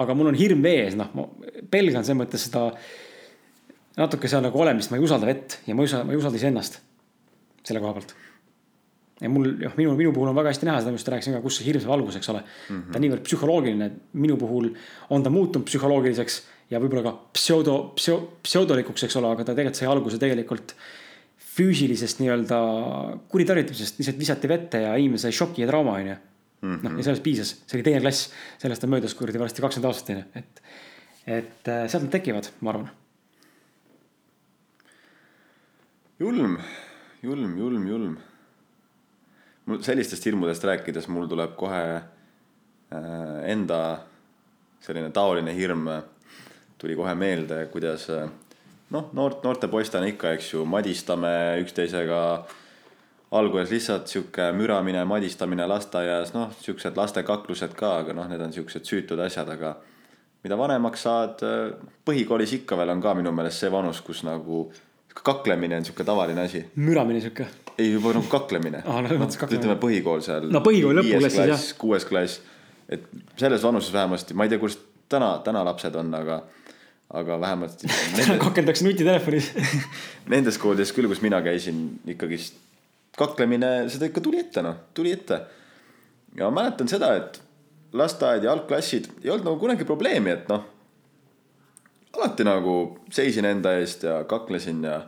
aga 0.00 0.16
mul 0.16 0.32
on 0.32 0.38
hirm 0.38 0.64
ees, 0.68 0.96
noh, 0.98 1.12
ma 1.16 1.26
pelgan 1.72 2.04
selles 2.04 2.18
mõttes 2.20 2.48
seda 2.48 2.68
natuke 4.00 4.30
seal 4.30 4.44
nagu 4.44 4.60
olemist, 4.60 4.92
ma 4.92 4.98
ei 4.98 5.04
usalda 5.04 5.28
vett 5.28 5.60
ja 5.66 5.76
ma 5.76 5.84
ei 5.84 5.90
usalda, 5.90 6.08
ma 6.08 6.14
ei 6.14 6.20
usalda 6.20 6.40
iseennast 6.40 6.80
selle 7.66 7.82
koha 7.82 7.96
pealt. 7.98 8.14
ja 9.20 9.28
mul, 9.32 9.50
jah, 9.60 9.74
minu, 9.76 9.94
minu 9.98 10.12
puhul 10.16 10.30
on 10.30 10.38
väga 10.38 10.52
hästi 10.54 10.68
näha 10.68 10.80
seda, 10.84 10.94
just 10.96 11.10
rääkisin 11.12 11.36
ka, 11.36 11.42
kus 11.44 11.58
see 11.60 11.66
hirm 11.68 11.82
saab 11.82 11.98
alguse, 11.98 12.20
eks 12.20 12.30
ole 12.32 12.40
mm. 12.40 12.68
-hmm. 12.68 12.86
ta 12.92 12.98
on 12.98 13.04
niivõrd 13.04 13.26
psühholoogiline, 13.26 13.90
minu 14.12 14.38
puhul 14.40 14.70
on 15.10 15.22
ta 15.26 15.32
muutunud 15.32 15.68
psühholoogiliseks 15.68 16.40
ja 16.70 16.80
võib-olla 16.80 17.04
ka 17.04 17.12
pseudo, 17.36 17.76
pseu-, 17.98 18.22
pseudolikuks, 18.46 19.04
eks 19.04 19.16
ole, 19.20 19.32
aga 19.34 19.44
ta 19.44 19.56
tegelikult 19.56 19.82
sai 19.82 19.90
alguse 19.90 20.20
tegelikult 20.22 20.76
füüsilisest 21.50 22.20
nii-öelda 22.22 22.58
kuritarvitamisest 23.30 23.98
lihtsalt 23.98 24.20
visati 24.20 24.50
vette 24.50 24.82
ja 24.84 24.94
inimene 25.00 25.20
sai 25.20 25.34
šoki 25.34 25.64
ja 25.64 25.68
trauma, 25.70 25.96
onju. 25.98 26.16
noh, 26.70 26.96
ja 26.98 27.06
sellest 27.06 27.24
piisas, 27.24 27.54
see 27.64 27.78
oli 27.78 27.86
teine 27.86 28.02
klass, 28.04 28.30
sellest 28.62 28.86
on 28.86 28.92
möödas 28.94 29.16
kuradi 29.18 29.40
varsti 29.40 29.64
kakskümmend 29.64 29.90
aastat, 29.90 30.12
onju, 30.14 30.42
et, 30.42 30.62
et 31.40 31.70
äh, 31.72 31.84
sealt 31.90 32.06
nad 32.06 32.14
tekivad, 32.14 32.50
ma 32.60 32.74
arvan. 32.74 32.90
julm, 36.20 36.58
julm, 37.24 37.56
julm, 37.58 37.88
julm. 37.88 38.14
mul 39.66 39.82
sellistest 39.86 40.26
hirmudest 40.28 40.64
rääkides, 40.68 41.08
mul 41.08 41.26
tuleb 41.30 41.56
kohe 41.58 41.82
äh, 41.96 42.06
enda 43.50 43.82
selline 44.80 45.10
taoline 45.14 45.54
hirm 45.56 45.88
tuli 46.80 46.96
kohe 46.96 47.14
meelde, 47.14 47.66
kuidas 47.72 48.06
äh, 48.12 48.28
noh, 48.90 49.10
noort, 49.16 49.44
noorte 49.44 49.68
poistena 49.70 50.08
ikka, 50.10 50.34
eks 50.36 50.54
ju, 50.54 50.64
madistame 50.68 51.30
üksteisega. 51.64 52.20
alguses 53.30 53.70
lihtsalt 53.70 54.08
sihuke 54.10 54.48
müramine, 54.52 55.04
madistamine 55.06 55.66
lasteaias, 55.70 56.32
noh, 56.34 56.50
siuksed 56.60 56.96
lastekaklused 56.98 57.76
ka, 57.78 57.92
aga 58.02 58.12
noh, 58.12 58.26
need 58.26 58.40
on 58.42 58.52
siuksed 58.52 58.84
süütud 58.84 59.22
asjad, 59.22 59.48
aga 59.54 59.76
mida 60.42 60.58
vanemaks 60.58 61.04
saad, 61.06 61.44
põhikoolis 62.06 62.56
ikka 62.58 62.78
veel 62.80 62.90
on 62.90 63.02
ka 63.04 63.14
minu 63.14 63.30
meelest 63.32 63.62
see 63.62 63.70
vanus, 63.70 64.00
kus 64.02 64.24
nagu 64.26 64.64
kaklemine 65.14 65.78
on 65.78 65.86
sihuke 65.86 66.04
tavaline 66.04 66.42
asi. 66.42 66.64
müramine 66.74 67.20
sihuke? 67.20 67.46
ei, 67.78 67.92
juba 67.92 68.16
nagu 68.16 68.26
kaklemine 68.28 68.82
ah,. 68.86 69.00
No, 69.02 69.18
no, 69.22 69.30
ütleme 69.30 69.76
põhikool 69.80 70.22
seal. 70.26 70.50
no 70.50 70.62
põhikooli 70.64 70.98
lõpuklassis 71.00 71.50
jah. 71.52 71.66
kuues 71.78 72.06
klass, 72.08 72.40
et 72.88 73.06
selles 73.36 73.62
vanuses 73.62 73.92
vähemasti, 73.94 74.34
ma 74.34 74.46
ei 74.46 74.52
tea, 74.52 74.58
kuidas 74.58 74.78
täna, 75.10 75.36
täna 75.44 75.62
lapsed 75.66 75.94
on, 76.02 76.14
aga 76.18 76.42
aga 77.10 77.40
vähemalt 77.40 77.84
kakeldakse 78.44 78.86
nutitelefonis 78.86 79.50
Nendes 80.30 80.58
koolides 80.62 80.92
küll, 80.94 81.08
kus 81.10 81.22
mina 81.24 81.40
käisin, 81.42 81.82
ikkagist 82.10 82.58
kaklemine, 83.18 83.88
seda 83.90 84.08
ikka 84.08 84.22
tuli 84.24 84.40
ette, 84.40 84.62
noh, 84.62 84.76
tuli 84.94 85.12
ette. 85.16 85.40
ja 86.38 86.48
ma 86.48 86.62
mäletan 86.62 86.88
seda, 86.90 87.12
et 87.18 87.40
lasteaed 87.96 88.46
ja 88.46 88.52
algklassid 88.54 89.10
ei 89.24 89.32
olnud 89.32 89.48
nagu 89.48 89.58
kunagi 89.62 89.86
probleemi, 89.88 90.36
et 90.36 90.50
noh. 90.52 90.62
alati 92.16 92.46
nagu 92.46 92.76
seisin 93.12 93.48
enda 93.50 93.74
eest 93.80 94.06
ja 94.06 94.20
kaklesin 94.30 94.84
ja, 94.86 95.02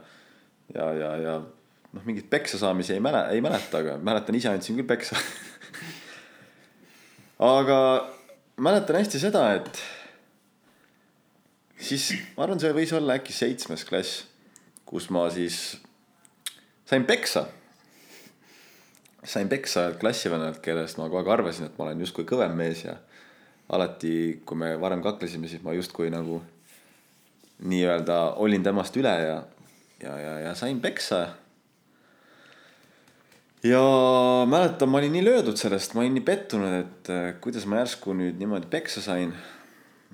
ja, 0.75 0.91
ja, 0.99 1.15
ja 1.23 1.39
noh, 1.39 2.05
mingit 2.09 2.29
peksa 2.31 2.59
saamisi 2.59 2.97
ei 2.97 3.05
mäle-, 3.05 3.29
ei 3.37 3.45
mäleta, 3.45 3.85
aga 3.85 3.97
mäletan, 4.03 4.39
ise 4.39 4.51
andsin 4.51 4.79
küll 4.81 4.91
peksa 4.91 5.19
aga 7.55 7.79
mäletan 8.59 8.99
hästi 8.99 9.23
seda, 9.23 9.47
et 9.61 9.85
siis 11.83 12.13
ma 12.37 12.47
arvan, 12.47 12.61
see 12.63 12.75
võis 12.77 12.93
olla 12.97 13.19
äkki 13.19 13.35
seitsmes 13.35 13.85
klass, 13.89 14.23
kus 14.89 15.09
ma 15.15 15.27
siis 15.35 15.79
sain 16.89 17.05
peksa. 17.09 17.47
sain 19.25 19.49
peksa 19.49 19.93
klassivennalt, 20.01 20.59
kellest 20.63 20.99
ma 20.99 21.07
kogu 21.07 21.21
aeg 21.21 21.29
arvasin, 21.31 21.69
et 21.69 21.77
ma 21.79 21.87
olen 21.87 22.01
justkui 22.03 22.27
kõvem 22.27 22.57
mees 22.59 22.83
ja 22.85 22.97
alati, 23.73 24.43
kui 24.47 24.59
me 24.59 24.75
varem 24.81 25.03
kaklesime, 25.03 25.49
siis 25.49 25.63
ma 25.63 25.75
justkui 25.77 26.11
nagu 26.11 26.41
nii-öelda 27.63 28.19
olin 28.43 28.65
temast 28.67 28.97
üle 28.99 29.13
ja, 29.13 29.37
ja, 30.03 30.17
ja, 30.19 30.35
ja 30.49 30.55
sain 30.59 30.81
peksa. 30.83 31.29
ja 33.63 33.83
mäletan, 34.51 34.91
ma 34.91 34.99
olin 34.99 35.15
nii 35.15 35.25
löödud 35.25 35.57
sellest, 35.57 35.95
ma 35.95 36.03
olin 36.03 36.19
nii 36.19 36.27
pettunud, 36.27 36.75
et 36.83 37.13
kuidas 37.41 37.67
ma 37.71 37.79
järsku 37.85 38.17
nüüd 38.19 38.43
niimoodi 38.43 38.67
peksa 38.71 39.05
sain 39.05 39.33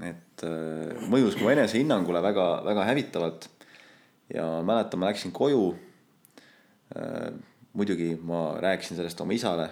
et 0.07 0.45
äh, 0.47 1.07
mõjus 1.11 1.39
mu 1.41 1.51
enesehinnangule 1.51 2.23
väga, 2.23 2.47
väga 2.67 2.87
hävitavalt. 2.89 3.49
ja 4.35 4.45
mäletan, 4.63 5.01
ma 5.01 5.09
läksin 5.09 5.33
koju. 5.33 5.75
Äh, 6.97 7.33
muidugi 7.73 8.17
ma 8.23 8.59
rääkisin 8.61 8.97
sellest 8.97 9.21
oma 9.21 9.33
isale. 9.33 9.71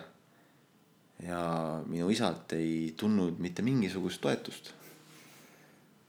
ja 1.23 1.83
minu 1.87 2.11
isalt 2.13 2.53
ei 2.53 2.95
tulnud 2.97 3.39
mitte 3.39 3.63
mingisugust 3.63 4.21
toetust. 4.21 4.73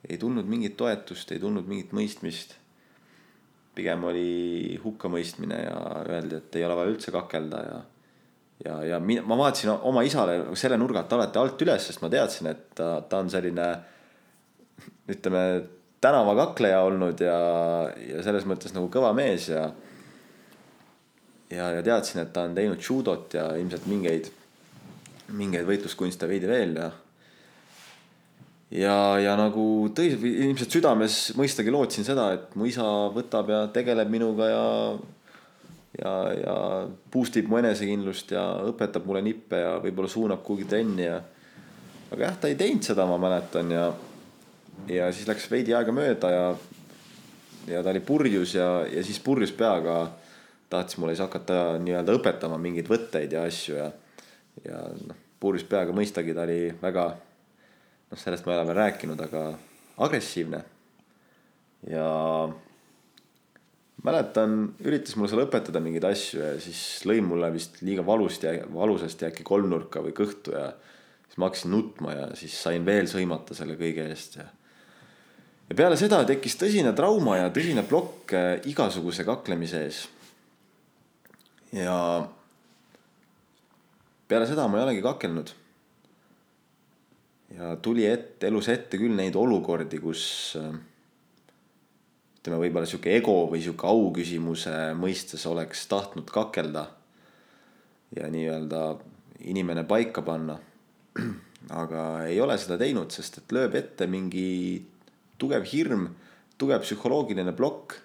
ei 0.10 0.18
tulnud 0.18 0.46
mingit 0.46 0.78
toetust, 0.78 1.32
ei 1.32 1.40
tulnud 1.40 1.68
mingit 1.68 1.94
mõistmist. 1.94 2.56
pigem 3.76 4.04
oli 4.04 4.80
hukkamõistmine 4.84 5.62
ja 5.64 5.78
öeldi, 6.10 6.36
et 6.36 6.56
ei 6.56 6.66
ole 6.66 6.76
vaja 6.76 6.90
üldse 6.90 7.12
kakelda 7.12 7.62
ja 7.64 7.84
ja, 8.66 8.84
ja 8.84 9.00
mina, 9.00 9.22
ma 9.22 9.38
vaatasin 9.38 9.70
oma 9.70 10.02
isale 10.02 10.40
selle 10.58 10.78
nurga 10.78 11.04
alt 11.04 11.14
alati 11.14 11.38
alt 11.38 11.62
üles, 11.62 11.84
sest 11.86 12.02
ma 12.02 12.10
teadsin, 12.10 12.48
et 12.50 12.64
ta, 12.76 13.04
ta 13.06 13.20
on 13.22 13.30
selline 13.30 13.68
äh, 13.70 13.97
ütleme, 15.10 15.44
tänavakakleja 16.02 16.82
olnud 16.86 17.22
ja, 17.24 17.38
ja 17.98 18.24
selles 18.26 18.46
mõttes 18.50 18.76
nagu 18.76 18.90
kõva 18.94 19.14
mees 19.18 19.50
ja. 19.50 19.66
ja, 21.50 21.72
ja 21.78 21.82
teadsin, 21.84 22.22
et 22.22 22.34
ta 22.36 22.46
on 22.48 22.56
teinud 22.58 22.84
judot 22.84 23.34
ja 23.34 23.50
ilmselt 23.58 23.88
mingeid, 23.90 24.30
mingeid 25.34 25.68
võitluskunste 25.68 26.30
veidi 26.30 26.50
veel 26.50 26.78
ja. 26.78 26.92
ja, 28.78 28.98
ja 29.26 29.36
nagu 29.40 29.90
tõi, 29.98 30.12
ilmselt 30.48 30.78
südames 30.78 31.20
mõistagi 31.40 31.74
lootsin 31.74 32.08
seda, 32.08 32.30
et 32.38 32.56
mu 32.56 32.70
isa 32.70 32.86
võtab 33.16 33.50
ja 33.54 33.66
tegeleb 33.74 34.12
minuga 34.14 34.52
ja 34.54 34.66
ja, 35.98 36.12
ja 36.38 36.56
boost 37.10 37.40
ib 37.40 37.48
mu 37.50 37.58
enesekindlust 37.58 38.36
ja 38.36 38.44
õpetab 38.70 39.08
mulle 39.08 39.24
nippe 39.26 39.64
ja 39.64 39.78
võib-olla 39.82 40.12
suunab 40.12 40.44
kuhugi 40.46 40.68
trenni 40.70 41.08
ja. 41.08 41.22
aga 42.12 42.28
jah, 42.28 42.38
ta 42.38 42.52
ei 42.52 42.60
teinud 42.60 42.86
seda, 42.86 43.08
ma 43.10 43.18
mäletan 43.22 43.72
ja 43.74 43.88
ja 44.92 45.12
siis 45.12 45.28
läks 45.28 45.50
veidi 45.52 45.76
aega 45.76 45.94
mööda 45.96 46.32
ja 46.32 46.48
ja 47.68 47.84
ta 47.84 47.92
oli 47.92 48.00
purjus 48.00 48.56
ja, 48.56 48.86
ja 48.88 49.04
siis 49.04 49.20
purjus 49.20 49.52
peaga 49.52 50.06
tahtis 50.70 50.98
mulle 50.98 51.16
siis 51.16 51.26
hakata 51.26 51.78
nii-öelda 51.84 52.16
õpetama 52.18 52.60
mingeid 52.62 52.90
võtteid 52.92 53.34
ja 53.36 53.44
asju 53.48 53.76
ja, 53.80 53.90
ja 54.64 54.84
noh, 55.08 55.18
purjus 55.40 55.66
peaga 55.68 55.96
mõistagi 55.96 56.36
ta 56.36 56.46
oli 56.48 56.72
väga, 56.82 57.10
noh, 58.12 58.20
sellest 58.20 58.48
ma 58.48 58.54
ei 58.54 58.60
ole 58.60 58.70
veel 58.70 58.80
rääkinud, 58.82 59.22
aga 59.28 59.44
agressiivne. 60.08 60.64
ja 61.92 62.08
mäletan, 64.04 64.58
üritas 64.86 65.16
mulle 65.18 65.32
seal 65.32 65.46
õpetada 65.46 65.82
mingeid 65.84 66.08
asju 66.10 66.42
ja 66.42 66.52
siis 66.62 66.82
lõi 67.08 67.22
mulle 67.26 67.50
vist 67.54 67.82
liiga 67.82 68.06
valusti, 68.06 68.50
valusasti 68.74 69.30
äkki 69.30 69.46
kolmnurka 69.48 70.04
või 70.06 70.16
kõhtu 70.18 70.56
ja 70.56 70.70
siis 71.28 71.38
ma 71.38 71.50
hakkasin 71.50 71.74
nutma 71.74 72.16
ja 72.16 72.30
siis 72.40 72.56
sain 72.62 72.86
veel 72.86 73.10
sõimata 73.12 73.58
selle 73.58 73.78
kõige 73.80 74.08
eest 74.10 74.40
ja. 74.40 74.48
Ja 75.68 75.76
peale 75.76 75.98
seda 76.00 76.22
tekkis 76.28 76.58
tõsine 76.60 76.94
trauma 76.96 77.38
ja 77.42 77.52
tõsine 77.54 77.84
plokk 77.88 78.34
äh, 78.36 78.50
igasuguse 78.72 79.26
kaklemise 79.28 79.84
ees. 79.86 80.02
ja 81.76 81.96
peale 84.28 84.48
seda 84.48 84.68
ma 84.68 84.80
ei 84.80 84.88
olegi 84.88 85.04
kakelnud. 85.06 85.54
ja 87.58 87.76
tuli 87.82 88.06
ette, 88.08 88.48
elus 88.48 88.70
ette 88.72 89.00
küll 89.00 89.16
neid 89.16 89.36
olukordi, 89.36 90.00
kus 90.04 90.56
äh, 90.60 90.72
ütleme, 92.40 92.62
võib-olla 92.64 92.88
sihuke 92.88 93.18
ego 93.18 93.42
või 93.52 93.64
sihuke 93.64 93.88
auküsimuse 93.88 94.78
mõistes 95.00 95.44
oleks 95.52 95.88
tahtnud 95.92 96.32
kakelda 96.32 96.88
ja 98.16 98.30
nii-öelda 98.32 98.84
inimene 99.52 99.84
paika 99.84 100.24
panna 100.24 100.56
aga 101.82 102.04
ei 102.28 102.40
ole 102.40 102.56
seda 102.58 102.78
teinud, 102.80 103.12
sest 103.12 103.42
et 103.42 103.52
lööb 103.52 103.76
ette 103.76 104.08
mingi 104.08 104.48
tugev 105.38 105.66
hirm, 105.72 106.08
tugev 106.58 106.84
psühholoogiline 106.86 107.54
plokk. 107.58 107.98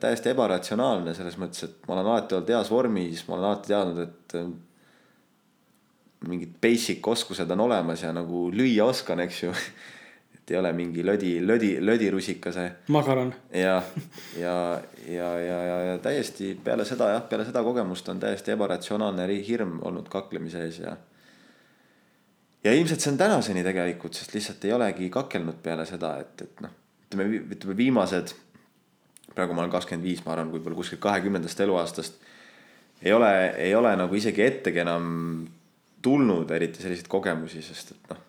täiesti 0.00 0.30
ebaratsionaalne 0.32 1.12
selles 1.14 1.34
mõttes, 1.36 1.66
et 1.66 1.82
ma 1.88 1.94
olen 1.94 2.06
alati 2.08 2.34
olnud 2.34 2.48
heas 2.48 2.70
vormis, 2.72 3.26
ma 3.28 3.34
olen 3.36 3.44
alati 3.50 3.72
teadnud, 3.74 3.98
et 4.06 4.36
äh, 4.38 4.46
mingid 6.28 6.54
basic 6.62 7.08
oskused 7.08 7.50
on 7.50 7.60
olemas 7.66 8.02
ja 8.02 8.12
nagu 8.16 8.46
lüüa 8.52 8.86
oskan, 8.88 9.20
eks 9.26 9.42
ju. 9.42 9.52
et 10.34 10.50
ei 10.54 10.58
ole 10.58 10.70
mingi 10.72 11.04
lödi, 11.06 11.34
lödi, 11.46 11.76
lödirusikas. 11.80 12.56
makaron. 12.88 13.34
ja, 13.52 13.82
ja, 14.38 14.80
ja, 15.08 15.30
ja, 15.40 15.58
ja, 15.64 15.80
ja 15.90 15.98
täiesti 15.98 16.54
peale 16.64 16.84
seda 16.84 17.10
jah, 17.12 17.28
peale 17.28 17.44
seda 17.44 17.62
kogemust 17.62 18.08
on 18.08 18.20
täiesti 18.20 18.54
ebaratsionaalne 18.54 19.26
hirm 19.48 19.80
olnud 19.82 20.08
kaklemise 20.08 20.64
ees 20.64 20.78
ja 20.78 20.96
ja 22.66 22.74
ilmselt 22.74 23.02
see 23.02 23.12
on 23.14 23.20
tänaseni 23.20 23.62
tegelikult, 23.64 24.18
sest 24.18 24.34
lihtsalt 24.34 24.64
ei 24.66 24.74
olegi 24.74 25.10
kakelnud 25.14 25.62
peale 25.62 25.86
seda, 25.86 26.16
et, 26.22 26.42
et 26.42 26.64
noh, 26.64 26.72
ütleme, 27.06 27.42
ütleme 27.54 27.76
viimased, 27.78 28.34
praegu 29.36 29.54
ma 29.54 29.62
olen 29.62 29.74
kakskümmend 29.74 30.06
viis, 30.06 30.24
ma 30.26 30.34
arvan, 30.34 30.50
võib-olla 30.50 30.78
kuskilt 30.78 31.02
kahekümnendast 31.04 31.62
eluaastast 31.62 32.24
ei 33.02 33.12
ole, 33.12 33.54
ei 33.56 33.74
ole 33.74 33.92
nagu 33.96 34.14
isegi 34.14 34.42
ettegi 34.42 34.80
enam 34.82 35.04
tulnud 36.02 36.50
eriti 36.50 36.82
selliseid 36.82 37.08
kogemusi, 37.10 37.62
sest 37.62 37.92
et 37.94 38.10
noh, 38.10 38.22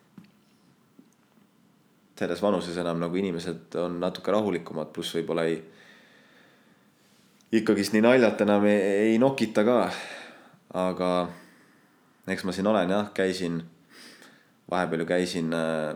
selles 2.17 2.41
vanuses 2.41 2.77
enam 2.81 2.99
nagu 2.99 3.15
inimesed 3.19 3.77
on 3.81 3.99
natuke 4.01 4.33
rahulikumad, 4.33 4.91
pluss 4.93 5.15
võib-olla 5.15 5.45
ei, 5.47 5.57
ikkagist 7.57 7.93
nii 7.95 8.03
naljalt 8.03 8.41
enam 8.43 8.65
ei, 8.67 8.77
ei 9.11 9.17
nokita 9.21 9.63
ka. 9.67 9.79
aga 10.77 11.11
eks 12.27 12.43
ma 12.43 12.53
siin 12.53 12.67
olen 12.67 12.91
jah, 12.91 13.11
käisin 13.15 13.61
vahepeal 14.72 15.03
ju 15.03 15.05
käisin 15.05 15.53
äh, 15.53 15.95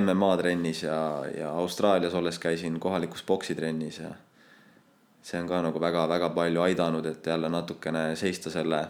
MMA 0.00 0.36
trennis 0.36 0.82
ja, 0.82 1.24
ja 1.38 1.50
Austraalias 1.50 2.14
olles 2.14 2.38
käisin 2.38 2.80
kohalikus 2.80 3.22
poksitrennis 3.22 3.98
ja 3.98 4.14
see 5.22 5.40
on 5.40 5.48
ka 5.48 5.60
nagu 5.62 5.80
väga-väga 5.80 6.30
palju 6.34 6.62
aidanud, 6.62 7.06
et 7.06 7.26
jälle 7.26 7.48
natukene 7.48 8.16
seista 8.16 8.50
selle 8.50 8.80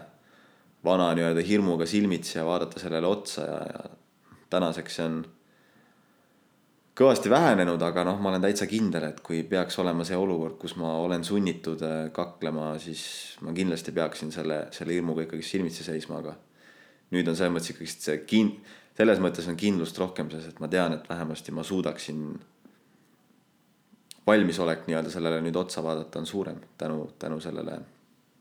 vana 0.83 1.11
nii-öelda 1.13 1.43
hirmuga 1.45 1.85
silmitsi 1.85 2.37
ja 2.37 2.45
vaadata 2.45 2.79
sellele 2.79 3.07
otsa 3.07 3.41
ja, 3.41 3.59
ja 3.73 3.83
tänaseks 4.49 4.95
see 4.95 5.05
on 5.05 5.19
kõvasti 6.97 7.29
vähenenud, 7.29 7.81
aga 7.81 8.03
noh, 8.05 8.19
ma 8.21 8.29
olen 8.29 8.43
täitsa 8.43 8.67
kindel, 8.69 9.07
et 9.09 9.21
kui 9.25 9.41
peaks 9.49 9.79
olema 9.81 10.05
see 10.05 10.17
olukord, 10.17 10.59
kus 10.61 10.75
ma 10.77 10.93
olen 11.01 11.25
sunnitud 11.25 11.81
äh, 11.85 11.99
kaklema, 12.13 12.73
siis 12.81 13.03
ma 13.41 13.53
kindlasti 13.55 13.93
peaksin 13.95 14.31
selle, 14.33 14.67
selle 14.75 14.93
hirmuga 14.93 15.25
ikkagi 15.25 15.45
silmitsi 15.45 15.85
seisma, 15.85 16.21
aga 16.21 16.35
nüüd 17.13 17.29
on 17.29 17.37
selles 17.37 17.53
mõttes 17.55 17.73
ikkagist 17.73 18.05
see 18.07 18.19
kin-, 18.29 18.55
selles 18.97 19.21
mõttes 19.21 19.47
on 19.49 19.57
kindlust 19.57 19.97
rohkem, 19.97 20.29
sest 20.31 20.53
et 20.53 20.59
ma 20.61 20.69
tean, 20.69 20.93
et 20.93 21.09
vähemasti 21.09 21.51
ma 21.51 21.63
suudaksin. 21.63 22.39
valmisolek 24.27 24.85
nii-öelda 24.87 25.09
sellele 25.11 25.41
nüüd 25.43 25.55
otsa 25.59 25.81
vaadata 25.83 26.19
on 26.19 26.25
suurem 26.25 26.59
tänu, 26.77 27.09
tänu 27.19 27.39
sellele 27.39 27.79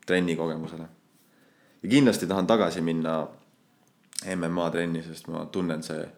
trenni 0.07 0.37
kogemusele. 0.37 0.89
ja 1.83 1.89
kindlasti 1.89 2.27
tahan 2.27 2.47
tagasi 2.47 2.81
minna 2.81 3.27
MMA 4.37 4.71
trenni, 4.71 5.03
sest 5.03 5.29
ma 5.29 5.47
tunnen, 5.47 5.83
see 5.83 6.09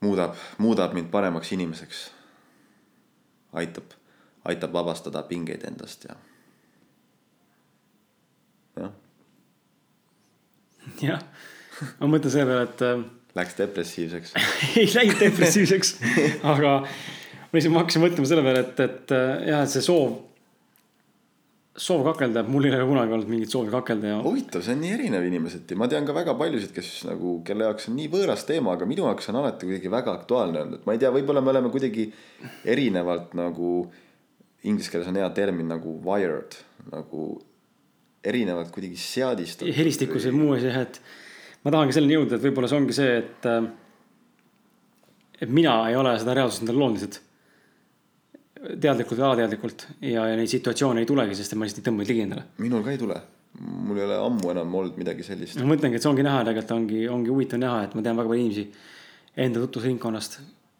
muudab, 0.00 0.34
muudab 0.58 0.92
mind 0.92 1.08
paremaks 1.08 1.52
inimeseks. 1.52 2.10
aitab, 3.52 3.84
aitab 4.44 4.72
vabastada 4.72 5.22
pingeid 5.22 5.64
endast 5.64 6.04
ja 6.04 6.16
jah. 8.76 8.92
jah 11.02 11.22
ma 12.00 12.10
mõtlen 12.16 12.34
selle 12.34 12.48
peale, 12.50 12.70
et. 12.70 12.82
Äh, 12.88 13.04
Läks 13.34 13.56
depressiivseks 13.58 14.36
ei 14.78 14.86
läinud 14.94 15.18
depressiivseks 15.18 15.96
aga 16.46 16.76
ma 16.84 17.58
lihtsalt, 17.58 17.74
hakkasin 17.80 18.04
mõtlema 18.04 18.30
selle 18.30 18.44
peale, 18.46 18.62
et, 18.62 18.80
et 18.84 19.14
äh, 19.14 19.48
jah, 19.50 19.64
et 19.64 19.72
see 19.72 19.82
soov, 19.82 20.12
soov 21.74 22.04
kakelda, 22.06 22.44
mul 22.46 22.68
ei 22.68 22.74
ole 22.74 22.86
kunagi 22.86 23.16
olnud 23.16 23.30
mingit 23.30 23.50
soovi 23.54 23.72
kakelda 23.74 24.12
ja. 24.12 24.20
huvitav, 24.22 24.62
see 24.62 24.74
on 24.76 24.82
nii 24.84 24.92
erinev 24.94 25.26
inimeseti, 25.26 25.78
ma 25.78 25.88
tean 25.90 26.06
ka 26.06 26.14
väga 26.16 26.36
paljusid, 26.38 26.70
kes 26.74 26.92
nagu, 27.08 27.36
kelle 27.46 27.66
jaoks 27.66 27.90
on 27.90 27.98
nii 27.98 28.10
võõras 28.12 28.46
teema, 28.46 28.76
aga 28.78 28.86
minu 28.90 29.06
jaoks 29.08 29.30
on 29.32 29.40
alati 29.42 29.70
kuidagi 29.70 29.90
väga 29.92 30.14
aktuaalne 30.20 30.62
olnud, 30.62 30.78
et 30.78 30.86
ma 30.86 30.94
ei 30.94 31.02
tea, 31.02 31.10
võib-olla 31.14 31.42
me 31.42 31.54
oleme 31.54 31.74
kuidagi 31.74 32.08
erinevalt 32.76 33.34
nagu. 33.38 33.74
Inglise 34.64 34.88
keeles 34.88 35.10
on 35.10 35.18
hea 35.20 35.26
termin 35.36 35.66
nagu 35.68 35.90
wired, 36.06 36.54
nagu 36.88 37.26
erinevalt 38.24 38.70
kuidagi 38.72 38.96
seadistatud. 38.96 39.74
helistikus 39.76 40.24
ja 40.24 40.32
muu 40.32 40.54
asi 40.56 40.70
jah, 40.70 40.86
et 40.86 41.00
ma 41.64 41.72
tahangi 41.72 41.96
selleni 41.96 42.18
jõuda, 42.18 42.36
et 42.36 42.44
võib-olla 42.44 42.70
see 42.70 42.80
ongi 42.82 42.96
see, 42.96 43.16
et. 43.22 43.48
Äh, 43.48 43.72
et 45.44 45.50
mina 45.50 45.76
ei 45.90 45.96
ole 45.98 46.14
seda 46.20 46.34
reaalsust 46.36 46.64
endale 46.64 46.80
loonud 46.80 46.98
lihtsalt. 46.98 47.20
teadlikult 48.80 49.18
või 49.18 49.26
alateadlikult 49.26 49.82
ja, 50.08 50.22
ja 50.30 50.36
neid 50.38 50.48
situatsioone 50.48 51.02
ei 51.02 51.08
tulegi, 51.08 51.36
sest 51.36 51.56
ma 51.58 51.66
lihtsalt 51.66 51.82
ei 51.82 51.88
tõmba 51.90 52.06
ligi 52.06 52.24
endale. 52.24 52.44
minul 52.64 52.84
ka 52.86 52.92
ei 52.94 53.00
tule. 53.00 53.16
mul 53.60 53.98
ei 53.98 54.06
ole 54.06 54.18
ammu 54.24 54.52
enam 54.54 54.76
olnud 54.80 54.98
midagi 55.00 55.26
sellist. 55.26 55.58
ma 55.60 55.68
mõtlengi, 55.74 55.98
et 55.98 56.04
see 56.04 56.10
ongi 56.10 56.26
näha, 56.26 56.44
tegelikult 56.48 56.76
ongi, 56.78 57.00
ongi 57.16 57.32
huvitav 57.32 57.60
näha, 57.60 57.82
et 57.88 57.96
ma 57.98 58.04
tean 58.06 58.20
väga 58.20 58.30
palju 58.30 58.44
inimesi 58.46 58.66
enda 59.46 59.64
tutvusringkonnast. 59.66 60.38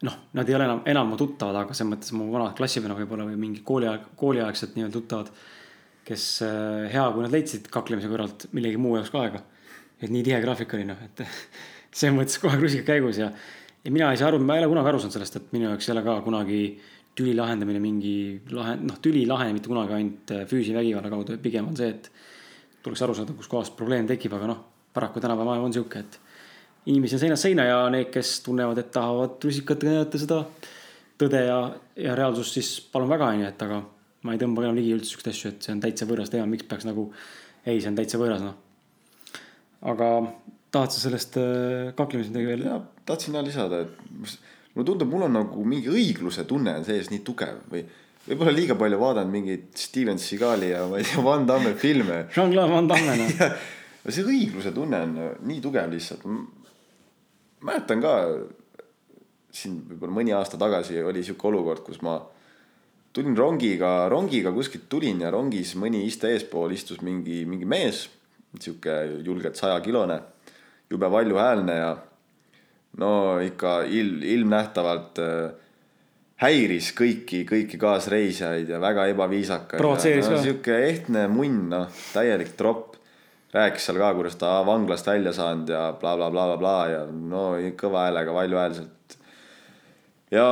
noh, 0.09 0.20
nad 0.39 0.49
ei 0.49 0.57
ole 0.57 0.68
enam, 0.70 0.85
enam 0.95 1.12
mu 1.12 1.18
tuttavad, 1.20 1.59
aga 1.64 1.76
selles 1.76 1.93
mõttes 1.93 2.14
mu 2.16 2.30
vanad 2.32 2.57
klassivennad 2.57 3.03
võib-olla 3.03 3.28
või 3.28 3.41
mingi 3.41 3.64
kooliaeg, 3.66 4.12
kooliaegsed 4.20 4.78
nii-öelda 4.78 5.01
tuttavad. 5.01 5.35
kes 6.05 6.24
äh, 6.45 6.93
hea, 6.93 7.05
kui 7.12 7.24
nad 7.24 7.32
leidsid 7.32 7.68
kaklemise 7.72 8.09
kõrvalt 8.12 8.49
millegi 8.53 8.80
muu 8.80 8.97
jaoks 8.99 9.12
ka 9.12 9.26
aega 9.26 9.45
et 10.03 10.11
nii 10.11 10.25
tihe 10.27 10.41
graafik 10.43 10.75
oli 10.77 10.87
noh, 10.89 10.99
et 11.05 11.23
selles 11.95 12.17
mõttes 12.17 12.41
kogu 12.41 12.55
aeg 12.55 12.65
rusikad 12.67 12.91
käigus 12.95 13.21
ja, 13.23 13.31
ja 13.85 13.93
mina 13.95 14.11
ei 14.13 14.21
saa 14.21 14.33
aru, 14.33 14.41
ma 14.43 14.59
ei 14.59 14.65
ole 14.65 14.73
kunagi 14.73 14.93
aru 14.93 15.03
saanud 15.03 15.17
sellest, 15.19 15.39
et 15.41 15.55
minu 15.55 15.69
jaoks 15.69 15.89
ei 15.89 15.95
ole 15.95 16.05
ka 16.07 16.19
kunagi 16.27 16.61
tüli 17.15 17.35
lahendamine 17.39 17.81
mingi 17.83 18.17
lahe, 18.51 18.75
noh, 18.83 18.99
tüli 19.03 19.23
ei 19.23 19.31
lahene 19.31 19.55
mitte 19.55 19.71
kunagi 19.71 19.95
ainult 19.95 20.35
äh, 20.35 20.45
füüsilise 20.51 20.81
vägivalla 20.81 21.13
kaudu, 21.13 21.37
et 21.37 21.43
pigem 21.43 21.71
on 21.71 21.77
see, 21.79 21.93
et 21.95 22.11
tuleks 22.83 23.05
aru 23.07 23.15
saada, 23.15 23.37
kuskohast 23.39 23.77
probleem 23.79 24.09
tekib, 24.11 24.35
aga 24.35 24.51
noh, 24.51 24.63
paraku 24.95 25.23
tänapäeva 25.23 25.53
maailm 25.53 25.69
on 25.69 25.77
sihuke, 25.77 26.03
et 26.03 26.19
inimesi 26.91 27.17
on 27.17 27.23
seinast 27.23 27.47
seina 27.47 27.69
ja 27.69 27.79
need, 27.95 28.11
kes 28.13 28.41
tunnevad, 28.45 28.83
et 28.83 28.91
tahavad 28.95 29.39
rusikatega 29.47 29.95
näidata 29.95 30.21
seda 30.21 30.41
tõde 31.23 31.45
ja, 31.47 31.61
ja 32.03 32.19
reaalsust, 32.19 32.59
siis 32.59 32.75
palun 32.93 33.13
väga, 33.15 33.31
onju, 33.37 33.47
et 33.47 33.65
aga 33.69 33.81
ma 34.27 34.35
ei 34.35 34.43
tõmba 34.43 34.67
enam 34.67 34.77
ligi 34.81 34.93
üldse 34.97 35.15
siukseid 35.15 35.33
asju, 35.33 35.55
et 35.55 35.69
see 35.69 35.77
on 35.77 35.87
täitsa 35.87 36.11
võõras 36.11 36.35
teema, 36.35 36.51
miks 36.51 36.67
peaks 36.67 36.89
nagu, 36.89 37.07
ei, 37.63 37.79
see 37.79 37.93
on 37.93 38.03
täitsa 38.03 38.19
võõras, 38.19 38.43
noh 38.43 38.64
aga 39.85 40.09
tahad 40.74 40.95
sa 40.95 41.03
sellest 41.05 41.39
äh, 41.41 41.93
kaklemisest 41.97 42.35
midagi 42.35 42.51
veel? 42.51 42.82
tahtsin 43.07 43.37
jah 43.37 43.45
lisada, 43.45 43.85
et 43.85 44.39
mulle 44.74 44.89
tundub, 44.89 45.11
mul 45.12 45.28
on 45.28 45.37
nagu 45.39 45.66
mingi 45.68 45.93
õigluse 45.93 46.47
tunne 46.49 46.74
on 46.80 46.87
sees 46.87 47.11
nii 47.12 47.22
tugev 47.26 47.61
või 47.70 47.85
võib-olla 48.24 48.55
liiga 48.57 48.76
palju 48.80 48.99
vaadanud 49.01 49.32
mingeid 49.32 49.70
Steven 49.78 50.20
Seagali 50.20 50.72
ja 50.72 50.85
ma 50.89 50.99
ei 50.99 51.07
tea, 51.07 51.22
Van 51.24 51.45
Damme 51.47 51.74
filme. 51.76 52.24
Jean-Claude 52.32 52.72
Van 52.72 52.89
Damme 52.89 53.16
noh. 53.20 53.57
see 54.14 54.24
õigluse 54.24 54.72
tunne 54.74 55.01
on 55.07 55.16
nii 55.49 55.61
tugev 55.64 55.93
lihtsalt. 55.93 56.24
mäletan 57.64 58.01
ka 58.05 58.14
siin 59.55 59.78
võib-olla 59.89 60.18
mõni 60.18 60.35
aasta 60.35 60.59
tagasi 60.61 60.99
oli 61.05 61.22
sihuke 61.22 61.49
olukord, 61.53 61.85
kus 61.87 62.01
ma 62.03 62.16
tulin 63.14 63.37
rongiga, 63.39 64.09
rongiga 64.11 64.51
kuskilt 64.53 64.89
tulin 64.91 65.20
ja 65.22 65.30
rongis 65.30 65.76
mõni 65.78 66.03
iste 66.09 66.32
eespool 66.35 66.74
istus 66.74 67.05
mingi, 67.07 67.45
mingi 67.47 67.68
mees 67.68 68.09
sihuke 68.61 68.95
julgelt 69.27 69.57
sajakilone, 69.59 70.21
jube 70.91 71.11
valjuhäälne 71.11 71.77
ja 71.77 71.97
no 73.01 73.39
ikka 73.43 73.83
il-, 73.89 74.23
ilmnähtavalt 74.37 75.21
äh, 75.23 75.53
häiris 76.43 76.91
kõiki, 76.99 77.45
kõiki 77.49 77.79
kaasreisijaid 77.81 78.71
ja 78.75 78.81
väga 78.83 79.07
ebaviisakas. 79.13 79.79
Provotseeris 79.81 80.29
no, 80.29 80.37
ka. 80.37 80.43
sihuke 80.47 80.79
ehtne 80.89 81.27
munn, 81.33 81.69
noh, 81.73 82.05
täielik 82.13 82.55
tropp. 82.59 83.01
rääkis 83.55 83.85
seal 83.87 84.01
ka, 84.03 84.09
kuidas 84.19 84.35
ta 84.35 84.49
vanglast 84.67 85.07
välja 85.07 85.33
saanud 85.33 85.69
ja 85.71 85.83
blablabla 86.01 86.31
bla, 86.31 86.47
bla, 86.47 86.57
bla, 86.57 86.81
bla 86.87 86.89
ja 86.91 87.05
no 87.07 87.45
kõva 87.79 88.09
häälega, 88.09 88.35
valjuhäälselt. 88.35 89.19
ja 90.31 90.47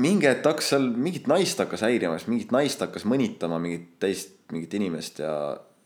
mingi 0.00 0.28
hetk 0.28 0.46
hakkas 0.46 0.70
seal 0.72 0.86
mingit 0.94 1.26
naist 1.30 1.58
hakkas 1.60 1.82
häirima, 1.84 2.18
siis 2.18 2.30
mingit 2.30 2.54
naist 2.54 2.80
hakkas 2.80 3.04
mõnitama 3.08 3.58
mingit 3.62 3.98
teist, 4.02 4.36
mingit 4.52 4.74
inimest 4.78 5.20
ja, 5.24 5.34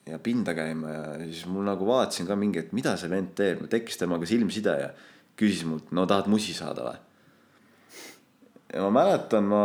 ja 0.07 0.19
pinda 0.21 0.55
käima 0.57 0.93
ja 0.93 1.03
siis 1.25 1.47
mul 1.49 1.65
nagu 1.65 1.87
vaatasin 1.89 2.29
ka 2.29 2.37
mingi, 2.37 2.61
et 2.61 2.73
mida 2.77 2.97
see 3.01 3.11
vend 3.11 3.33
teeb, 3.39 3.65
tekkis 3.73 4.01
temaga 4.01 4.29
silmside 4.29 4.77
ja 4.83 4.91
küsis 5.39 5.65
mult, 5.69 5.91
no 5.97 6.05
tahad 6.07 6.29
musi 6.31 6.55
saada 6.57 6.91
või? 6.91 6.99
ja 8.75 8.83
ma 8.85 8.91
mäletan, 8.99 9.49
ma, 9.49 9.63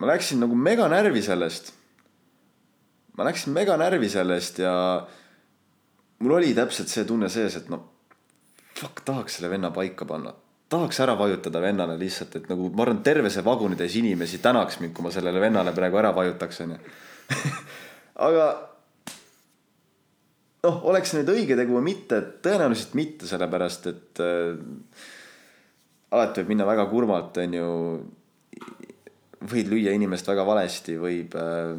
ma 0.00 0.10
läksin 0.10 0.42
nagu 0.42 0.56
mega 0.56 0.88
närvi 0.90 1.22
sellest. 1.22 1.72
ma 3.16 3.28
läksin 3.28 3.54
mega 3.54 3.76
närvi 3.80 4.08
sellest 4.10 4.58
ja 4.64 4.74
mul 6.18 6.36
oli 6.38 6.54
täpselt 6.56 6.90
see 6.90 7.04
tunne 7.06 7.28
sees, 7.32 7.56
et 7.60 7.68
no 7.72 7.84
fuck, 8.74 9.04
tahaks 9.04 9.38
selle 9.38 9.52
venna 9.52 9.70
paika 9.70 10.08
panna. 10.08 10.34
tahaks 10.70 11.00
ära 11.00 11.14
vajutada 11.18 11.60
vennale 11.62 11.98
lihtsalt, 11.98 12.36
et 12.36 12.50
nagu 12.50 12.72
ma 12.74 12.84
arvan, 12.86 13.04
terve 13.06 13.30
see 13.30 13.44
vagunitäis 13.44 13.96
inimesi 14.02 14.42
tänaks 14.42 14.80
mind, 14.80 14.94
kui 14.96 15.06
ma 15.06 15.14
sellele 15.14 15.40
vennale 15.42 15.72
praegu 15.76 15.98
ära 16.02 16.12
vajutaks, 16.16 16.60
onju. 16.66 16.80
aga 18.20 18.44
noh, 20.66 20.82
oleks 20.90 21.14
nüüd 21.16 21.30
õige 21.32 21.56
tegu 21.58 21.78
või 21.78 21.86
mitte, 21.92 22.20
tõenäoliselt 22.44 22.96
mitte, 22.98 23.28
sellepärast 23.30 23.88
et 23.90 24.22
äh, 24.24 25.08
alati 26.10 26.42
võib 26.42 26.52
minna 26.54 26.68
väga 26.68 26.86
kurvalt, 26.90 27.40
onju. 27.44 27.70
võid 29.50 29.70
lüüa 29.72 29.94
inimest 29.96 30.28
väga 30.28 30.44
valesti, 30.44 30.98
võib 31.00 31.34
äh,, 31.40 31.74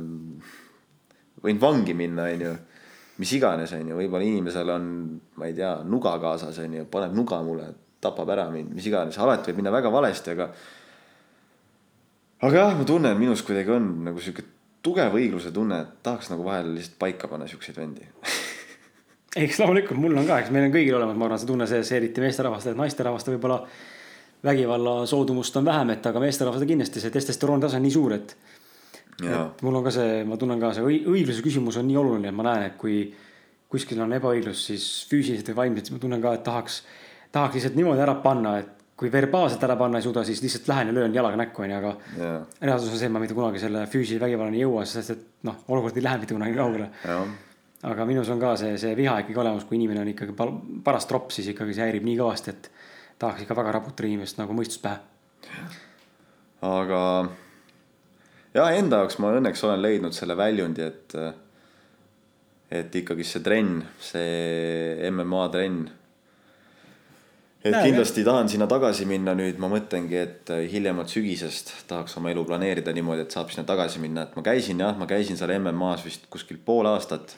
võin 1.46 1.62
vangi 1.62 1.96
minna, 1.98 2.28
onju. 2.34 2.58
mis 3.22 3.34
iganes, 3.38 3.74
onju, 3.78 3.98
võib-olla 4.00 4.26
inimesel 4.26 4.70
on, 4.74 4.86
ma 5.38 5.50
ei 5.50 5.54
tea, 5.58 5.76
nuga 5.86 6.16
kaasas, 6.22 6.58
onju, 6.64 6.88
paneb 6.90 7.14
nuga 7.14 7.42
mulle, 7.46 7.68
tapab 8.02 8.30
ära 8.34 8.48
mind, 8.50 8.72
mis 8.74 8.88
iganes, 8.90 9.20
alati 9.22 9.52
võib 9.52 9.62
minna 9.62 9.76
väga 9.76 9.92
valesti, 9.94 10.34
aga. 10.34 10.48
aga 12.48 12.64
jah, 12.64 12.74
ma 12.80 12.88
tunnen, 12.88 13.20
minus 13.20 13.46
kuidagi 13.46 13.76
on 13.76 13.92
nagu 14.08 14.24
sihuke 14.24 14.48
tugev 14.84 15.16
õigluse 15.18 15.52
tunne, 15.54 15.82
et 15.82 15.98
tahaks 16.04 16.32
nagu 16.32 16.46
vahel 16.46 16.74
lihtsalt 16.76 16.98
paika 17.00 17.30
panna 17.32 17.48
siukseid 17.48 17.78
vendi. 17.78 18.08
Eks 19.42 19.62
loomulikult 19.62 20.00
mul 20.02 20.18
on 20.20 20.26
ka, 20.28 20.42
eks 20.42 20.50
meil 20.52 20.66
on 20.68 20.74
kõigil 20.74 20.96
olemas, 20.98 21.16
ma 21.16 21.30
arvan, 21.30 21.40
see 21.40 21.48
tunne 21.48 21.64
sees, 21.70 21.88
eriti 21.96 22.20
meesterahvastel, 22.20 22.74
naisterahvastel 22.76 23.38
võib-olla 23.38 23.62
vägivalla 24.44 25.06
soodumust 25.08 25.56
on 25.56 25.70
vähem, 25.70 25.94
et 25.94 26.10
aga 26.10 26.20
meesterahvastel 26.20 26.68
kindlasti 26.68 27.00
see 27.00 27.14
testosterooni 27.14 27.64
tase 27.64 27.80
on 27.80 27.86
nii 27.86 27.94
suur, 27.96 28.18
et 28.18 28.36
et 29.22 29.62
mul 29.64 29.78
on 29.80 29.86
ka 29.86 29.94
see, 29.96 30.24
ma 30.28 30.36
tunnen 30.42 30.60
ka 30.60 30.74
see 30.76 30.84
õi- 30.84 31.06
õigluse 31.08 31.46
küsimus 31.46 31.78
on 31.80 31.88
nii 31.88 32.00
oluline, 32.02 32.28
et 32.28 32.36
ma 32.36 32.44
näen, 32.50 32.66
et 32.72 32.78
kui 32.82 32.98
kuskil 33.72 34.02
on 34.04 34.12
ebaõiglus, 34.18 34.66
siis 34.68 34.90
füüsiliselt 35.08 35.54
või 35.54 35.60
vaimselt, 35.62 35.88
siis 35.88 35.96
ma 35.96 36.04
tunnen 36.04 36.22
ka, 36.24 36.34
et 36.36 36.44
tahaks, 36.44 36.82
tahaks 37.32 37.56
lihtsalt 37.56 37.80
niimoodi 37.80 38.04
ära 38.04 38.16
panna, 38.24 38.58
et 38.60 38.81
kui 39.02 39.10
verbaalselt 39.10 39.64
ära 39.66 39.76
panna 39.80 39.98
ei 39.98 40.06
suuda, 40.06 40.22
siis 40.28 40.44
lihtsalt 40.44 40.68
lähen 40.70 40.92
ja 40.92 40.94
löön 40.94 41.16
jalaga 41.16 41.40
näkku, 41.42 41.64
onju, 41.66 41.78
aga 41.80 41.94
ja, 42.20 42.34
reaalsus 42.62 42.92
on 42.94 43.00
see, 43.00 43.08
et 43.10 43.14
ma 43.16 43.22
mitte 43.24 43.34
kunagi 43.34 43.62
selle 43.64 43.88
füüsilise 43.90 44.22
vägivallani 44.22 44.60
ei 44.60 44.68
jõua, 44.68 44.84
sest 44.86 45.16
et 45.16 45.24
noh, 45.50 45.64
olukord 45.74 45.98
ei 45.98 46.06
lähe 46.06 46.22
mitte 46.22 46.38
kunagi 46.38 46.54
kaugele. 46.60 46.92
ja 47.10 47.24
aga 47.90 48.06
minus 48.06 48.30
on 48.30 48.42
ka 48.42 48.54
see, 48.62 48.76
see 48.82 48.94
viha 48.98 49.18
ikkagi 49.24 49.40
olemas, 49.42 49.66
kui 49.66 49.80
inimene 49.80 50.04
on 50.04 50.12
ikkagi 50.12 50.36
paras 50.86 51.08
tropp, 51.10 51.32
siis 51.34 51.50
ikkagi 51.54 51.74
see 51.74 51.88
häirib 51.88 52.06
nii 52.06 52.18
kõvasti, 52.20 52.54
et 52.54 52.70
tahaks 53.22 53.46
ikka 53.46 53.58
väga 53.58 53.74
raputada 53.78 54.10
inimest 54.10 54.38
nagu 54.42 54.54
mõistust 54.58 54.84
pähe. 54.84 55.00
aga 56.62 57.02
ja 58.54 58.68
enda 58.78 59.02
jaoks 59.02 59.18
ma 59.22 59.34
õnneks 59.38 59.66
olen 59.66 59.82
leidnud 59.82 60.16
selle 60.16 60.38
väljundi, 60.38 60.86
et, 60.86 61.18
et 62.82 63.02
ikkagi 63.02 63.26
see 63.26 63.44
trenn, 63.46 63.82
see 64.12 65.10
MMA 65.10 65.48
trenn. 65.54 65.90
Et 67.64 67.72
Näe, 67.76 67.84
kindlasti 67.90 68.24
tahan 68.26 68.50
sinna 68.50 68.68
tagasi 68.70 69.06
minna 69.06 69.36
nüüd, 69.38 69.60
ma 69.62 69.70
mõtlengi, 69.70 70.18
et 70.18 70.52
hiljemalt 70.72 71.14
sügisest 71.14 71.74
tahaks 71.90 72.18
oma 72.18 72.34
elu 72.34 72.44
planeerida 72.48 72.94
niimoodi, 72.96 73.28
et 73.28 73.38
saab 73.38 73.54
sinna 73.54 73.68
tagasi 73.70 74.02
minna, 74.02 74.26
et 74.26 74.36
ma 74.36 74.44
käisin 74.46 74.82
jah, 74.82 74.98
ma 74.98 75.08
käisin 75.10 75.38
seal 75.38 75.54
MM-as 75.60 76.06
vist 76.08 76.26
kuskil 76.34 76.58
pool 76.66 76.90
aastat 76.90 77.36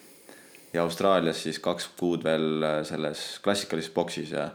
ja 0.74 0.82
Austraalias 0.82 1.44
siis 1.44 1.60
kaks 1.64 1.90
kuud 2.00 2.24
veel 2.26 2.66
selles 2.88 3.26
klassikalises 3.44 3.94
boksis 3.94 4.32
ja 4.34 4.50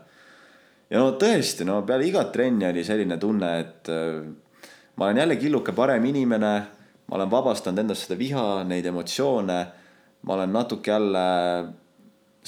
ja 0.90 1.02
no 1.02 1.12
tõesti, 1.20 1.66
no 1.68 1.82
peale 1.86 2.06
igat 2.08 2.32
trenni 2.32 2.68
oli 2.68 2.84
selline 2.86 3.18
tunne, 3.20 3.50
et 3.60 3.90
äh, 3.92 4.22
ma 4.96 5.08
olen 5.08 5.22
jälle 5.22 5.36
killuke 5.40 5.74
parem 5.76 6.04
inimene, 6.08 6.54
ma 7.08 7.18
olen 7.18 7.30
vabastanud 7.30 7.84
endast 7.84 8.06
seda 8.06 8.18
viha, 8.20 8.46
neid 8.68 8.88
emotsioone, 8.88 9.58
ma 10.22 10.34
olen 10.34 10.52
natuke 10.52 10.90
jälle 10.90 11.26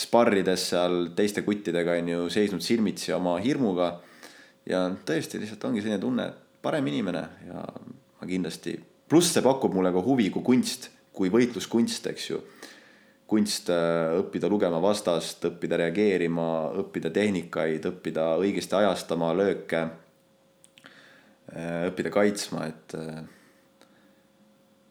sparrides 0.00 0.68
seal 0.72 1.10
teiste 1.16 1.44
kuttidega 1.46 1.98
on 2.00 2.08
ju 2.08 2.28
seisnud 2.32 2.64
silmitsi 2.64 3.12
oma 3.16 3.36
hirmuga. 3.42 3.92
Ja 4.68 4.84
tõesti 5.06 5.40
lihtsalt 5.40 5.64
ongi 5.68 5.82
selline 5.82 6.00
tunne, 6.00 6.28
et 6.30 6.62
parem 6.62 6.86
inimene 6.90 7.22
ja 7.48 7.64
ma 7.64 8.28
kindlasti, 8.28 8.76
pluss 9.10 9.32
see 9.34 9.44
pakub 9.44 9.74
mulle 9.74 9.92
ka 9.94 10.02
huvi 10.04 10.28
kui 10.32 10.44
kunst, 10.46 10.90
kui 11.16 11.32
võitluskunst, 11.32 12.06
eks 12.12 12.28
ju. 12.30 12.42
Kunst 13.30 13.70
äh, 13.70 14.16
õppida 14.18 14.50
lugema 14.50 14.80
vastast, 14.82 15.44
õppida 15.46 15.78
reageerima, 15.80 16.46
õppida 16.82 17.12
tehnikaid, 17.14 17.86
õppida 17.92 18.32
õigesti 18.42 18.74
ajastama 18.80 19.30
lööke, 19.38 19.84
õppida 21.90 22.10
kaitsma, 22.14 22.66
et 22.70 22.94
äh, 22.98 23.22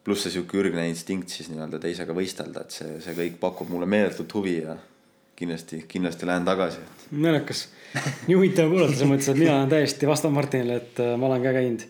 pluss 0.04 0.26
see 0.26 0.34
sihuke 0.34 0.60
ürgne 0.60 0.88
instinkt 0.90 1.32
siis 1.32 1.52
nii-öelda 1.52 1.80
teisega 1.84 2.16
võistelda, 2.16 2.66
et 2.66 2.76
see, 2.76 2.96
see 3.04 3.16
kõik 3.18 3.40
pakub 3.42 3.70
mulle 3.72 3.88
meeletut 3.90 4.34
huvi 4.36 4.58
ja 4.62 4.76
kindlasti, 5.40 5.84
kindlasti 5.88 6.28
lähen 6.28 6.46
tagasi. 6.48 6.84
naljakas, 7.12 7.68
nii 8.28 8.36
huvitav 8.36 8.70
kuulata 8.72 8.94
selles 8.94 9.12
mõttes, 9.14 9.32
et 9.32 9.40
mina 9.40 9.56
olen 9.56 9.72
täiesti 9.72 10.10
vastav 10.10 10.36
Martinile, 10.36 10.82
et 10.84 11.00
äh, 11.04 11.16
ma 11.20 11.30
olen 11.30 11.46
ka 11.46 11.56
käinud 11.56 11.86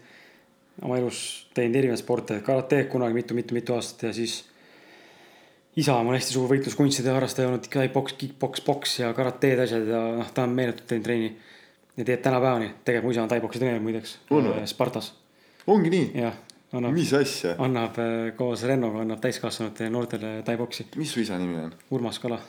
oma 0.85 0.99
elus 1.01 1.23
teinud 1.57 1.75
erinevaid 1.81 2.01
sporte, 2.01 2.39
karateed 2.45 2.87
kunagi 2.91 3.17
mitu-mitu-mitu 3.17 3.75
aastat 3.75 4.09
ja 4.09 4.13
siis 4.15 4.43
isa 5.79 5.95
on 5.95 6.07
mul 6.07 6.17
hästi 6.17 6.35
suur 6.35 6.49
võitluskunstide 6.51 7.11
harrastaja 7.13 7.49
olnud, 7.49 7.67
tai-poks, 7.71 8.15
kick-poks, 8.19 8.63
poks 8.65 8.99
ja 9.01 9.13
karateed 9.17 9.63
asjad 9.65 9.89
ja 9.89 10.03
noh, 10.19 10.29
ta 10.33 10.45
on 10.47 10.53
meeletult 10.55 10.87
teinud 10.89 11.07
treeni. 11.07 11.31
ja 11.97 12.05
teeb 12.05 12.21
tänapäevani, 12.23 12.69
tegelikult 12.85 13.09
mu 13.09 13.15
isa 13.15 13.23
on 13.25 13.33
tai-poksi 13.33 13.59
treener 13.59 13.81
muideks 13.83 14.17
On 14.29 14.45
või?, 14.51 14.67
Spartas, 14.67 15.11
ongi 15.67 15.91
nii? 15.93 16.05
jah, 16.21 16.37
annab, 16.73 16.95
mis 16.95 17.11
asja, 17.17 17.55
annab 17.59 17.99
äh, 17.99 18.31
koos 18.37 18.63
Rennoga 18.63 19.03
annab 19.03 19.19
täiskasvanute 19.23 19.89
ja 19.89 19.93
noortele 19.93 20.37
tai-poksi, 20.47 20.87
mis 20.95 21.11
su 21.13 21.25
isa 21.25 21.37
nimi 21.41 21.59
on? 21.59 21.75
Urmas 21.91 22.19
Kala. 22.23 22.39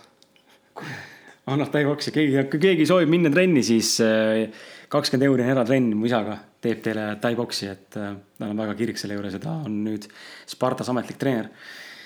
annab 1.53 1.73
tai-poksi, 1.75 2.13
keegi, 2.15 2.45
kui 2.53 2.63
keegi 2.63 2.87
soovib 2.89 3.11
minna 3.13 3.33
trenni, 3.33 3.63
siis 3.67 3.97
äh, 4.05 4.47
kakskümmend 4.93 5.29
euri 5.29 5.45
on 5.47 5.53
eratrenn 5.55 5.93
mu 5.99 6.09
isaga, 6.09 6.39
teeb 6.63 6.83
teile 6.85 7.13
tai-poksi, 7.23 7.71
et 7.71 8.01
äh, 8.01 8.17
ta 8.39 8.51
on 8.51 8.65
väga 8.65 8.77
kirg 8.79 9.01
selle 9.01 9.19
juures 9.19 9.37
ja 9.37 9.43
ta 9.43 9.61
on 9.67 9.81
nüüd 9.87 10.09
Spartas 10.51 10.91
ametlik 10.93 11.21
treener 11.21 11.51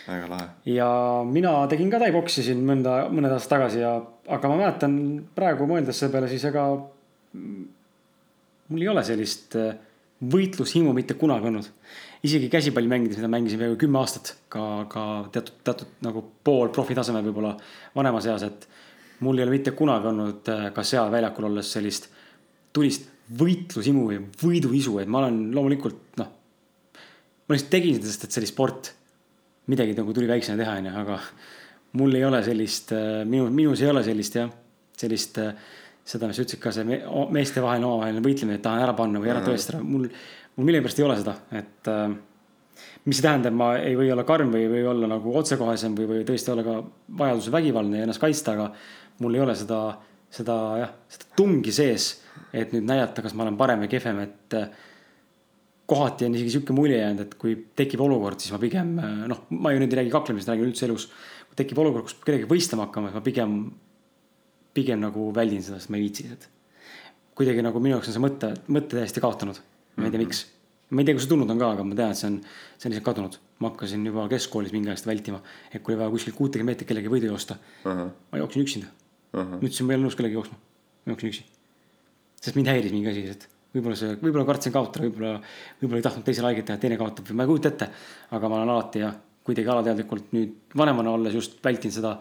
väga 0.04 0.28
lahe. 0.28 0.48
ja 0.68 0.88
mina 1.28 1.56
tegin 1.70 1.90
ka 1.92 2.00
tai-boksi 2.02 2.44
siin 2.44 2.60
mõnda, 2.66 3.04
mõned 3.12 3.32
aastad 3.32 3.56
tagasi 3.56 3.80
ja, 3.80 3.96
aga 4.28 4.50
ma 4.52 4.60
mäletan 4.60 4.98
praegu 5.36 5.68
mõeldes 5.70 6.00
selle 6.00 6.12
peale, 6.12 6.28
siis 6.32 6.44
ega 6.50 6.68
mul 7.34 8.84
ei 8.84 8.90
ole 8.92 9.04
sellist 9.06 9.56
äh, 9.60 9.74
võitlushimu 10.24 10.94
mitte 10.96 11.16
kunagi 11.20 11.50
olnud. 11.50 11.70
Isegi 12.24 12.48
käsipalli 12.52 12.88
mängides, 12.88 13.18
mida 13.20 13.28
mängisin 13.28 13.60
peaaegu 13.60 13.78
kümme 13.80 14.00
aastat, 14.00 14.34
ka, 14.52 14.64
ka 14.90 15.04
teatud, 15.34 15.58
teatud 15.66 16.04
nagu 16.06 16.22
pool 16.44 16.70
profitasemel 16.72 17.24
võib-olla 17.26 17.52
vanemas 17.96 18.28
eas, 18.30 18.46
et 18.48 18.68
mul 19.24 19.38
ei 19.38 19.44
ole 19.44 19.56
mitte 19.58 19.74
kunagi 19.76 20.08
olnud 20.10 20.52
äh, 20.52 20.68
ka 20.74 20.84
seal 20.86 21.12
väljakul 21.12 21.50
olles 21.50 21.72
sellist 21.76 22.08
tulist 22.74 23.10
võitlushimu 23.38 24.06
või 24.08 24.18
võiduisu, 24.40 24.98
et 25.00 25.10
ma 25.10 25.22
olen 25.22 25.38
loomulikult 25.54 26.18
noh, 26.20 26.32
ma 27.44 27.56
lihtsalt 27.56 27.72
tegin 27.72 27.98
seda, 27.98 28.10
sest 28.10 28.26
et 28.26 28.34
see 28.34 28.42
oli 28.42 28.50
sport. 28.50 28.90
Midagi 29.72 29.94
nagu 29.96 30.12
tuli 30.12 30.28
väiksena 30.28 30.60
teha, 30.60 30.74
onju, 30.80 30.90
aga 31.00 31.20
mul 31.96 32.18
ei 32.18 32.24
ole 32.26 32.42
sellist, 32.44 32.92
minu, 33.28 33.46
minus 33.54 33.80
ei 33.80 33.88
ole 33.88 34.02
sellist 34.04 34.36
jah, 34.36 34.50
sellist, 35.00 35.40
seda, 36.04 36.28
mis 36.28 36.36
sa 36.36 36.44
ütlesid 36.44 36.60
ka, 36.60 36.72
see 36.74 36.98
meestevaheline 37.32 37.88
omavaheline 37.88 38.24
võitlemine, 38.24 38.58
et 38.58 38.64
tahan 38.66 38.84
ära 38.84 38.96
panna 38.98 39.22
või 39.22 39.32
ära 39.32 39.40
tõestada, 39.46 39.80
mul, 39.80 40.10
mul 40.56 40.68
millegipärast 40.68 41.00
ei 41.00 41.06
ole 41.06 41.18
seda, 41.18 41.34
et 41.52 41.90
äh, 41.90 42.14
mis 43.04 43.18
see 43.18 43.26
tähendab, 43.26 43.54
ma 43.58 43.74
ei 43.78 43.96
või 43.98 44.10
olla 44.14 44.24
karm 44.28 44.52
või 44.54 44.64
ei 44.64 44.72
või 44.72 44.86
olla 44.94 45.10
nagu 45.10 45.36
otsekohesem 45.40 45.96
või, 45.98 46.08
või 46.10 46.24
tõesti 46.28 46.52
olla 46.54 46.64
ka 46.66 46.78
vajaduse 47.20 47.52
vägivaldne 47.54 48.00
ja 48.00 48.08
ennast 48.08 48.22
kaitsta, 48.22 48.56
aga 48.56 48.70
mul 49.24 49.36
ei 49.36 49.44
ole 49.44 49.54
seda, 49.58 49.80
seda 50.32 50.56
jah, 50.80 50.96
seda 51.12 51.30
tungi 51.36 51.74
sees, 51.74 52.10
et 52.54 52.74
nüüd 52.74 52.86
näidata, 52.88 53.22
kas 53.24 53.34
ma 53.34 53.46
olen 53.46 53.58
parem 53.58 53.84
või 53.84 53.90
kehvem, 53.92 54.22
et 54.24 54.58
äh, 54.58 54.82
kohati 55.86 56.28
on 56.28 56.34
isegi 56.38 56.54
sihuke 56.54 56.72
mulje 56.76 56.98
jäänud, 56.98 57.26
et 57.26 57.34
kui 57.40 57.56
tekib 57.76 58.00
olukord, 58.04 58.40
siis 58.40 58.54
ma 58.54 58.60
pigem 58.62 58.94
noh, 59.28 59.44
ma 59.52 59.72
ju 59.74 59.82
nüüd 59.82 59.92
ei 59.92 60.00
räägi 60.00 60.14
kaklemisest, 60.14 60.50
räägin 60.52 60.70
üldse 60.70 60.88
elus. 60.88 61.10
kui 61.50 61.58
tekib 61.60 61.80
olukord, 61.82 62.08
kus 62.08 62.16
kedagi 62.24 62.48
võistlema 62.48 62.86
hakkama, 62.86 63.10
siis 63.10 63.20
ma 63.20 63.24
pigem, 63.26 63.58
pigem 64.76 65.04
nagu 65.04 65.28
väldin 65.36 65.62
seda, 65.64 65.80
sest 65.80 65.92
ma 65.92 66.00
ei 66.00 66.06
viitsi 66.06 66.28
seda. 66.30 66.48
kuidagi 67.36 67.64
nagu 67.66 67.82
minu 67.82 67.98
jaoks 67.98 68.08
on 68.12 68.16
see 68.16 68.24
mõte, 68.24 68.52
mõte 68.70 68.96
täiesti 68.96 69.20
kaotanud. 69.20 69.60
Ma 69.96 70.08
ei 70.08 70.14
tea, 70.14 70.22
miks. 70.22 70.44
ma 70.90 71.02
ei 71.02 71.08
tea, 71.08 71.16
kust 71.16 71.26
see 71.26 71.32
tulnud 71.32 71.54
on 71.54 71.62
ka, 71.62 71.70
aga 71.76 71.86
ma 71.86 71.98
tean, 71.98 72.12
et 72.14 72.20
see 72.20 72.30
on, 72.30 72.36
see 72.76 72.88
on 72.88 72.94
lihtsalt 72.94 73.08
kadunud. 73.08 73.40
ma 73.62 73.70
hakkasin 73.70 74.04
juba 74.10 74.26
keskkoolis 74.32 74.74
mingi 74.74 74.92
seda 74.98 75.12
vältima, 75.12 75.40
et 75.70 75.82
kui 75.82 75.94
oli 75.94 76.02
vaja 76.02 76.12
kuskil 76.12 76.36
kuutekümmet 76.36 76.74
meetrit 76.74 76.90
kellegi 76.90 77.12
võidu 77.12 77.30
joosta 77.30 77.56
uh, 77.56 77.90
-huh. 77.90 78.12
ma 78.32 78.38
jooksin 78.42 78.66
üksinda 78.66 78.88
uh. 78.90 79.40
-huh. 79.40 79.58
nüüd 79.62 79.72
siis 79.72 79.86
ma 79.86 79.94
ei 79.94 80.00
ole 80.00 80.08
nõus 80.08 80.18
kellegi 80.18 80.40
jooksma, 80.40 80.58
ma 81.06 81.14
jooksin 81.14 81.32
üksi. 81.32 81.44
sest 82.42 82.56
mind 82.56 82.72
häiris 82.72 82.92
mingi 82.92 83.10
asi, 83.12 83.26
et 83.30 83.48
võib-olla 83.74 83.98
see, 83.98 84.16
võib-olla 84.22 84.46
kartsin 84.48 84.74
kaotada, 84.74 85.06
võib-olla, 85.06 85.38
võib-olla 85.80 86.00
ei 86.00 86.06
tahtnud 86.06 86.26
teisele 86.26 86.50
haiget 86.50 86.68
teha, 86.70 86.80
teine 86.82 86.98
kaotab 87.00 87.30
või 87.30 87.38
ma 87.38 87.46
ei 87.46 87.50
kujuta 87.50 87.72
ette. 87.72 87.88
aga 88.36 88.50
ma 88.50 88.58
olen 88.60 88.74
alati 88.74 89.02
jah, 89.02 89.16
kuidagi 89.44 89.72
alateadlikult 89.74 90.34
nüüd 90.36 90.76
vanemana 90.78 91.14
olles 91.14 91.34
just 91.34 91.58
vältinud 91.64 91.96
seda, 91.96 92.12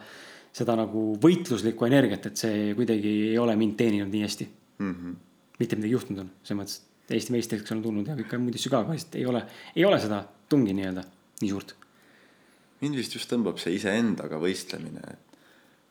seda 0.54 0.76
nagu 0.78 1.04
võitluslikku 1.22 1.86
energiat, 1.86 2.26
et 2.30 2.40
see 2.40 2.72
kuidagi 2.78 3.14
ei 3.30 3.38
ole 3.38 3.54
mind 3.60 3.78
teeninud 3.78 4.10
nii 4.10 4.24
hästi 4.26 4.48
mm. 4.78 4.90
-hmm. 4.90 5.14
mitte 5.60 5.78
midagi 5.78 5.96
juhtunud 5.96 6.24
on, 6.24 6.32
selles 6.42 6.60
mõttes, 6.60 6.80
et 6.80 6.93
Eesti 7.10 7.34
meistriks 7.34 7.72
olen 7.72 7.82
tulnud 7.84 8.08
ja 8.08 8.16
kõike 8.16 8.38
muid 8.40 8.56
asju 8.56 8.72
ka, 8.72 8.80
aga 8.84 8.94
lihtsalt 8.94 9.16
ei 9.20 9.26
ole, 9.28 9.42
ei 9.76 9.84
ole 9.84 9.98
seda 10.00 10.22
tungi 10.48 10.72
nii-öelda 10.76 11.02
nii 11.42 11.50
suurt. 11.50 11.74
mind 12.80 12.96
vist 12.96 13.16
just 13.16 13.30
tõmbab 13.30 13.60
see 13.60 13.74
iseendaga 13.76 14.38
võistlemine, 14.40 15.02
et 15.12 15.38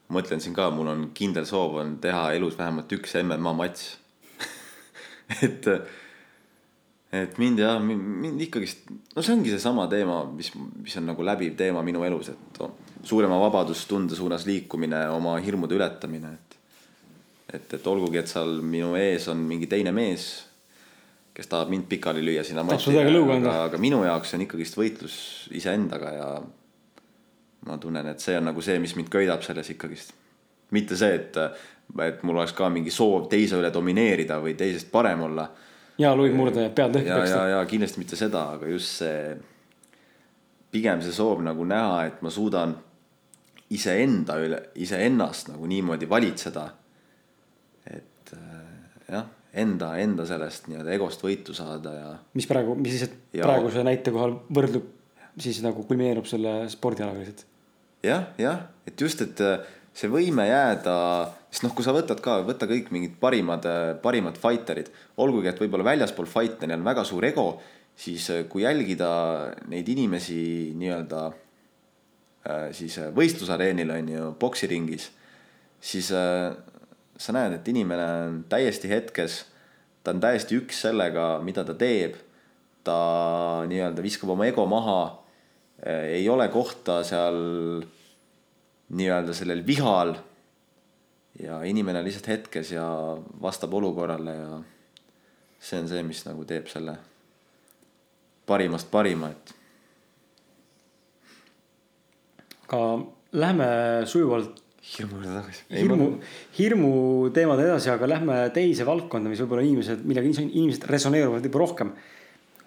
ma 0.09 0.20
mõtlen 0.20 0.41
siin 0.41 0.55
ka, 0.57 0.70
mul 0.74 0.89
on 0.89 1.03
kindel 1.18 1.45
soov 1.49 1.78
on 1.82 1.97
teha 2.01 2.32
elus 2.38 2.57
vähemalt 2.57 2.91
üks 2.97 3.14
MMA 3.22 3.53
matš 3.59 3.91
et, 5.45 5.70
et 7.22 7.38
mind 7.41 7.61
jah, 7.61 7.78
mind 7.82 8.41
ikkagist, 8.47 8.89
no 9.16 9.22
see 9.22 9.36
ongi 9.38 9.53
seesama 9.53 9.86
teema, 9.91 10.24
mis, 10.34 10.49
mis 10.55 10.97
on 10.97 11.07
nagu 11.11 11.26
läbiv 11.26 11.53
teema 11.59 11.86
minu 11.86 12.03
elus, 12.07 12.34
et 12.34 12.64
suurema 13.05 13.38
vabadustunde 13.45 14.18
suunas 14.18 14.47
liikumine, 14.49 15.05
oma 15.14 15.38
hirmude 15.45 15.78
ületamine, 15.78 16.34
et 16.34 16.53
et, 17.53 17.74
et 17.78 17.88
olgugi, 17.88 18.18
et 18.18 18.30
seal 18.30 18.59
minu 18.66 18.95
ees 18.97 19.28
on 19.32 19.41
mingi 19.45 19.68
teine 19.70 19.93
mees, 19.93 20.28
kes 21.34 21.49
tahab 21.49 21.71
mind 21.73 21.88
pikali 21.89 22.21
lüüa 22.25 22.43
sinna 22.45 22.63
matši, 22.67 22.93
aga, 22.99 23.53
aga 23.67 23.79
minu 23.81 24.03
jaoks 24.05 24.36
on 24.38 24.43
ikkagist 24.45 24.77
võitlus 24.77 25.15
iseendaga 25.57 26.11
ja 26.13 26.27
ma 27.65 27.77
tunnen, 27.81 28.07
et 28.11 28.21
see 28.21 28.36
on 28.38 28.49
nagu 28.49 28.61
see, 28.61 28.77
mis 28.84 28.93
mind 28.99 29.09
köidab 29.13 29.43
selles 29.45 29.71
ikkagist. 29.73 30.13
mitte 30.73 30.97
see, 30.97 31.15
et, 31.15 31.38
et 32.05 32.23
mul 32.25 32.38
oleks 32.38 32.53
ka 32.57 32.69
mingi 32.73 32.91
soov 32.91 33.27
teise 33.29 33.57
üle 33.59 33.69
domineerida 33.73 34.39
või 34.41 34.55
teisest 34.57 34.91
parem 34.91 35.21
olla. 35.29 35.47
ja 35.97 36.13
luid 36.15 36.36
murda 36.38 36.67
ja 36.67 36.69
pead 36.69 36.95
lõhki 36.97 37.09
peksta. 37.09 37.36
ja, 37.36 37.47
ja, 37.47 37.57
ja 37.57 37.65
kindlasti 37.69 38.03
mitte 38.03 38.19
seda, 38.19 38.45
aga 38.57 38.69
just 38.69 39.01
see, 39.01 39.36
pigem 40.73 41.01
see 41.01 41.13
soov 41.13 41.41
nagu 41.45 41.65
näha, 41.65 42.05
et 42.09 42.21
ma 42.21 42.29
suudan 42.34 42.77
iseenda 43.73 44.38
üle, 44.41 44.59
iseennast 44.75 45.53
nagu 45.53 45.65
niimoodi 45.69 46.09
valitseda 46.09 46.69
jah, 49.13 49.25
enda, 49.54 49.93
enda 50.01 50.26
sellest 50.28 50.68
nii-öelda 50.70 50.95
egost 50.95 51.22
võitu 51.24 51.54
saada 51.56 51.93
ja. 51.93 52.10
mis 52.38 52.47
praegu, 52.49 52.76
mis 52.80 52.95
siis, 52.95 53.10
et 53.10 53.39
ja... 53.39 53.45
praeguse 53.45 53.84
näite 53.86 54.14
kohal 54.14 54.36
võrdlub 54.54 54.89
siis 55.41 55.62
nagu 55.66 55.86
kulmineerub 55.88 56.28
selle 56.30 56.64
spordialaga 56.74 57.22
lihtsalt. 57.22 57.45
jah, 58.06 58.28
jah, 58.41 58.66
et 58.89 58.99
just, 58.99 59.22
et 59.26 59.41
äh, 59.45 59.62
see 59.93 60.10
võime 60.12 60.47
jääda, 60.49 60.95
sest 61.54 61.68
noh, 61.68 61.74
kui 61.78 61.86
sa 61.86 61.93
võtad 61.95 62.22
ka, 62.24 62.39
võta 62.47 62.68
kõik 62.70 62.89
mingid 62.93 63.16
parimad, 63.22 63.66
äh, 63.70 63.93
parimad 64.01 64.39
fighterid, 64.41 64.91
olgugi 65.22 65.54
et 65.54 65.62
võib-olla 65.62 65.93
väljaspool 65.93 66.30
fight'e 66.30 66.70
neil 66.70 66.82
on 66.82 66.89
väga 66.89 67.06
suur 67.08 67.30
ego, 67.30 67.47
siis 67.97 68.30
äh, 68.34 68.43
kui 68.49 68.66
jälgida 68.66 69.10
neid 69.70 69.89
inimesi 69.93 70.74
nii-öelda 70.78 71.32
siis 72.76 72.97
võistlusareenil 73.16 73.91
on 73.95 74.08
ju, 74.12 74.24
poksiringis, 74.36 75.06
siis 75.80 76.10
sa 77.24 77.34
näed, 77.36 77.55
et 77.55 77.67
inimene 77.71 78.05
on 78.28 78.38
täiesti 78.51 78.89
hetkes, 78.91 79.43
ta 80.03 80.11
on 80.11 80.21
täiesti 80.24 80.57
üks 80.59 80.84
sellega, 80.88 81.38
mida 81.43 81.63
ta 81.67 81.76
teeb. 81.78 82.19
ta 82.84 83.63
nii-öelda 83.63 84.03
viskab 84.03 84.34
oma 84.34 84.43
ego 84.45 84.65
maha. 84.67 85.24
ei 85.86 86.28
ole 86.30 86.47
kohta 86.51 86.97
seal 87.03 87.38
nii-öelda 88.89 89.34
sellel 89.34 89.63
vihal. 89.67 90.15
ja 91.39 91.63
inimene 91.63 91.99
on 91.99 92.05
lihtsalt 92.05 92.28
hetkes 92.28 92.71
ja 92.71 92.86
vastab 93.41 93.74
olukorrale 93.74 94.36
ja 94.36 94.59
see 95.59 95.80
on 95.80 95.88
see, 95.88 96.03
mis 96.03 96.26
nagu 96.28 96.43
teeb 96.45 96.67
selle 96.67 96.97
parimast 98.45 98.91
parima, 98.91 99.32
et. 99.32 99.55
aga 102.67 102.84
lähme 103.32 103.65
sujuvalt 104.05 104.62
hirmu 104.84 105.19
juurde 105.19 105.31
tagasi. 105.38 105.63
hirmu, 105.71 106.07
hirmu 106.57 106.91
teemade 107.36 107.67
edasi, 107.69 107.89
aga 107.93 108.09
lähme 108.09 108.39
teise 108.55 108.86
valdkonda, 108.88 109.31
mis 109.31 109.39
võib-olla 109.43 109.63
inimesed, 109.63 110.03
millega 110.07 110.27
inimesed 110.43 110.86
resoneeruvad 110.89 111.45
võib-olla 111.45 111.69
rohkem. 111.69 111.93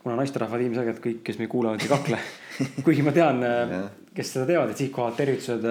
kuna 0.01 0.17
naisterahvad 0.21 0.63
ilmselgelt 0.63 1.01
kõik, 1.03 1.23
kes 1.27 1.39
meid 1.41 1.51
kuulavad, 1.51 1.83
ei 1.83 1.91
kakle 1.91 2.19
kuigi 2.87 3.05
ma 3.05 3.13
tean 3.13 3.43
kes 4.17 4.33
seda 4.33 4.47
teavad, 4.49 4.73
et 4.73 4.81
siinkohal 4.81 5.17
tervitused, 5.19 5.67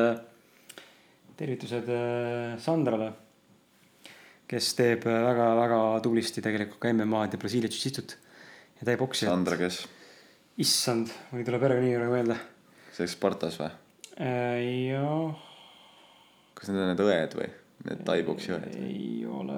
tervitused 1.39 1.89
äh, 1.89 2.57
Sandrale. 2.61 3.13
kes 4.45 4.75
teeb 4.77 5.07
väga-väga 5.09 5.79
tublisti 6.05 6.43
tegelikult 6.45 6.77
ka 6.83 6.91
MM-ad 6.93 7.33
ja 7.33 7.41
Brasiilia 7.41 7.71
Jiu-Jitsut 7.71 8.13
ja 8.77 8.85
teeb 8.91 9.01
oksi. 9.01 9.25
Sandra, 9.25 9.57
kes? 9.57 9.81
issand, 10.61 11.09
mul 11.31 11.41
ei 11.41 11.47
tule 11.47 11.59
praegu 11.59 12.11
meelde. 12.13 12.37
see 12.93 13.09
Spartas 13.09 13.57
või? 13.63 13.73
Äh, 14.21 14.61
jah 14.91 15.55
kas 16.66 16.74
need 16.74 16.82
on 16.82 16.89
need 16.89 17.01
õed 17.05 17.34
või, 17.38 17.47
need 17.86 17.99
taiboksi 18.07 18.53
õed? 18.55 18.76
ei 18.82 19.26
ole. 19.30 19.57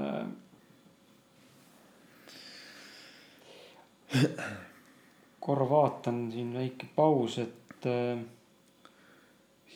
korra 5.47 5.67
vaatan 5.69 6.25
siin 6.33 6.51
väike 6.55 6.89
paus, 6.95 7.37
et 7.43 7.87
äh.... 7.87 8.19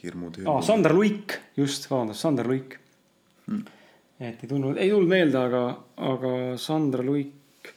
hirmud, 0.02 0.42
hirmud. 0.42 0.52
aa, 0.52 0.64
Sander 0.66 0.96
Luik, 0.96 1.38
just, 1.56 1.88
vabandust, 1.92 2.24
Sander 2.26 2.48
Luik 2.52 2.76
hmm.. 3.48 3.64
et 4.20 4.44
ei 4.44 4.52
tulnud, 4.52 4.76
ei 4.76 4.92
tulnud 4.92 5.12
meelde, 5.12 5.40
aga, 5.40 5.64
aga 6.12 6.36
Sander 6.60 7.06
Luik, 7.08 7.72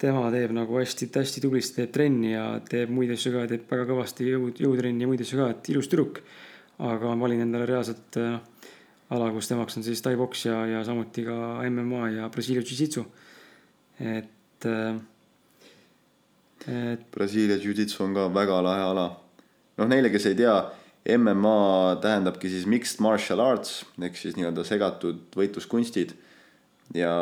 tema 0.00 0.28
teeb 0.34 0.52
nagu 0.52 0.76
hästi-hästi 0.76 1.40
tublisti 1.40 1.80
teeb 1.80 1.92
trenni 1.94 2.34
ja 2.34 2.50
teeb 2.68 2.92
muid 2.92 3.16
asju 3.16 3.32
ka, 3.38 3.48
teeb 3.48 3.64
väga 3.70 3.88
kõvasti 3.94 4.28
jõud, 4.28 4.60
jõutrenni 4.60 5.06
ja 5.06 5.08
muid 5.08 5.24
asju 5.24 5.40
ka, 5.40 5.52
et 5.56 5.72
ilus 5.72 5.88
tüdruk. 5.88 6.20
aga 6.84 7.14
ma 7.14 7.22
valin 7.22 7.46
endale 7.46 7.70
reaalselt 7.70 8.18
noh 8.18 8.42
ala, 9.14 9.30
kus 9.34 9.48
temaks 9.50 9.78
on 9.78 9.86
siis 9.86 10.02
tai-poks 10.04 10.46
ja, 10.48 10.60
ja 10.68 10.84
samuti 10.86 11.24
ka 11.26 11.36
MMA 11.70 12.08
ja 12.16 12.28
Brasiilia 12.32 12.62
Jiu-Jitsu. 12.64 13.04
et, 14.00 14.66
äh, 14.66 14.94
et. 16.68 17.10
Brasiilia 17.10 17.56
Jiu-Jitsu 17.56 18.02
on 18.04 18.14
ka 18.14 18.28
väga 18.34 18.62
lahe 18.62 18.82
ala. 18.90 19.06
noh, 19.78 19.88
neile, 19.88 20.10
kes 20.10 20.26
ei 20.30 20.38
tea, 20.38 20.56
MMA 21.18 21.98
tähendabki 22.00 22.48
siis 22.48 22.66
mixed 22.70 23.02
martial 23.04 23.42
arts 23.44 23.82
ehk 24.00 24.16
siis 24.16 24.38
nii-öelda 24.38 24.64
segatud 24.64 25.26
võitluskunstid. 25.36 26.14
ja 26.94 27.14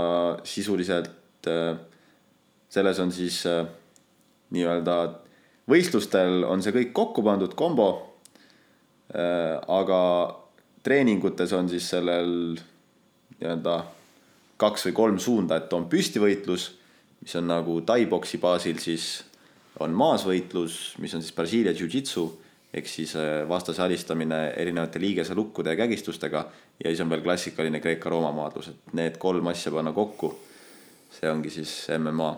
sisuliselt 0.45 1.49
äh, 1.49 1.77
selles 2.73 2.99
on 2.99 3.13
siis 3.13 3.45
äh, 3.47 3.67
nii-öelda 4.51 4.97
võistlustel 5.71 6.43
on 6.45 6.63
see 6.63 6.75
kõik 6.75 6.93
kokku 6.97 7.23
pandud 7.23 7.55
kombo. 7.55 7.91
aga 9.13 9.99
treeningutes 10.83 11.53
on 11.53 11.69
siis 11.69 11.89
sellel 11.91 12.57
nii-öelda 13.39 13.77
kaks 14.63 14.87
või 14.89 14.95
kolm 14.95 15.19
suunda, 15.19 15.59
et 15.59 15.73
on 15.73 15.89
püstivõitlus, 15.91 16.69
mis 17.23 17.35
on 17.39 17.49
nagu 17.51 17.81
tai-boksi 17.87 18.39
baasil, 18.43 18.79
siis 18.83 19.25
on 19.83 19.95
maasvõitlus, 19.97 20.95
mis 21.03 21.15
on 21.15 21.23
siis 21.23 21.35
Brasiilia 21.35 21.75
Jiu-Jitsu 21.75 22.27
ehk 22.73 22.89
siis 22.89 23.17
äh, 23.17 23.43
vastase 23.49 23.83
alistamine 23.83 24.53
erinevate 24.57 25.01
liigeselukkude 25.01 25.75
ja 25.75 25.77
kägistustega 25.77 26.45
ja 26.85 26.91
siis 26.91 27.01
on 27.05 27.11
veel 27.11 27.25
klassikaline 27.25 27.81
Kreeka-Rooma 27.81 28.33
maadlus, 28.33 28.69
et 28.73 28.95
need 28.97 29.19
kolm 29.21 29.53
asja 29.53 29.73
panna 29.73 29.93
kokku. 29.93 30.35
see 31.13 31.29
ongi 31.31 31.51
siis 31.51 31.89
MMA. 31.99 32.31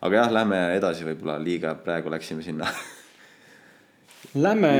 aga 0.00 0.16
jah, 0.16 0.30
lähme 0.32 0.60
edasi, 0.76 1.04
võib-olla 1.04 1.36
liiga 1.42 1.74
praegu 1.74 2.10
läksime 2.10 2.42
sinna 2.42 2.70
Lähme, 4.34 4.70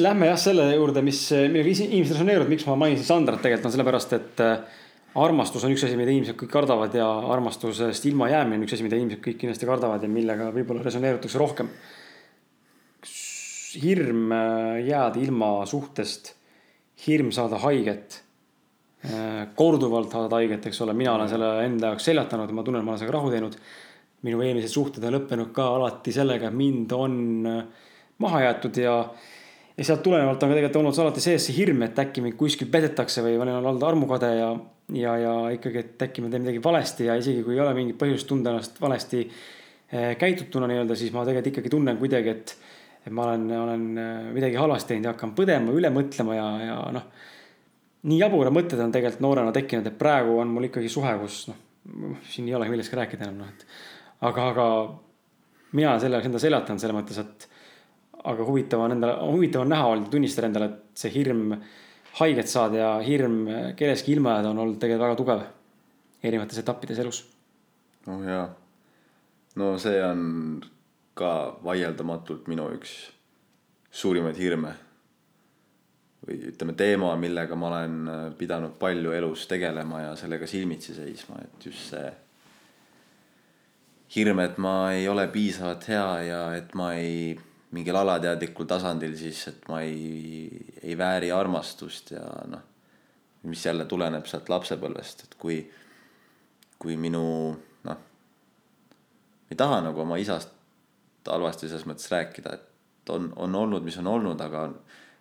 lähme 0.00 0.28
jah 0.30 0.38
selle 0.40 0.70
juurde, 0.72 1.02
mis, 1.04 1.24
millega 1.52 1.72
inimesed 1.84 2.14
resoneeruvad, 2.14 2.48
miks 2.48 2.64
ma 2.68 2.76
mainisin 2.80 3.04
Sandrat 3.04 3.42
tegelikult 3.42 3.66
on 3.68 3.74
sellepärast, 3.74 4.14
et 4.16 4.40
äh, 4.44 4.78
armastus 5.20 5.66
on 5.66 5.74
üks 5.74 5.84
asi, 5.84 5.98
mida 5.98 6.12
inimesed 6.14 6.38
kõik 6.38 6.52
kardavad 6.52 6.94
ja 6.96 7.06
armastusest 7.34 8.06
ilmajäämine 8.08 8.60
on 8.60 8.64
üks 8.64 8.76
asi, 8.76 8.86
mida 8.86 8.96
inimesed 8.96 9.20
kõik 9.24 9.40
kindlasti 9.42 9.68
kardavad 9.68 10.06
ja 10.06 10.10
millega 10.12 10.48
võib-olla 10.54 10.84
resoneerutakse 10.86 11.42
rohkem. 11.42 11.68
hirm 13.82 14.32
äh, 14.32 14.80
jääda 14.86 15.20
ilma 15.22 15.50
suhtest, 15.66 16.32
hirm 17.06 17.34
saada 17.34 17.58
haiget, 17.58 18.22
äh, 19.04 19.44
korduvalt 19.54 20.14
saada 20.14 20.40
haiget, 20.40 20.70
eks 20.70 20.80
ole, 20.86 20.94
mina 20.94 21.18
olen 21.18 21.28
selle 21.28 21.52
enda 21.66 21.92
jaoks 21.92 22.08
seljatanud 22.08 22.48
ja 22.48 22.54
ma 22.54 22.64
tunnen, 22.64 22.84
ma 22.86 22.94
olen 22.94 23.02
sellega 23.02 23.18
rahu 23.18 23.30
teinud. 23.34 23.60
minu 24.22 24.42
eelmised 24.44 24.68
suhted 24.68 25.04
on 25.04 25.14
lõppenud 25.16 25.52
ka 25.56 25.68
alati 25.74 26.12
sellega, 26.12 26.48
et 26.48 26.54
mind 26.54 26.92
on 26.92 27.14
äh, 27.48 27.62
maha 28.20 28.42
jäetud 28.44 28.80
ja, 28.80 28.96
ja 29.76 29.86
sealt 29.86 30.02
tulenevalt 30.04 30.42
on 30.42 30.52
ka 30.52 30.56
tegelikult 30.58 30.80
olnud 30.82 31.00
alati 31.04 31.22
sees 31.24 31.46
see 31.48 31.56
hirm, 31.56 31.84
et 31.86 31.98
äkki 31.98 32.24
mind 32.24 32.36
kuskil 32.40 32.68
petetakse 32.72 33.24
või 33.24 33.38
olen 33.40 33.60
olnud 33.60 33.86
armukade 33.86 34.32
ja, 34.36 34.50
ja, 34.96 35.16
ja 35.24 35.32
ikkagi, 35.56 35.84
et 35.84 36.04
äkki 36.08 36.24
ma 36.24 36.32
teen 36.32 36.44
midagi 36.44 36.62
valesti 36.64 37.08
ja 37.08 37.16
isegi 37.20 37.44
kui 37.46 37.56
ei 37.56 37.64
ole 37.64 37.74
mingit 37.76 37.98
põhjust 38.00 38.28
tunda 38.28 38.52
ennast 38.52 38.80
valesti 38.82 39.24
eh, 39.24 40.12
käitutuna 40.20 40.68
nii-öelda, 40.70 40.98
siis 40.98 41.14
ma 41.16 41.24
tegelikult 41.24 41.52
ikkagi 41.54 41.72
tunnen 41.72 42.00
kuidagi, 42.00 42.34
et, 42.36 42.54
et 43.06 43.12
ma 43.16 43.28
olen, 43.30 43.48
olen 43.56 43.86
eh, 44.04 44.30
midagi 44.36 44.60
halvasti 44.60 44.94
teinud 44.94 45.10
ja 45.10 45.14
hakkan 45.14 45.34
põdema, 45.38 45.76
üle 45.76 45.92
mõtlema 45.94 46.36
ja, 46.36 46.48
ja 46.66 46.78
noh. 46.96 47.08
nii 48.10 48.20
jaburad 48.20 48.56
mõtted 48.56 48.82
on 48.84 48.92
tegelikult 48.94 49.24
noorena 49.24 49.54
tekkinud, 49.56 49.88
et 49.88 50.00
praegu 50.00 50.38
on 50.42 50.52
mul 50.52 50.68
ikkagi 50.68 50.92
suhe, 50.92 51.16
kus 51.22 51.46
noh, 51.50 52.18
siin 52.28 52.48
ei 52.48 52.58
olegi 52.58 52.76
millestki 52.76 53.00
rääkida 53.00 53.26
enam 53.26 53.46
noh, 53.46 53.54
et. 53.54 53.64
aga, 54.28 54.50
aga 54.52 54.66
mina 55.78 55.96
selle 56.02 56.20
enda 56.26 56.42
seljatan 56.42 56.80
selles 56.82 56.96
mõttes, 56.96 57.20
et 57.22 57.49
aga 58.24 58.44
huvitav 58.44 58.80
on 58.84 58.96
endale, 58.96 59.16
huvitav 59.32 59.64
on 59.64 59.72
näha 59.72 59.86
olnud, 59.92 60.10
tunnistada 60.12 60.50
endale, 60.50 60.70
et 60.70 61.02
see 61.02 61.12
hirm 61.14 61.54
haiget 62.18 62.50
saada 62.50 62.80
ja 62.80 62.90
hirm 63.04 63.44
kellestki 63.78 64.12
ilma 64.16 64.36
jääda 64.36 64.50
on 64.50 64.58
olnud 64.64 64.80
tegelikult 64.82 65.06
väga 65.06 65.18
tugev 65.20 65.46
erinevates 66.26 66.60
etappides 66.60 66.98
elus. 66.98 67.22
oh 68.08 68.22
jaa, 68.26 68.44
no 69.56 69.72
see 69.78 70.02
on 70.04 70.60
ka 71.14 71.32
vaieldamatult 71.64 72.48
minu 72.50 72.68
üks 72.76 72.94
suurimaid 73.90 74.38
hirme. 74.38 74.74
või 76.20 76.36
ütleme, 76.50 76.74
teema, 76.76 77.14
millega 77.16 77.56
ma 77.56 77.68
olen 77.70 77.94
pidanud 78.38 78.74
palju 78.78 79.14
elus 79.16 79.46
tegelema 79.48 80.02
ja 80.02 80.16
sellega 80.20 80.46
silmitsi 80.46 80.92
seisma, 80.94 81.38
et 81.40 81.64
just 81.66 81.94
see 81.94 82.10
hirm, 84.16 84.42
et 84.44 84.58
ma 84.58 84.92
ei 84.92 85.08
ole 85.08 85.24
piisavalt 85.32 85.86
hea 85.88 86.10
ja 86.26 86.42
et 86.58 86.74
ma 86.74 86.92
ei 86.98 87.38
mingil 87.74 87.96
alateadlikul 87.96 88.66
tasandil 88.66 89.14
siis, 89.18 89.44
et 89.50 89.68
ma 89.70 89.82
ei, 89.86 90.48
ei 90.82 90.96
vääri 90.98 91.30
armastust 91.34 92.14
ja 92.16 92.24
noh, 92.50 92.64
mis 93.48 93.64
jälle 93.64 93.86
tuleneb 93.88 94.26
sealt 94.28 94.50
lapsepõlvest, 94.52 95.24
et 95.24 95.36
kui, 95.40 95.60
kui 96.80 96.96
minu 97.00 97.22
noh, 97.86 98.00
ei 99.50 99.58
taha 99.58 99.80
nagu 99.86 100.02
oma 100.02 100.18
isast 100.20 100.56
halvasti 101.30 101.68
selles 101.68 101.86
mõttes 101.88 102.10
rääkida, 102.10 102.56
et 102.56 103.12
on, 103.14 103.30
on 103.36 103.54
olnud, 103.62 103.84
mis 103.86 103.98
on 104.02 104.10
olnud, 104.10 104.40
aga 104.40 104.66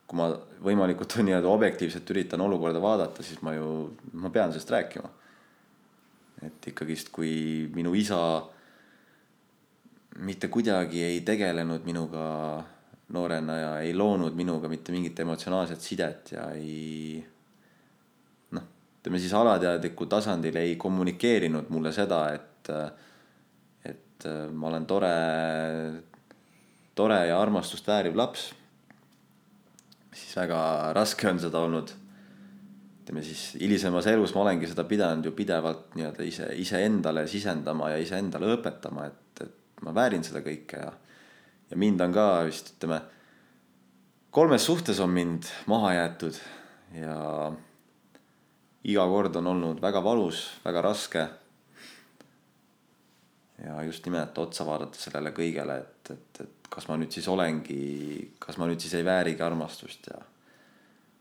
kui 0.09 0.17
ma 0.17 0.29
võimalikult 0.65 1.19
nii-öelda 1.25 1.49
objektiivselt 1.49 2.09
üritan 2.15 2.41
olukorda 2.41 2.81
vaadata, 2.81 3.25
siis 3.25 3.43
ma 3.45 3.53
ju, 3.55 3.69
ma 4.17 4.33
pean 4.33 4.53
sellest 4.53 4.73
rääkima. 4.73 5.15
et 6.47 6.67
ikkagist, 6.71 7.09
kui 7.11 7.67
minu 7.75 7.91
isa 7.99 8.17
mitte 10.17 10.47
kuidagi 10.47 11.03
ei 11.03 11.21
tegelenud 11.21 11.85
minuga 11.85 12.25
noorena 13.13 13.57
ja 13.57 13.71
ei 13.81 13.93
loonud 13.93 14.35
minuga 14.37 14.69
mitte 14.69 14.93
mingit 14.93 15.19
emotsionaalset 15.19 15.81
sidet 15.81 16.33
ja 16.35 16.49
ei 16.53 17.21
noh, 18.55 18.65
ütleme 18.99 19.21
siis 19.21 19.33
alateadlikul 19.37 20.09
tasandil 20.11 20.59
ei 20.61 20.75
kommunikeerinud 20.81 21.69
mulle 21.73 21.93
seda, 21.95 22.21
et, 22.35 22.71
et 23.85 24.29
ma 24.53 24.69
olen 24.69 24.85
tore, 24.89 25.13
tore 26.97 27.21
ja 27.31 27.39
armastust 27.41 27.87
vääriv 27.87 28.17
laps. 28.19 28.51
siis 30.13 30.35
väga 30.35 30.59
raske 30.93 31.29
on 31.29 31.39
seda 31.39 31.59
olnud. 31.65 31.95
ütleme 33.01 33.23
siis 33.23 33.55
hilisemas 33.61 34.05
elus 34.07 34.35
ma 34.35 34.41
olengi 34.41 34.67
seda 34.69 34.83
pidanud 34.83 35.25
ju 35.25 35.31
pidevalt 35.33 35.95
nii-öelda 35.95 36.23
ise, 36.23 36.51
iseendale 36.61 37.27
sisendama 37.27 37.89
ja 37.95 37.97
iseendale 37.97 38.53
õpetama, 38.57 39.07
et 39.07 39.19
ma 39.85 39.93
väärin 39.95 40.23
seda 40.25 40.41
kõike 40.45 40.81
ja, 40.81 40.91
ja 41.71 41.79
mind 41.79 42.01
on 42.03 42.13
ka 42.15 42.27
vist 42.47 42.73
ütleme, 42.75 43.01
kolmes 44.31 44.65
suhtes 44.65 44.99
on 45.03 45.11
mind 45.13 45.49
maha 45.71 45.93
jäetud 45.95 46.39
ja 46.97 47.17
iga 48.89 49.05
kord 49.11 49.35
on 49.39 49.51
olnud 49.53 49.81
väga 49.83 50.03
valus, 50.03 50.45
väga 50.65 50.81
raske. 50.81 51.27
ja 53.63 53.83
just 53.83 54.05
nimelt 54.05 54.37
otsa 54.37 54.65
vaadata 54.65 54.99
sellele 54.99 55.33
kõigele, 55.35 55.75
et, 55.81 56.11
et, 56.13 56.41
et 56.45 56.69
kas 56.71 56.87
ma 56.87 56.95
nüüd 56.97 57.11
siis 57.11 57.27
olengi, 57.27 58.35
kas 58.39 58.57
ma 58.57 58.69
nüüd 58.69 58.79
siis 58.79 58.93
ei 58.95 59.05
väärigi 59.05 59.43
armastust 59.43 60.07
ja 60.07 60.19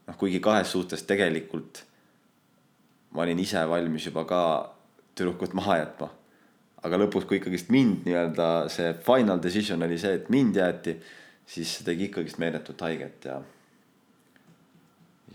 noh, 0.07 0.17
kuigi 0.17 0.41
kahes 0.41 0.71
suhtes 0.73 1.03
tegelikult 1.09 1.83
ma 3.11 3.25
olin 3.25 3.41
ise 3.43 3.65
valmis 3.69 4.07
juba 4.07 4.25
ka 4.29 4.41
tüdrukut 5.17 5.57
maha 5.59 5.81
jätma 5.81 6.13
aga 6.87 7.01
lõpuks, 7.03 7.27
kui 7.27 7.41
ikkagist 7.41 7.73
mind 7.75 8.05
nii-öelda 8.07 8.49
see 8.73 8.93
final 9.07 9.41
decision 9.43 9.83
oli 9.83 9.99
see, 9.99 10.19
et 10.21 10.29
mind 10.33 10.61
jäeti, 10.61 10.99
siis 11.49 11.79
see 11.79 11.87
tegi 11.87 12.09
ikkagist 12.09 12.39
meeletut 12.43 12.81
haiget 12.87 13.27
ja. 13.31 13.41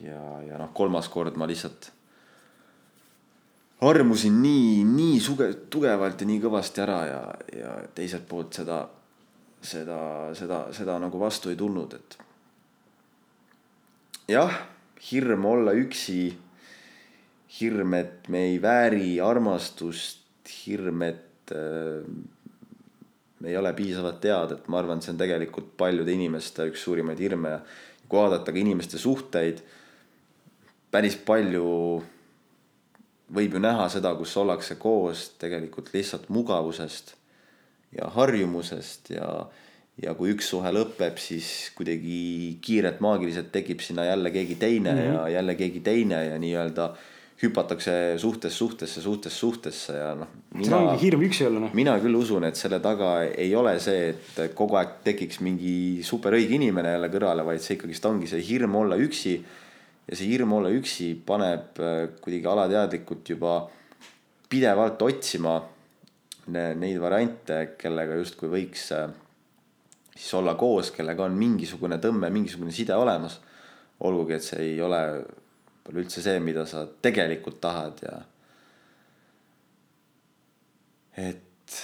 ja, 0.04 0.24
ja 0.48 0.62
noh, 0.62 0.72
kolmas 0.76 1.10
kord 1.12 1.40
ma 1.40 1.50
lihtsalt 1.50 1.92
armusin 3.90 4.42
nii, 4.42 4.84
nii 4.88 5.20
suge-, 5.20 5.54
tugevalt 5.72 6.22
ja 6.22 6.28
nii 6.28 6.42
kõvasti 6.44 6.84
ära 6.84 7.00
ja, 7.08 7.22
ja 7.56 7.74
teiselt 7.96 8.28
poolt 8.30 8.56
seda, 8.60 8.84
seda, 9.64 10.00
seda, 10.38 10.66
seda 10.76 10.98
nagu 11.02 11.20
vastu 11.20 11.52
ei 11.52 11.60
tulnud, 11.60 11.98
et. 11.98 12.18
jah, 14.32 14.56
hirm 15.12 15.46
olla 15.50 15.76
üksi, 15.76 16.22
hirm, 17.60 17.94
et 18.00 18.30
me 18.32 18.48
ei 18.52 18.62
vääri 18.62 19.18
armastust, 19.24 20.24
hirm, 20.64 21.04
et 21.10 21.33
et 21.44 21.56
äh, 21.58 22.06
me 23.44 23.50
ei 23.50 23.58
ole 23.58 23.74
piisavalt 23.76 24.24
head, 24.24 24.56
et 24.56 24.68
ma 24.72 24.80
arvan, 24.80 24.98
et 24.98 25.04
see 25.04 25.12
on 25.12 25.20
tegelikult 25.20 25.74
paljude 25.78 26.14
inimeste 26.16 26.70
üks 26.72 26.86
suurimaid 26.86 27.20
hirme 27.20 27.58
ja 27.58 27.60
kui 28.08 28.20
vaadata 28.22 28.54
ka 28.54 28.60
inimeste 28.60 29.00
suhteid, 29.02 29.60
päris 30.94 31.18
palju 31.26 31.66
võib 33.34 33.58
ju 33.58 33.62
näha 33.64 33.90
seda, 33.92 34.14
kus 34.16 34.36
ollakse 34.38 34.78
koos 34.80 35.34
tegelikult 35.42 35.92
lihtsalt 35.94 36.30
mugavusest 36.34 37.16
ja 37.98 38.08
harjumusest 38.16 39.12
ja, 39.16 39.28
ja 40.02 40.14
kui 40.18 40.34
üks 40.34 40.52
suhe 40.54 40.72
lõpeb, 40.74 41.18
siis 41.22 41.72
kuidagi 41.78 42.60
kiirelt 42.64 43.02
maagiliselt 43.04 43.52
tekib 43.54 43.84
sinna 43.84 44.06
jälle 44.08 44.32
keegi 44.32 44.56
teine 44.62 44.94
mm 44.94 45.00
-hmm. 45.00 45.14
ja 45.18 45.28
jälle 45.40 45.56
keegi 45.56 45.80
teine 45.80 46.26
ja 46.26 46.40
nii-öelda 46.40 46.94
hüpatakse 47.44 47.94
suhtest 48.22 48.58
suhtesse, 48.58 49.02
suhtest 49.04 49.38
suhtesse 49.38 49.96
ja 49.98 50.14
noh. 50.18 50.30
see 50.56 50.76
ongi 50.78 50.96
hirm 51.02 51.26
üksi 51.28 51.48
olla 51.48 51.66
noh. 51.66 51.74
mina 51.76 51.96
küll 52.04 52.16
usun, 52.18 52.46
et 52.48 52.60
selle 52.60 52.80
taga 52.84 53.12
ei 53.28 53.52
ole 53.60 53.76
see, 53.84 54.14
et 54.14 54.56
kogu 54.58 54.80
aeg 54.80 55.02
tekiks 55.06 55.42
mingi 55.46 56.04
super 56.06 56.36
õige 56.38 56.56
inimene 56.58 56.96
jälle 56.96 57.12
kõrvale, 57.14 57.46
vaid 57.48 57.64
see 57.64 57.78
ikkagist 57.78 58.08
ongi 58.10 58.32
see 58.32 58.44
hirm 58.48 58.80
olla 58.80 59.00
üksi. 59.00 59.36
ja 60.08 60.20
see 60.20 60.32
hirm 60.32 60.56
olla 60.58 60.72
üksi 60.74 61.14
paneb 61.26 61.80
äh, 61.80 62.00
kuidagi 62.22 62.50
alateadlikult 62.56 63.36
juba 63.36 63.58
pidevalt 64.50 65.02
otsima 65.02 65.60
neid 66.54 67.00
variante, 67.00 67.76
kellega 67.80 68.18
justkui 68.20 68.50
võiks 68.52 68.90
äh, 68.96 69.08
siis 70.16 70.34
olla 70.40 70.56
koos, 70.60 70.92
kellega 70.92 71.26
on 71.26 71.38
mingisugune 71.38 71.98
tõmme, 72.04 72.30
mingisugune 72.34 72.72
side 72.72 72.96
olemas. 72.96 73.40
olgugi, 74.04 74.34
et 74.36 74.44
see 74.44 74.60
ei 74.60 74.82
ole 74.84 75.00
pole 75.84 76.04
üldse 76.04 76.24
see, 76.24 76.40
mida 76.44 76.66
sa 76.70 76.86
tegelikult 77.04 77.60
tahad 77.64 78.00
ja. 78.06 78.20
et 81.20 81.78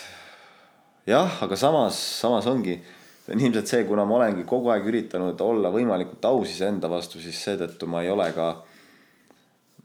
jah, 1.10 1.42
aga 1.44 1.58
samas, 1.60 1.98
samas 2.22 2.48
ongi, 2.50 2.78
see 3.26 3.36
on 3.36 3.44
ilmselt 3.44 3.72
see, 3.72 3.84
kuna 3.88 4.06
ma 4.08 4.20
olengi 4.20 4.46
kogu 4.48 4.72
aeg 4.74 4.88
üritanud 4.92 5.42
olla 5.44 5.72
võimalikult 5.74 6.26
aus 6.30 6.54
iseenda 6.54 6.92
vastu, 6.92 7.22
siis 7.24 7.40
seetõttu 7.44 7.90
ma 7.92 8.04
ei 8.06 8.12
ole 8.14 8.30
ka, 8.36 8.50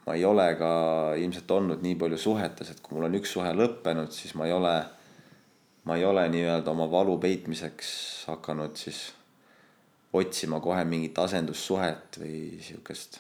ma 0.07 0.17
ei 0.19 0.25
ole 0.29 0.47
ka 0.61 0.71
ilmselt 1.21 1.51
olnud 1.59 1.85
nii 1.85 1.99
palju 2.01 2.21
suhetes, 2.21 2.71
et 2.71 2.83
kui 2.85 2.97
mul 2.97 3.09
on 3.09 3.19
üks 3.19 3.35
suhe 3.35 3.51
lõppenud, 3.57 4.15
siis 4.15 4.37
ma 4.39 4.49
ei 4.49 4.55
ole, 4.55 4.77
ma 5.89 5.99
ei 5.99 6.07
ole 6.07 6.29
nii-öelda 6.33 6.73
oma 6.73 6.89
valu 6.93 7.19
peitmiseks 7.23 7.91
hakanud 8.31 8.79
siis 8.79 9.07
otsima 10.15 10.61
kohe 10.63 10.85
mingit 10.87 11.19
asendussuhet 11.19 12.21
või 12.23 12.37
sihukest 12.63 13.19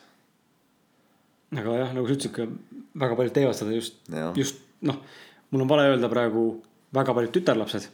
aga 1.60 1.78
jah, 1.80 1.92
nagu 1.96 2.08
sa 2.08 2.16
ütlesid 2.16 2.34
ka, 2.34 2.46
väga 3.04 3.18
paljud 3.18 3.34
teevad 3.34 3.58
seda 3.58 3.74
just, 3.74 3.98
just 4.38 4.60
noh, 4.86 5.00
mul 5.52 5.64
on 5.64 5.70
vale 5.70 5.88
öelda 5.92 6.10
praegu 6.12 6.44
väga 6.94 7.14
paljud 7.16 7.34
tütarlapsed. 7.34 7.88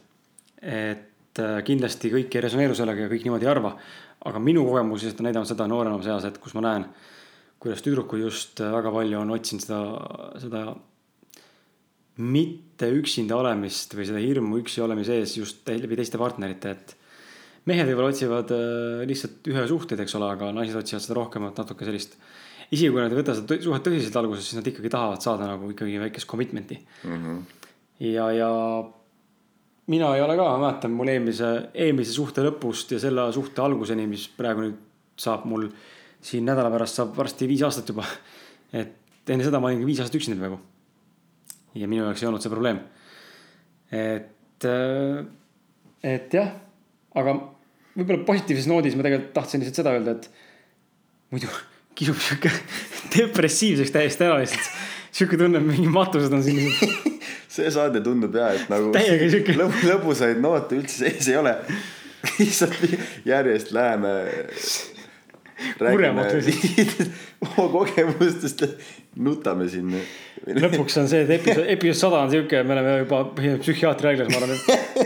et 0.61 1.39
äh, 1.41 1.63
kindlasti 1.65 2.11
kõik 2.13 2.35
ei 2.35 2.43
resoneeru 2.45 2.75
sellega 2.77 3.07
ja 3.07 3.09
kõik 3.09 3.25
niimoodi 3.25 3.47
ei 3.47 3.51
arva. 3.51 3.73
aga 4.25 4.39
minu 4.39 4.65
kogemus 4.67 5.01
lihtsalt 5.01 5.23
on 5.23 5.29
näidanud 5.29 5.49
seda 5.49 5.67
nooremas 5.67 6.05
eas, 6.05 6.25
et 6.29 6.37
kus 6.37 6.53
ma 6.53 6.61
näen, 6.67 6.85
kuidas 7.59 7.81
tüdrukud 7.81 8.21
just 8.21 8.61
äh, 8.61 8.71
väga 8.73 8.91
palju 8.93 9.19
on 9.19 9.33
otsinud 9.37 9.65
seda, 9.65 9.81
seda 10.43 10.63
mitte 12.21 12.91
üksinda 12.93 13.37
olemist 13.39 13.95
või 13.97 14.05
seda 14.05 14.21
hirmu 14.21 14.59
üksi 14.61 14.83
olemise 14.83 15.17
ees 15.17 15.37
just 15.37 15.65
läbi 15.65 15.97
teiste 15.97 16.19
partnerite, 16.21 16.75
et 16.75 16.95
mehed 17.65 17.89
võib-olla 17.89 18.13
otsivad 18.13 18.53
äh, 18.53 19.01
lihtsalt 19.09 19.49
ühe 19.49 19.65
suhteid, 19.67 20.05
eks 20.05 20.15
ole, 20.19 20.29
aga 20.35 20.53
naised 20.53 20.77
otsivad 20.77 21.07
seda 21.07 21.17
rohkemat 21.17 21.57
natuke 21.63 21.87
sellist 21.89 22.19
äh, 22.19 22.40
isegi 22.71 22.91
kui 22.91 23.03
nad 23.03 23.11
ei 23.11 23.19
võta 23.19 23.35
seda 23.35 23.57
suhet 23.63 23.83
tõsiselt 23.85 24.17
alguses, 24.21 24.47
siis 24.47 24.59
nad 24.59 24.67
ikkagi 24.71 24.91
tahavad 24.91 25.23
saada 25.23 25.49
nagu 25.49 25.71
ikkagi 25.73 25.99
väikest 26.05 26.27
commitment'i 26.29 26.77
mm. 26.79 27.17
-hmm. 27.17 27.39
ja, 28.07 28.29
ja 28.31 28.49
mina 29.91 30.13
ei 30.15 30.23
ole 30.23 30.37
ka, 30.39 30.45
ma 30.45 30.61
mäletan 30.65 30.93
mul 30.95 31.11
eelmise, 31.11 31.51
eelmise 31.73 32.15
suhte 32.15 32.45
lõpust 32.45 32.93
ja 32.95 32.99
selle 33.03 33.27
suhte 33.35 33.63
alguseni, 33.63 34.07
mis 34.07 34.27
praegu 34.37 34.63
nüüd 34.63 34.79
saab 35.19 35.43
mul 35.49 35.67
siin 36.21 36.45
nädala 36.47 36.71
pärast 36.71 36.99
saab 36.99 37.15
varsti 37.17 37.49
viis 37.49 37.63
aastat 37.67 37.89
juba. 37.91 38.05
et 38.73 39.29
enne 39.29 39.43
seda 39.43 39.59
ma 39.59 39.67
olingi 39.67 39.85
viis 39.85 39.99
aastat 39.99 40.19
üksinda 40.21 40.39
peaaegu. 40.39 40.59
ja 41.75 41.87
minu 41.87 42.05
jaoks 42.05 42.23
ei 42.23 42.29
olnud 42.29 42.45
see 42.45 42.53
probleem. 42.53 42.79
et, 43.91 44.63
äh, 44.69 45.25
et 46.03 46.33
jah, 46.33 46.53
aga 47.15 47.35
võib-olla 47.97 48.23
positiivses 48.25 48.71
noodis 48.71 48.95
ma 48.95 49.03
tegelikult 49.03 49.33
tahtsin 49.35 49.59
lihtsalt 49.59 49.81
seda 49.83 49.97
öelda, 49.97 50.15
et 50.15 50.31
muidu 51.35 51.51
kisub 51.97 52.19
sihuke 52.21 52.51
depressiivseks 53.15 53.93
täiesti 53.95 54.27
ära 54.27 54.39
lihtsalt. 54.41 54.69
sihuke 55.11 55.39
tunne, 55.39 55.59
et 55.59 55.67
mingi 55.67 55.89
matused 55.91 56.33
on 56.33 56.43
siin 56.45 56.71
see 57.55 57.71
saade 57.73 58.01
tundub 58.03 58.35
ja, 58.35 58.51
et 58.55 58.69
nagu 58.71 58.93
sihuke 58.95 59.57
lõbu, 59.57 59.81
lõbusaid 59.89 60.39
noote 60.43 60.79
üldse 60.79 61.03
sees 61.03 61.31
ei 61.31 61.39
ole. 61.41 61.57
lihtsalt 62.39 62.77
järjest 63.25 63.71
läheme. 63.75 64.13
Kuremaks 65.77 66.49
oma 67.41 67.67
kogemustest, 67.69 68.63
nutame 69.21 69.67
siin. 69.69 69.93
lõpuks 70.57 70.97
on 70.97 71.09
see, 71.09 71.21
et 71.25 71.33
episood, 71.37 71.67
episood 71.69 71.99
sada 71.99 72.21
on 72.25 72.31
sihuke, 72.33 72.63
me 72.65 72.73
oleme 72.77 72.95
juba 73.03 73.19
psühhiaatri 73.37 74.09
haiglas, 74.09 74.31
ma 74.31 74.39
arvan, 74.39 74.55
et 74.57 75.00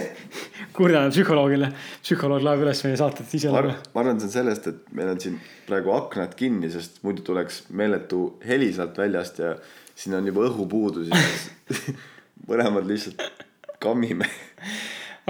kurdame 0.76 1.12
psühholoogile, 1.14 1.70
psühholoog 2.04 2.44
laeb 2.46 2.64
üles 2.66 2.84
meie 2.86 3.00
saated 3.00 3.32
ise. 3.38 3.52
ma 3.54 3.62
arvan, 3.62 3.80
arvan, 3.96 4.20
see 4.20 4.30
on 4.30 4.34
sellest, 4.34 4.68
et 4.72 4.94
meil 4.98 5.14
on 5.14 5.22
siin 5.24 5.40
praegu 5.68 5.94
aknad 5.96 6.36
kinni, 6.40 6.70
sest 6.74 7.02
muidu 7.06 7.24
tuleks 7.26 7.64
meeletu 7.76 8.26
heli 8.46 8.72
sealt 8.76 8.98
väljast 9.00 9.42
ja 9.44 9.56
siin 9.96 10.18
on 10.18 10.28
juba 10.30 10.46
õhupuudus 10.50 11.10
ja 11.12 11.22
siis 11.22 11.96
mõlemad 12.50 12.88
lihtsalt 12.90 13.24
kammime. 13.84 14.28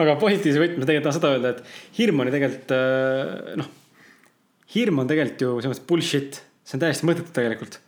aga 0.01 0.17
positiivse 0.21 0.61
võtmes 0.61 0.87
tegelikult 0.87 1.09
tahan 1.09 1.19
seda 1.19 1.33
öelda, 1.35 1.53
et 1.55 1.99
hirm 1.99 2.21
on 2.21 2.29
ju 2.29 2.35
tegelikult 2.35 2.75
äh, 2.75 3.55
noh, 3.61 3.71
hirm 4.75 5.03
on 5.03 5.11
tegelikult 5.11 5.45
ju 5.45 5.53
selles 5.59 5.75
mõttes 5.75 5.87
bullshit, 5.91 6.41
see 6.65 6.77
on 6.79 6.85
täiesti 6.85 7.09
mõttetu 7.09 7.35
tegelikult. 7.35 7.79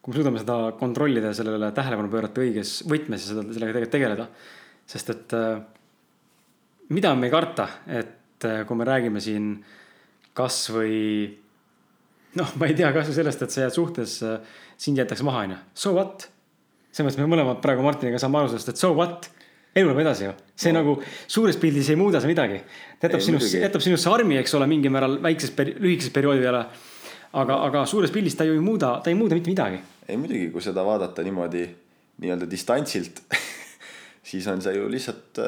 kui 0.00 0.14
me 0.14 0.16
suudame 0.16 0.40
seda 0.40 0.56
kontrollida 0.80 1.28
ja 1.28 1.36
sellele 1.36 1.74
tähelepanu 1.76 2.08
pöörata 2.12 2.40
õiges 2.40 2.78
võtmes 2.88 3.26
ja 3.26 3.34
seda, 3.34 3.44
sellega 3.50 3.74
tegelikult 3.74 3.96
tegeleda. 3.98 4.30
sest 4.90 5.10
et 5.12 5.36
äh, 5.36 5.60
mida 6.94 7.14
me 7.14 7.28
ei 7.28 7.34
karta, 7.34 7.68
et 7.86 8.48
äh, 8.48 8.64
kui 8.68 8.78
me 8.78 8.88
räägime 8.88 9.22
siin 9.22 9.52
kasvõi 10.36 10.98
noh, 12.38 12.52
ma 12.60 12.68
ei 12.70 12.76
tea, 12.78 12.92
kasvõi 12.94 13.16
sellest, 13.16 13.42
et 13.46 13.54
sa 13.54 13.64
jääd 13.64 13.74
suhtes, 13.74 14.20
sind 14.80 15.00
jäetakse 15.00 15.26
maha, 15.26 15.46
onju. 15.48 15.58
So 15.74 15.96
what? 15.96 16.28
selles 16.90 17.14
mõttes 17.14 17.22
me 17.22 17.30
mõlemad 17.30 17.60
praegu 17.62 17.84
Martiniga 17.86 18.18
saame 18.18 18.40
aru 18.40 18.50
sellest, 18.50 18.72
et 18.72 18.80
so 18.80 18.90
what? 18.96 19.28
elu 19.70 19.86
läheb 19.86 20.00
edasi 20.02 20.24
ju, 20.26 20.32
see 20.58 20.72
no. 20.74 20.80
nagu 20.80 20.96
suures 21.30 21.58
pildis 21.62 21.92
ei 21.92 21.98
muuda 21.98 22.18
see 22.22 22.30
midagi. 22.32 22.56
ta 22.98 23.06
jätab 23.06 23.22
sinust, 23.22 23.54
jätab 23.54 23.84
sinusse 23.84 24.10
armi, 24.10 24.34
eks 24.40 24.56
ole, 24.58 24.66
mingil 24.70 24.90
määral 24.90 25.20
väikses 25.22 25.52
peri-, 25.54 25.76
lühikeses 25.78 26.10
perioodi 26.14 26.42
peale. 26.42 26.64
aga, 27.38 27.60
aga 27.68 27.84
suures 27.86 28.10
pildis 28.10 28.34
ta 28.34 28.46
ju 28.48 28.56
ei 28.56 28.64
muuda, 28.64 28.96
ta 29.04 29.12
ei 29.12 29.18
muuda 29.18 29.38
mitte 29.38 29.52
midagi. 29.52 29.78
ei 30.08 30.18
muidugi, 30.18 30.48
kui 30.50 30.64
seda 30.64 30.82
vaadata 30.86 31.22
niimoodi 31.22 31.62
nii-öelda 32.20 32.50
distantsilt 32.50 33.22
siis 34.32 34.48
on 34.50 34.62
see 34.62 34.74
ju 34.74 34.90
lihtsalt 34.90 35.38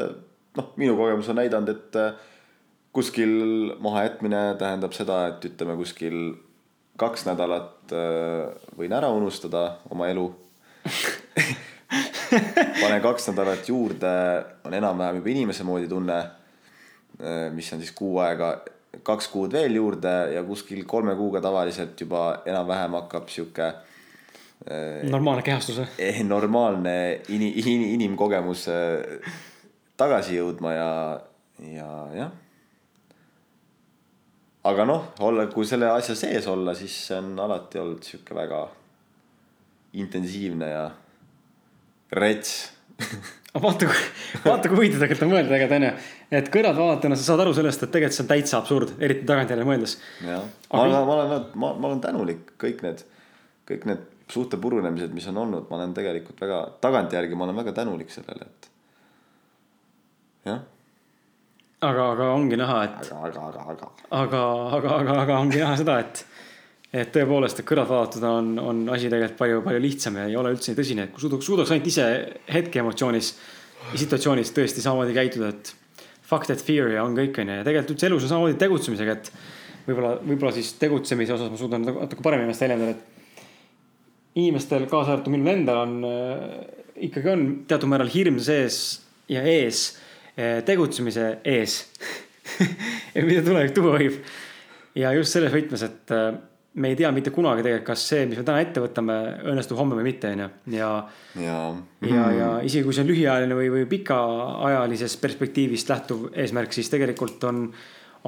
noh, 0.59 0.73
minu 0.77 0.97
kogemus 0.99 1.29
on 1.33 1.41
näidanud, 1.41 1.69
et 1.73 2.01
kuskil 2.93 3.75
mahajätmine 3.81 4.55
tähendab 4.61 4.93
seda, 4.97 5.27
et 5.33 5.45
ütleme 5.49 5.77
kuskil 5.81 6.35
kaks 7.01 7.25
nädalat 7.25 7.93
võin 8.77 8.93
ära 8.93 9.09
unustada 9.17 9.79
oma 9.91 10.11
elu 10.13 10.27
pane 12.81 13.01
kaks 13.03 13.29
nädalat 13.31 13.69
juurde, 13.69 14.13
on 14.65 14.75
enam-vähem 14.75 15.21
juba 15.21 15.33
inimese 15.33 15.67
moodi 15.67 15.89
tunne. 15.89 16.21
mis 17.53 17.73
on 17.73 17.79
siis 17.79 17.93
kuu 17.95 18.19
aega, 18.19 18.55
kaks 19.05 19.29
kuud 19.31 19.53
veel 19.53 19.77
juurde 19.77 20.13
ja 20.35 20.43
kuskil 20.45 20.85
kolme 20.89 21.15
kuuga 21.15 21.41
tavaliselt 21.45 22.01
juba 22.01 22.43
enam-vähem 22.47 22.97
hakkab 22.99 23.29
sihuke. 23.29 23.73
normaalne 25.11 25.43
kehastus 25.43 25.79
või? 25.79 25.89
Eh, 25.99 26.23
normaalne 26.25 27.21
ini-, 27.29 27.53
in, 27.61 27.83
inimkogemus 27.99 28.69
tagasi 30.03 30.39
jõudma 30.39 30.75
ja, 30.75 30.91
ja 31.73 31.91
jah. 32.17 32.33
aga 34.71 34.87
noh, 34.89 35.11
olla, 35.25 35.47
kui 35.53 35.69
selle 35.69 35.91
asja 35.93 36.17
sees 36.19 36.49
olla, 36.51 36.75
siis 36.79 36.97
see 37.09 37.19
on 37.19 37.35
alati 37.47 37.83
olnud 37.83 38.07
sihuke 38.07 38.37
väga 38.37 38.65
intensiivne 40.03 40.71
ja 40.71 40.85
rets 42.17 42.73
vaata, 43.65 43.89
vaata 44.45 44.69
kui 44.71 44.79
huvitav 44.79 45.03
tegelikult 45.03 45.27
on 45.27 45.33
mõelda 45.35 45.53
tegelikult 45.53 45.79
onju. 45.79 45.91
et 46.39 46.49
kõrvalt 46.55 46.81
vaadatuna 46.81 47.19
sa 47.19 47.27
saad 47.27 47.43
aru 47.45 47.53
sellest, 47.57 47.85
et 47.85 47.93
tegelikult 47.93 48.17
see 48.17 48.25
on 48.25 48.31
täitsa 48.31 48.61
absurd, 48.61 48.95
eriti 49.03 49.27
tagantjärele 49.29 49.69
mõeldes. 49.69 49.99
jah, 50.25 50.47
ma 50.73 50.87
olen, 50.87 50.97
ma 51.09 51.19
olen, 51.19 51.47
ma, 51.55 51.75
ma 51.75 51.91
olen 51.91 52.03
tänulik 52.05 52.55
kõik 52.63 52.83
need, 52.87 53.05
kõik 53.69 53.87
need 53.91 54.09
suhte 54.33 54.57
purunemised, 54.61 55.13
mis 55.13 55.29
on 55.29 55.43
olnud, 55.45 55.69
ma 55.69 55.81
olen 55.81 55.95
tegelikult 55.97 56.41
väga, 56.41 56.61
tagantjärgi 56.85 57.37
ma 57.37 57.49
olen 57.49 57.61
väga 57.63 57.75
tänulik 57.83 58.13
sellele, 58.15 58.49
et. 58.49 58.72
Jah. 60.47 60.61
aga, 61.81 62.11
aga 62.15 62.29
ongi 62.35 62.59
näha, 62.61 62.83
et. 62.89 63.13
aga, 63.13 63.23
aga, 63.29 63.47
aga, 63.49 63.65
aga. 63.75 63.91
aga, 64.11 64.43
aga, 64.79 64.95
aga, 64.99 65.19
aga 65.27 65.41
ongi 65.41 65.63
näha 65.63 65.79
seda, 65.81 65.99
et 66.05 66.27
et 66.93 67.09
tõepoolest, 67.09 67.57
et 67.57 67.65
kõrvalt 67.65 67.89
vaadatud 67.89 68.25
on, 68.29 68.49
on 68.61 68.81
asi 68.93 69.09
tegelikult 69.09 69.39
palju, 69.39 69.61
palju 69.65 69.81
lihtsam 69.81 70.19
ja 70.21 70.27
ei 70.29 70.35
ole 70.37 70.51
üldse 70.53 70.73
nii 70.73 70.79
tõsine, 70.79 71.07
et 71.07 71.15
kui 71.15 71.25
suudaks, 71.25 71.47
suudaks 71.49 71.73
ainult 71.73 71.89
ise 71.89 72.09
hetke 72.53 72.83
emotsioonis 72.83 73.31
ja 73.93 74.01
situatsioonis 74.03 74.53
tõesti 74.57 74.85
samamoodi 74.85 75.17
käituda, 75.17 75.55
et. 75.55 75.79
Fuck 76.33 76.47
that 76.49 76.63
fear 76.65 76.87
ja 76.89 77.03
on 77.05 77.13
kõik, 77.13 77.37
onju, 77.43 77.59
ja 77.59 77.65
tegelikult 77.67 77.91
üldse 77.93 78.07
elus 78.09 78.23
on 78.25 78.31
samamoodi 78.31 78.55
tegutsemisega, 78.61 79.17
et 79.19 79.27
võib-olla, 79.85 80.13
võib-olla 80.23 80.53
siis 80.57 80.71
tegutsemise 80.81 81.35
osas 81.35 81.51
ma 81.53 81.59
suudan 81.61 81.83
natuke 81.85 82.25
paremini 82.25 82.49
ennast 82.49 82.65
väljendada, 82.65 82.95
et. 82.95 83.35
inimestel, 84.41 84.87
kaasa 84.89 85.17
arvatud 85.17 85.35
minul 85.35 85.53
endal 85.53 85.83
on 85.83 85.99
äh,, 86.09 86.47
ikkagi 87.09 87.33
on 87.35 87.45
teatud 87.69 87.91
määral 87.93 88.09
hirm 88.13 88.39
sees 88.41 88.79
ja 89.29 89.43
ees 89.45 89.91
tegutsemise 90.37 91.27
ees. 91.45 91.83
Mida 93.29 93.43
tulevik 93.45 93.75
tuua 93.77 93.99
võib. 93.99 94.23
ja 94.99 95.13
just 95.17 95.37
selles 95.37 95.53
võtmes, 95.53 95.85
et 95.87 96.13
äh, 96.15 96.33
me 96.75 96.93
ei 96.93 96.97
tea 96.97 97.11
mitte 97.13 97.33
kunagi 97.33 97.65
tegelikult, 97.65 97.91
kas 97.93 98.05
see, 98.09 98.25
mis 98.29 98.41
me 98.41 98.45
täna 98.49 98.63
ette 98.65 98.81
võtame, 98.81 99.17
õnnestub 99.53 99.79
homme 99.81 99.97
või 99.99 100.07
mitte, 100.09 100.31
onju. 100.33 100.49
ja, 100.73 100.91
ja, 101.41 101.59
ja, 102.09 102.27
ja 102.39 102.51
isegi 102.65 102.87
kui 102.87 102.97
see 102.97 103.05
on 103.05 103.11
lühiajaline 103.13 103.59
või, 103.59 103.69
või 103.75 103.89
pikaajalisest 103.91 105.21
perspektiivist 105.21 105.93
lähtuv 105.93 106.31
eesmärk, 106.33 106.73
siis 106.73 106.89
tegelikult 106.93 107.45
on, 107.49 107.67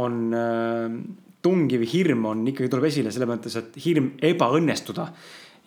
on 0.05 0.21
äh, 0.37 0.99
tungiv 1.45 1.85
hirm 1.93 2.29
on 2.29 2.45
ikkagi 2.53 2.71
tuleb 2.73 2.89
esile 2.89 3.13
selles 3.13 3.29
mõttes, 3.29 3.57
et 3.61 3.81
hirm 3.85 4.13
ebaõnnestuda 4.25 5.09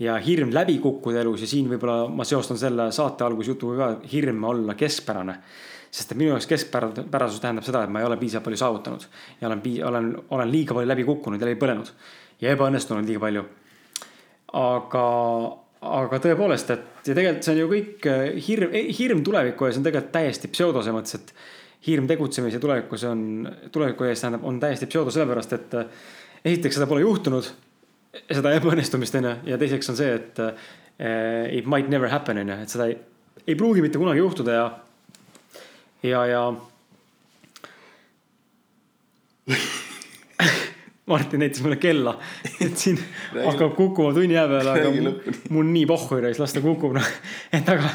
ja 0.01 0.17
hirm 0.21 0.53
läbi 0.53 0.77
kukkuda 0.81 1.23
elus. 1.23 1.41
Ja 1.45 1.49
siin 1.49 1.69
võib-olla 1.71 2.05
ma 2.13 2.25
seostan 2.27 2.59
selle 2.61 2.89
saate 2.93 3.25
algusjutuga 3.25 3.77
ka, 3.77 3.89
hirm 4.11 4.45
olla 4.49 4.77
keskpärane 4.77 5.37
sest 5.97 6.13
et 6.13 6.19
minu 6.19 6.35
jaoks 6.35 6.45
keskpärasus 6.49 7.41
tähendab 7.41 7.65
seda, 7.65 7.83
et 7.83 7.93
ma 7.93 8.03
ei 8.03 8.07
ole 8.07 8.19
piisavalt 8.21 8.45
palju 8.45 8.59
saavutanud 8.61 9.05
ja 9.41 9.49
olen, 9.49 9.63
olen, 9.89 10.09
olen 10.37 10.51
liiga 10.51 10.77
palju 10.77 10.91
läbi 10.91 11.05
kukkunud 11.07 11.41
ja 11.41 11.49
läbi 11.49 11.59
põlenud 11.61 11.89
ja 12.41 12.53
ebaõnnestunud 12.53 13.07
liiga 13.07 13.23
palju. 13.23 13.45
aga, 14.57 15.05
aga 15.97 16.19
tõepoolest, 16.23 16.71
et 16.75 17.09
ja 17.09 17.15
tegelikult 17.17 17.47
see 17.47 17.55
on 17.55 17.61
ju 17.61 17.69
kõik 17.71 18.09
eh, 18.11 18.25
hirm, 18.47 18.73
eh, 18.75 18.89
hirm 18.97 19.23
tuleviku 19.25 19.67
ees 19.67 19.79
on 19.79 19.85
tegelikult 19.87 20.13
täiesti 20.15 20.51
pseudo 20.53 20.83
selles 20.83 20.97
mõttes, 20.97 21.17
et 21.17 21.33
hirm 21.87 22.07
tegutsemise 22.09 22.61
tulevikus 22.61 23.05
on, 23.09 23.21
tuleviku 23.73 24.07
ees 24.07 24.23
tähendab, 24.23 24.45
on 24.47 24.59
täiesti 24.61 24.89
pseudo 24.89 25.13
sellepärast, 25.13 25.55
et 25.57 25.77
eh, 25.81 25.93
esiteks 26.53 26.79
seda 26.79 26.89
pole 26.89 27.03
juhtunud, 27.03 27.51
seda 28.23 28.53
ebaõnnestumist 28.57 29.17
on 29.19 29.29
ju, 29.29 29.35
ja 29.53 29.61
teiseks 29.61 29.93
on 29.93 29.99
see, 29.99 30.13
et 30.17 30.39
it 31.53 31.67
might 31.69 31.91
never 31.93 32.09
happen 32.09 32.39
on 32.41 32.49
ju, 32.49 32.55
et 32.63 32.73
seda 32.73 32.87
ei, 32.89 32.95
ei 33.45 33.55
pruugi 33.59 33.83
mitte 33.83 33.99
kunagi 34.01 34.23
juhtuda 34.23 34.55
ja, 34.55 34.63
ja, 36.03 36.25
ja. 36.25 36.43
Martin 41.07 41.39
näitas 41.39 41.61
mulle 41.63 41.77
kella, 41.79 42.17
et 42.61 42.77
siin 42.77 42.97
hakkab 43.45 43.77
kukkuma 43.77 44.11
tunni 44.13 44.35
aja 44.35 44.47
peale, 44.51 44.73
aga 44.73 44.89
mul, 45.55 45.69
nii 45.71 45.85
pohhu 45.87 46.17
ei 46.19 46.33
las 46.35 46.55
ta 46.55 46.59
kukub 46.63 46.97
noh. 46.97 47.11
et 47.55 47.69
aga, 47.71 47.93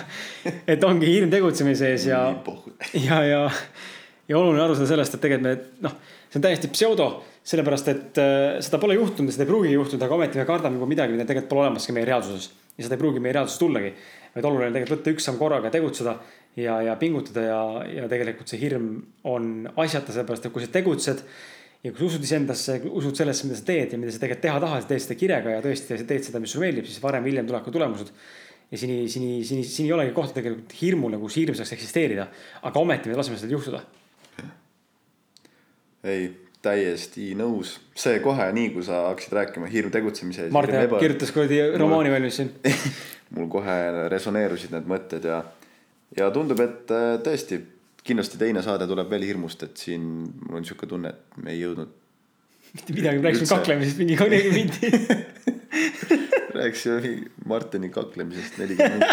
et 0.65 0.87
ongi 0.89 1.11
hirm 1.13 1.29
tegutsemise 1.33 1.91
ees 1.93 2.07
ja, 2.09 2.23
ja, 2.97 3.19
ja, 3.29 3.43
ja 4.29 4.39
oluline 4.39 4.65
aru 4.65 4.79
saada 4.79 4.89
sellest, 4.95 5.19
et 5.19 5.25
tegelikult 5.27 5.77
me 5.77 5.85
noh, 5.91 5.99
see 6.33 6.41
on 6.41 6.47
täiesti 6.47 6.73
pseudo, 6.73 7.11
sellepärast 7.45 7.93
et 7.93 8.23
äh, 8.23 8.57
seda 8.65 8.81
pole 8.81 8.97
juhtunud, 8.97 9.35
seda 9.35 9.45
ei 9.45 9.51
pruugi 9.51 9.77
juhtuda, 9.77 10.09
aga 10.09 10.17
ometi 10.17 10.41
me 10.41 10.49
kardame 10.49 10.81
juba 10.81 10.89
midagi, 10.95 11.13
mida 11.13 11.29
tegelikult 11.29 11.53
pole 11.53 11.67
olemaski 11.67 11.93
meie 11.93 12.09
reaalsuses. 12.09 12.49
ja 12.79 12.87
seda 12.87 12.97
ei 12.97 13.05
pruugi 13.05 13.21
meie 13.21 13.37
reaalsuses 13.37 13.61
tullagi, 13.61 13.93
vaid 14.39 14.49
oluline 14.49 14.71
on 14.71 14.79
tegelikult 14.79 15.03
võtta 15.03 15.17
üks 15.19 15.29
samm 15.29 15.43
korraga 15.43 15.69
ja 15.69 15.77
tegutseda 15.77 16.17
ja, 16.57 16.77
ja 16.83 16.97
pingutada 17.01 17.47
ja, 17.47 17.63
ja 18.03 18.11
tegelikult 18.11 18.51
see 18.51 18.61
hirm 18.61 18.95
on 19.29 19.69
asjata, 19.77 20.13
sellepärast 20.13 20.49
et 20.49 20.55
kui 20.55 20.65
sa 20.65 20.73
tegutsed 20.73 21.23
ja 21.83 21.91
kui 21.91 22.03
sa 22.03 22.09
usud 22.11 22.27
iseendasse, 22.27 22.79
usud 22.91 23.19
sellesse, 23.19 23.49
mida 23.49 23.59
sa 23.59 23.67
teed 23.71 23.95
ja 23.95 24.01
mida 24.01 24.15
sa 24.15 24.23
tegelikult 24.23 24.47
teha 24.47 24.61
tahad, 24.67 24.87
teed 24.91 25.05
seda 25.07 25.19
kirega 25.19 25.57
ja 25.57 25.65
tõesti 25.65 25.99
sa 25.99 26.09
teed 26.09 26.29
seda, 26.29 26.43
mis 26.43 26.55
sulle 26.55 26.69
meeldib, 26.69 26.87
siis 26.89 27.03
varem-hiljem 27.03 27.49
tulevad 27.49 27.67
ka 27.67 27.75
tulemused. 27.75 28.13
ja 28.73 28.79
siin, 28.79 28.95
siin, 29.09 29.27
siin, 29.45 29.65
siin 29.65 29.89
ei 29.89 29.97
olegi 29.97 30.15
kohta 30.17 30.39
tegelikult 30.39 30.77
hirmule, 30.81 31.19
kus 31.21 31.41
hirm 31.41 31.57
saaks 31.59 31.75
eksisteerida, 31.77 32.29
aga 32.63 32.81
ometi 32.81 33.11
me 33.11 33.19
laseme 33.19 33.41
seda 33.41 33.53
juhtuda. 33.57 33.83
ei, 36.05 36.31
täiesti 36.63 37.33
nõus, 37.39 37.75
see 37.99 38.21
kohe 38.23 38.47
nii, 38.55 38.69
kui 38.77 38.85
sa 38.87 39.09
hakkasid 39.09 39.35
rääkima 39.35 39.71
hirm 39.73 39.91
tegutsemise. 39.91 40.47
Mart 40.55 40.71
jah 40.71 40.87
kirjutas 40.95 41.35
kuradi 41.35 41.59
romaani 41.81 42.13
valmis 42.15 42.39
siin 42.39 42.55
mul 43.35 43.49
kohe 43.51 43.77
resoneerusid 44.13 44.75
need 44.75 44.87
mõtted 44.89 45.27
ja, 45.27 45.41
ja 46.17 46.31
tundub, 46.35 46.61
et 46.65 46.93
äh, 46.93 47.17
tõesti 47.25 47.61
kindlasti 48.03 48.39
teine 48.41 48.63
saade 48.65 48.89
tuleb 48.91 49.11
veel 49.13 49.27
hirmust, 49.27 49.63
et 49.67 49.79
siin 49.79 50.03
mul 50.47 50.61
on 50.61 50.67
sihuke 50.67 50.89
tunne, 50.91 51.13
et 51.13 51.43
me 51.43 51.55
ei 51.55 51.63
jõudnud. 51.63 51.93
mitte 52.73 52.97
midagi, 52.97 53.23
rääkisime 53.27 53.51
kaklemisest 53.53 54.01
mingi 54.01 54.17
nelikümmend 54.17 54.53
minti 54.57 54.87
rääkisime 56.59 57.15
Martini 57.47 57.91
kaklemisest 57.93 58.59
nelikümmend 58.59 59.05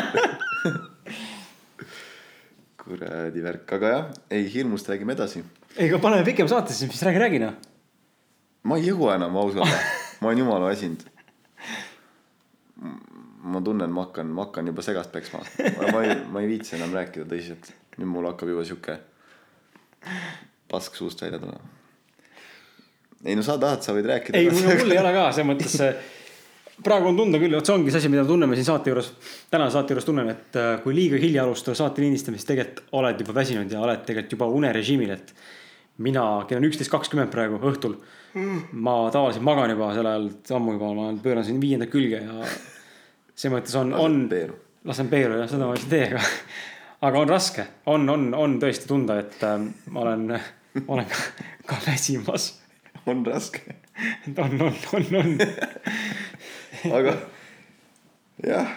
kuradi 2.84 3.43
värk, 3.43 3.74
aga 3.78 3.93
jah, 3.93 4.12
ei 4.32 4.47
hirmust 4.54 4.89
räägime 4.89 5.14
edasi. 5.18 5.43
ei, 5.78 5.89
aga 5.89 6.00
paneme 6.04 6.26
pikem 6.28 6.47
saate 6.52 6.74
siis, 6.74 6.89
mis 6.91 7.04
räägi, 7.08 7.24
räägi 7.26 7.41
noh. 7.45 7.58
ma 8.64 8.80
ei 8.80 8.89
jõua 8.89 9.20
enam 9.20 9.38
ausalt 9.43 10.00
ma 10.22 10.28
olen 10.28 10.38
jumala 10.38 10.66
väsinud. 10.70 11.04
Ma 13.44 13.62
tunnen, 13.64 13.92
ma 13.92 14.06
hakkan, 14.08 14.28
ma 14.36 14.48
hakkan 14.48 14.68
juba 14.68 14.84
segast 14.86 15.12
peksma. 15.12 15.42
ma 15.94 16.04
ei, 16.04 16.16
ma 16.32 16.44
ei 16.44 16.52
viitsi 16.52 16.76
enam 16.80 16.94
rääkida 16.96 17.28
tõsiselt. 17.30 17.72
nüüd 17.98 18.12
mul 18.12 18.30
hakkab 18.32 18.52
juba 18.52 18.64
sihuke 18.68 19.00
pask 20.72 20.96
suust 20.96 21.22
välja 21.22 21.40
tulema. 21.40 21.60
ei 23.26 23.36
no 23.36 23.44
sa 23.44 23.58
tahad, 23.62 23.84
sa 23.84 23.96
võid 23.96 24.08
rääkida. 24.10 24.38
ei, 24.38 24.50
mul 24.54 24.96
ei 24.96 25.02
ole 25.02 25.14
ka 25.16 25.30
selles 25.32 25.50
mõttes 25.54 25.78
praegu 26.84 27.10
on 27.12 27.18
tunda 27.18 27.40
küll, 27.42 27.56
vot 27.56 27.68
see 27.68 27.76
ongi 27.76 27.92
see 27.92 28.02
asi, 28.02 28.12
mida 28.12 28.24
me 28.24 28.30
tunneme 28.30 28.58
siin 28.58 28.68
saate 28.70 28.92
juures. 28.92 29.12
tänase 29.52 29.76
saate 29.76 29.96
juures 29.96 30.08
tunnen, 30.08 30.30
et 30.32 30.60
äh, 30.60 30.72
kui 30.84 30.96
liiga 30.96 31.20
hilja 31.20 31.44
alustada 31.44 31.78
saate 31.78 32.04
lindistamist, 32.04 32.48
tegelikult 32.48 32.94
oled 33.00 33.24
juba 33.24 33.36
väsinud 33.42 33.72
ja 33.72 33.82
oled 33.84 34.06
tegelikult 34.08 34.38
juba 34.38 34.50
unerežiimil, 34.60 35.16
et. 35.16 35.34
mina, 36.00 36.24
kell 36.48 36.62
on 36.62 36.68
üksteist 36.70 36.92
kakskümmend 36.92 37.32
praegu 37.32 37.58
õhtul 37.60 37.98
mm.. 38.34 38.60
ma 38.86 38.94
tavaliselt 39.12 39.44
magan 39.44 39.74
juba 39.74 39.90
sel 39.98 40.08
ajal 40.08 40.30
ammu 40.56 40.78
juba, 40.78 40.92
ma 40.96 41.08
pööran 41.24 41.44
siin 41.48 41.60
viienda 41.60 41.90
külge 41.92 42.22
ja. 42.24 42.52
Selles 43.40 43.56
mõttes 43.56 43.76
on, 43.80 43.94
on. 43.96 44.18
lasen 44.88 45.10
peeru 45.12 45.40
jah, 45.40 45.48
seda 45.52 45.70
ma 45.70 45.78
ei 45.78 45.86
tee, 45.92 46.08
aga. 46.12 46.24
aga 47.08 47.22
on 47.22 47.32
raske, 47.32 47.66
on, 47.92 48.10
on, 48.12 48.26
on 48.36 48.58
tõesti 48.60 48.90
tunda, 48.90 49.20
et 49.22 49.40
äh, 49.48 49.56
ma 49.94 50.04
olen, 50.04 50.26
olen 50.92 51.08
ka, 51.08 51.24
ka 51.70 51.80
väsimas. 51.88 52.52
on 53.08 53.24
raske 53.26 53.64
on, 54.38 54.62
on, 54.62 54.76
on, 54.94 55.06
on 55.22 55.32
aga 57.00 57.16
jah 58.44 58.68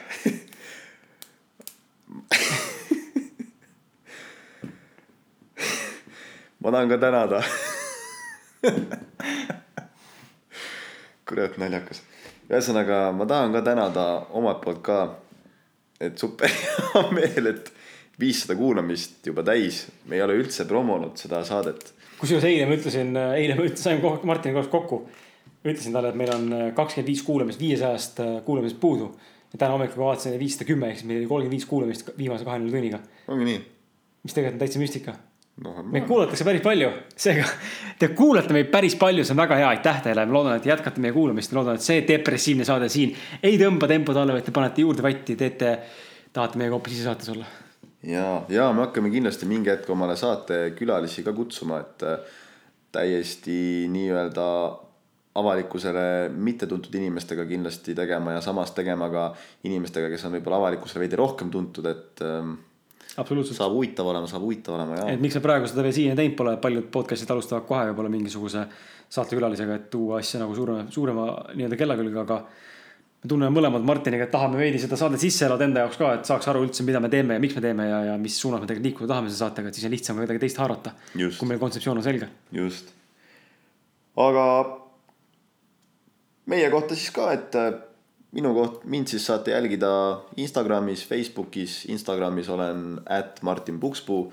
ma 6.62 6.70
tahan 6.70 6.88
ka 6.94 6.98
tänada 7.02 7.42
kurat 11.26 11.58
naljakas. 11.58 12.02
Ühesõnaga, 12.52 13.04
ma 13.16 13.26
tahan 13.28 13.54
ka 13.54 13.62
tänada 13.64 14.06
omalt 14.38 14.60
poolt 14.64 14.82
ka, 14.84 14.98
et 16.00 16.18
super 16.20 16.52
hea 16.52 17.02
meel, 17.16 17.50
et 17.54 17.72
viissada 18.20 18.56
kuulamist 18.58 19.26
juba 19.26 19.44
täis. 19.46 19.86
me 20.06 20.18
ei 20.18 20.22
ole 20.22 20.36
üldse 20.40 20.66
promonud 20.68 21.16
seda 21.18 21.42
saadet. 21.48 21.92
kusjuures 22.20 22.46
eile 22.46 22.68
ma 22.68 22.76
ütlesin, 22.78 23.16
eile 23.16 23.56
ma 23.58 23.66
ütlesin, 23.66 23.82
saime 23.82 24.16
Martiniga 24.28 24.60
koos 24.60 24.72
kokku 24.72 25.02
ütlesin 25.64 25.94
talle, 25.94 26.10
et 26.10 26.18
meil 26.18 26.32
on 26.34 26.48
kakskümmend 26.76 27.08
viis 27.08 27.22
kuulamist, 27.26 27.60
viiesajast 27.60 28.22
kuulamist 28.46 28.80
puudu. 28.80 29.12
ja 29.52 29.58
täna 29.58 29.74
hommikul 29.76 30.04
vaatasin 30.04 30.38
viissada 30.40 30.64
kümme, 30.64 30.88
ehk 30.88 31.00
siis 31.00 31.08
meil 31.08 31.20
oli 31.20 31.28
kolmkümmend 31.28 31.58
viis 31.58 31.66
kuulamist 31.68 32.10
viimase 32.18 32.44
kahekümne 32.44 32.72
tunniga. 32.72 33.00
ongi 33.28 33.44
nii? 33.44 33.60
mis 34.22 34.34
tegelikult 34.34 34.58
on 34.60 34.64
täitsa 34.66 34.82
müstika 34.82 35.14
no,. 35.60 35.74
meid 35.82 36.06
kuulatakse 36.08 36.46
päris 36.46 36.62
palju, 36.64 36.90
seega 37.24 37.46
te 38.00 38.10
kuulate 38.16 38.54
meid 38.56 38.70
päris 38.72 38.96
palju, 39.00 39.24
see 39.26 39.34
on 39.36 39.42
väga 39.42 39.58
hea, 39.60 39.72
aitäh 39.76 40.02
teile, 40.06 40.26
ma 40.28 40.38
loodan, 40.38 40.60
et 40.60 40.68
jätkate 40.68 41.02
meie 41.04 41.14
kuulamist, 41.16 41.54
loodan, 41.56 41.80
et 41.80 41.86
see 41.86 42.04
depressiivne 42.08 42.66
saade 42.68 42.88
siin 42.92 43.14
ei 43.42 43.58
tõmba 43.60 43.90
tempot 43.90 44.18
alla, 44.18 44.36
vaid 44.36 44.48
te 44.48 44.54
panete 44.54 44.86
juurde 44.86 45.04
vatti, 45.04 45.36
teete, 45.38 45.74
tahate 46.32 46.60
meiega 46.60 46.78
hoopis 46.78 46.96
ise 46.98 47.08
saates 47.08 47.32
olla. 47.34 47.48
ja, 48.06 48.28
ja 48.52 48.70
me 48.72 48.86
hakkame 48.86 49.12
kindlasti 49.12 49.48
mingi 49.50 49.72
hetk 49.72 49.90
omale 49.92 50.16
saatekülalisi 50.20 51.26
ka 51.26 51.36
kutsuma, 51.36 51.82
et 51.84 52.06
äh, 52.08 52.40
täiesti 52.92 53.88
nii-öelda 53.92 54.48
avalikkusele 55.34 56.28
mittetuntud 56.28 56.94
inimestega 56.94 57.46
kindlasti 57.48 57.94
tegema 57.96 58.34
ja 58.36 58.40
samas 58.44 58.74
tegema 58.76 59.08
ka 59.12 59.30
inimestega, 59.64 60.10
kes 60.12 60.26
on 60.28 60.36
võib-olla 60.36 60.58
avalikkusele 60.60 61.06
veidi 61.06 61.20
rohkem 61.20 61.50
tuntud, 61.50 61.88
et 61.88 62.22
ähm,. 62.26 62.60
Absoluutselt. 63.16 63.58
saab 63.58 63.74
huvitav 63.76 64.08
olema, 64.08 64.28
saab 64.30 64.44
huvitav 64.46 64.76
olema 64.78 64.98
ja. 64.98 65.06
et 65.12 65.22
miks 65.22 65.36
me 65.38 65.44
praegu 65.44 65.68
seda 65.70 65.84
veel 65.84 65.94
siiani 65.96 66.18
teinud 66.18 66.36
pole, 66.38 66.56
paljud 66.62 66.88
podcast'id 66.94 67.30
alustavad 67.34 67.66
kohe 67.68 67.86
võib-olla 67.90 68.12
mingisuguse 68.12 68.64
saatekülalisega, 69.12 69.78
et 69.78 69.88
tuua 69.92 70.20
asja 70.22 70.40
nagu 70.40 70.54
suurema, 70.56 70.86
suurema 70.92 71.26
nii-öelda 71.52 71.78
kella 71.80 71.96
külge, 71.98 72.20
aga. 72.22 72.38
me 73.22 73.28
tunneme 73.28 73.54
mõlemad 73.58 73.84
Martiniga, 73.86 74.24
et 74.24 74.32
tahame 74.32 74.58
veidi 74.60 74.80
seda 74.80 74.96
saadet 74.98 75.20
sisse 75.20 75.44
elada 75.46 75.68
enda 75.68 75.84
jaoks 75.84 76.00
ka, 76.00 76.14
et 76.18 76.30
saaks 76.30 76.48
aru 76.48 76.64
üldse, 76.66 76.86
mida 76.88 77.00
me 77.02 77.12
teeme 77.12 77.36
ja 77.36 77.42
miks 77.42 77.58
me 77.58 77.64
teeme 77.64 77.88
ja, 77.90 78.00
ja 78.10 78.16
mis 78.18 78.38
suunas 78.40 78.62
me 78.62 78.70
tegelikult 78.70 78.88
liikuda 78.88 79.12
tahame 79.12 79.30
selle 79.30 79.44
saatega, 79.44 79.68
et 79.68 79.78
siis 79.78 79.88
on 79.88 79.94
lihtsam 79.94 80.18
ka 80.18 80.26
kedagi 80.26 80.44
teist 80.46 80.62
haarata. 80.62 80.94
kui 81.12 81.50
meil 81.50 81.60
kontseptsioon 81.60 82.00
on 82.00 82.06
selge. 82.06 82.30
just, 82.56 82.94
aga 84.16 84.46
meie 86.52 86.70
kohta 86.72 86.96
siis 86.96 87.12
ka, 87.14 87.28
et 87.36 87.60
minu 88.32 88.52
koht, 88.56 88.84
mind 88.88 89.10
siis 89.12 89.26
saate 89.28 89.52
jälgida 89.52 89.90
Instagramis, 90.40 91.04
Facebookis, 91.08 91.84
Instagramis 91.92 92.48
olen 92.48 93.00
at 93.06 93.42
Martin 93.42 93.80
Pukspuu. 93.80 94.32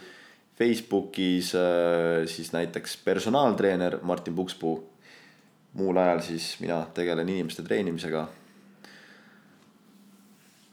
Facebookis 0.59 1.53
äh, 1.55 2.25
siis 2.27 2.51
näiteks 2.53 2.97
personaaltreener 3.03 3.99
Martin 4.01 4.35
Pukspuu. 4.35 4.85
muul 5.73 5.97
ajal 5.97 6.19
siis 6.25 6.55
mina 6.59 6.87
tegelen 6.93 7.29
inimeste 7.29 7.63
treenimisega. 7.63 8.27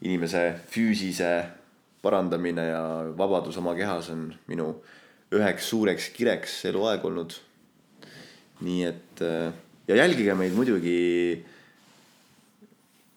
inimese 0.01 0.59
füüsise 0.69 1.45
parandamine 2.01 2.67
ja 2.67 2.81
vabadus 3.17 3.57
oma 3.57 3.75
kehas 3.75 4.09
on 4.09 4.33
minu 4.47 4.81
üheks 5.31 5.69
suureks 5.69 6.09
kireks 6.09 6.65
eluaeg 6.65 7.05
olnud. 7.05 7.33
nii 8.61 8.83
et 8.83 9.21
äh, 9.21 9.53
ja 9.87 9.95
jälgige 9.95 10.33
meid 10.35 10.53
muidugi 10.53 11.45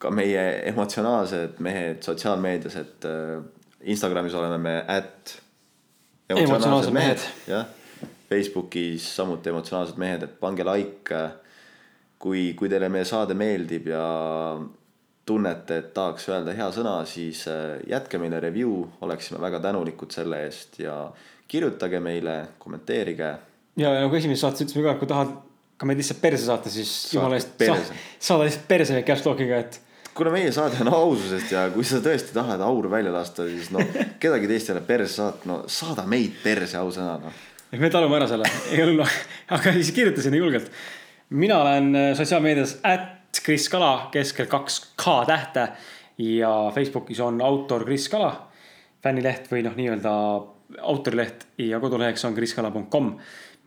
ka 0.01 0.11
meie 0.14 0.42
emotsionaalsed 0.70 1.61
mehed 1.64 2.03
sotsiaalmeedias, 2.07 2.76
et 2.80 3.07
äh, 3.09 3.36
Instagramis 3.92 4.34
oleme 4.36 4.59
me 4.61 4.74
at 4.88 5.36
emotsionaalsed 6.30 6.94
mehed, 6.94 7.28
jah. 7.51 7.68
Facebookis 8.30 9.09
samuti 9.16 9.51
emotsionaalsed 9.51 9.98
mehed, 9.98 10.24
et 10.26 10.36
pange 10.40 10.64
like. 10.66 11.22
kui, 12.20 12.53
kui 12.53 12.68
teile 12.68 12.90
meie 12.92 13.07
saade 13.09 13.32
meeldib 13.32 13.86
ja 13.88 14.05
tunnete, 15.24 15.78
et 15.80 15.92
tahaks 15.96 16.26
öelda 16.28 16.53
hea 16.53 16.66
sõna, 16.74 16.98
siis 17.09 17.46
äh, 17.48 17.78
jätke 17.88 18.18
meile 18.20 18.40
review, 18.44 18.82
oleksime 19.01 19.40
väga 19.40 19.61
tänulikud 19.64 20.12
selle 20.12 20.42
eest 20.44 20.80
ja 20.82 20.96
kirjutage 21.48 22.01
meile, 22.01 22.36
kommenteerige. 22.59 23.30
ja 23.80 23.94
nagu 24.03 24.16
esimeses 24.16 24.44
saates 24.44 24.66
ütlesime 24.66 24.84
ka, 24.88 24.98
kui 25.01 25.09
tahad 25.09 25.32
ka 25.80 25.88
meid 25.88 26.01
lihtsalt 26.01 26.20
perse 26.20 26.44
saata, 26.44 26.72
siis 26.72 26.92
jumala 27.14 27.38
eest 27.38 27.64
sa, 27.64 27.78
saada 28.18 28.48
lihtsalt 28.48 28.66
perse 28.68 29.01
cash 29.07 29.24
talk'iga, 29.24 29.62
et. 29.64 29.80
Kuna 30.14 30.32
meie 30.34 30.50
saade 30.54 30.80
on 30.84 30.90
aususest 30.94 31.52
ja 31.54 31.66
kui 31.74 31.84
sa 31.86 32.00
tõesti 32.04 32.34
tahad 32.34 32.62
auru 32.64 32.90
välja 32.92 33.12
lasta, 33.14 33.46
siis 33.48 33.70
no 33.74 33.82
kedagi 34.22 34.50
teist 34.50 34.70
ei 34.70 34.76
ole 34.76 34.82
perse 34.86 35.14
saata, 35.20 35.48
no 35.50 35.61
saada 35.70 36.06
meid 36.11 36.40
perse 36.42 36.78
ausõna 36.80 37.16
noh. 37.22 37.40
me 37.78 37.92
talume 37.92 38.18
ära 38.18 38.28
selle, 38.30 38.50
ei 38.72 38.82
ole 38.82 38.96
hullu, 38.96 39.08
aga 39.56 39.74
siis 39.78 39.92
kirjutasin 39.96 40.36
julgelt. 40.38 40.70
mina 41.30 41.61
olen 41.62 41.94
äh, 41.94 42.12
sotsiaalmeedias 42.18 42.78
at 42.82 43.42
Kris 43.44 43.68
Kala, 43.70 44.11
keskel 44.12 44.48
kaks 44.50 44.80
K 44.98 45.20
tähte 45.26 45.68
ja 46.18 46.54
Facebookis 46.74 47.20
on 47.24 47.40
autor 47.42 47.84
Kris 47.84 48.08
Kala, 48.12 48.32
fännileht 49.02 49.46
või 49.52 49.62
noh, 49.64 49.76
nii-öelda 49.78 50.14
autorileht 50.86 51.46
ja 51.58 51.80
koduleheks 51.80 52.24
on 52.28 52.34
kriskala.com 52.34 53.14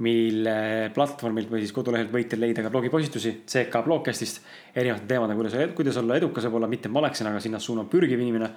mille 0.01 0.89
platvormilt 0.93 1.51
või 1.51 1.61
siis 1.61 1.73
kodulehelt 1.75 2.09
võite 2.11 2.37
leida 2.39 2.63
ka 2.65 2.71
blogipostitusi 2.73 3.43
CK 3.45 3.83
Blogcastist. 3.85 4.41
erinevate 4.75 5.05
teemadega, 5.05 5.37
kuidas, 5.37 5.75
kuidas 5.77 5.97
olla 6.01 6.17
edukas 6.17 6.47
võib-olla 6.47 6.67
mitte 6.67 6.89
maleksin, 6.89 7.29
aga 7.29 7.39
sinna 7.39 7.59
suuna 7.59 7.85
pürgiv 7.85 8.19
inimene. 8.19 8.49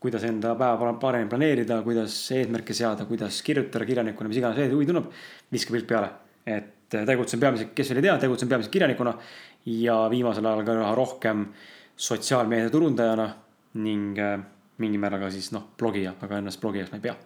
kuidas 0.00 0.22
enda 0.28 0.54
päeva 0.54 0.92
paremini 1.00 1.28
planeerida, 1.28 1.80
kuidas 1.82 2.30
eesmärke 2.30 2.74
seada, 2.74 3.04
kuidas 3.04 3.42
kirjutada 3.42 3.84
kirjanikuna, 3.84 4.28
mis 4.28 4.38
iganes 4.38 4.72
huvi 4.72 4.86
tunneb. 4.86 5.10
viska 5.52 5.72
pilt 5.72 5.86
peale, 5.86 6.10
et 6.46 6.88
tegutsen 6.88 7.40
peamiselt, 7.40 7.74
kes 7.74 7.90
veel 7.90 7.98
ei 7.98 8.02
tea, 8.02 8.18
tegutsen 8.18 8.48
peamiselt 8.48 8.72
kirjanikuna. 8.72 9.14
ja 9.66 10.06
viimasel 10.10 10.46
ajal 10.46 10.64
ka 10.64 10.72
üha 10.72 10.94
rohkem 10.94 11.46
sotsiaalmeedia 11.96 12.70
turundajana 12.70 13.34
ning 13.74 14.18
äh, 14.18 14.38
mingil 14.78 15.00
määral 15.00 15.20
ka 15.24 15.30
siis 15.32 15.50
noh, 15.52 15.72
blogija, 15.78 16.14
aga 16.22 16.38
ennast 16.38 16.60
blogijaks 16.60 16.92
ma 16.92 17.00
ei 17.00 17.06
pea. 17.08 17.16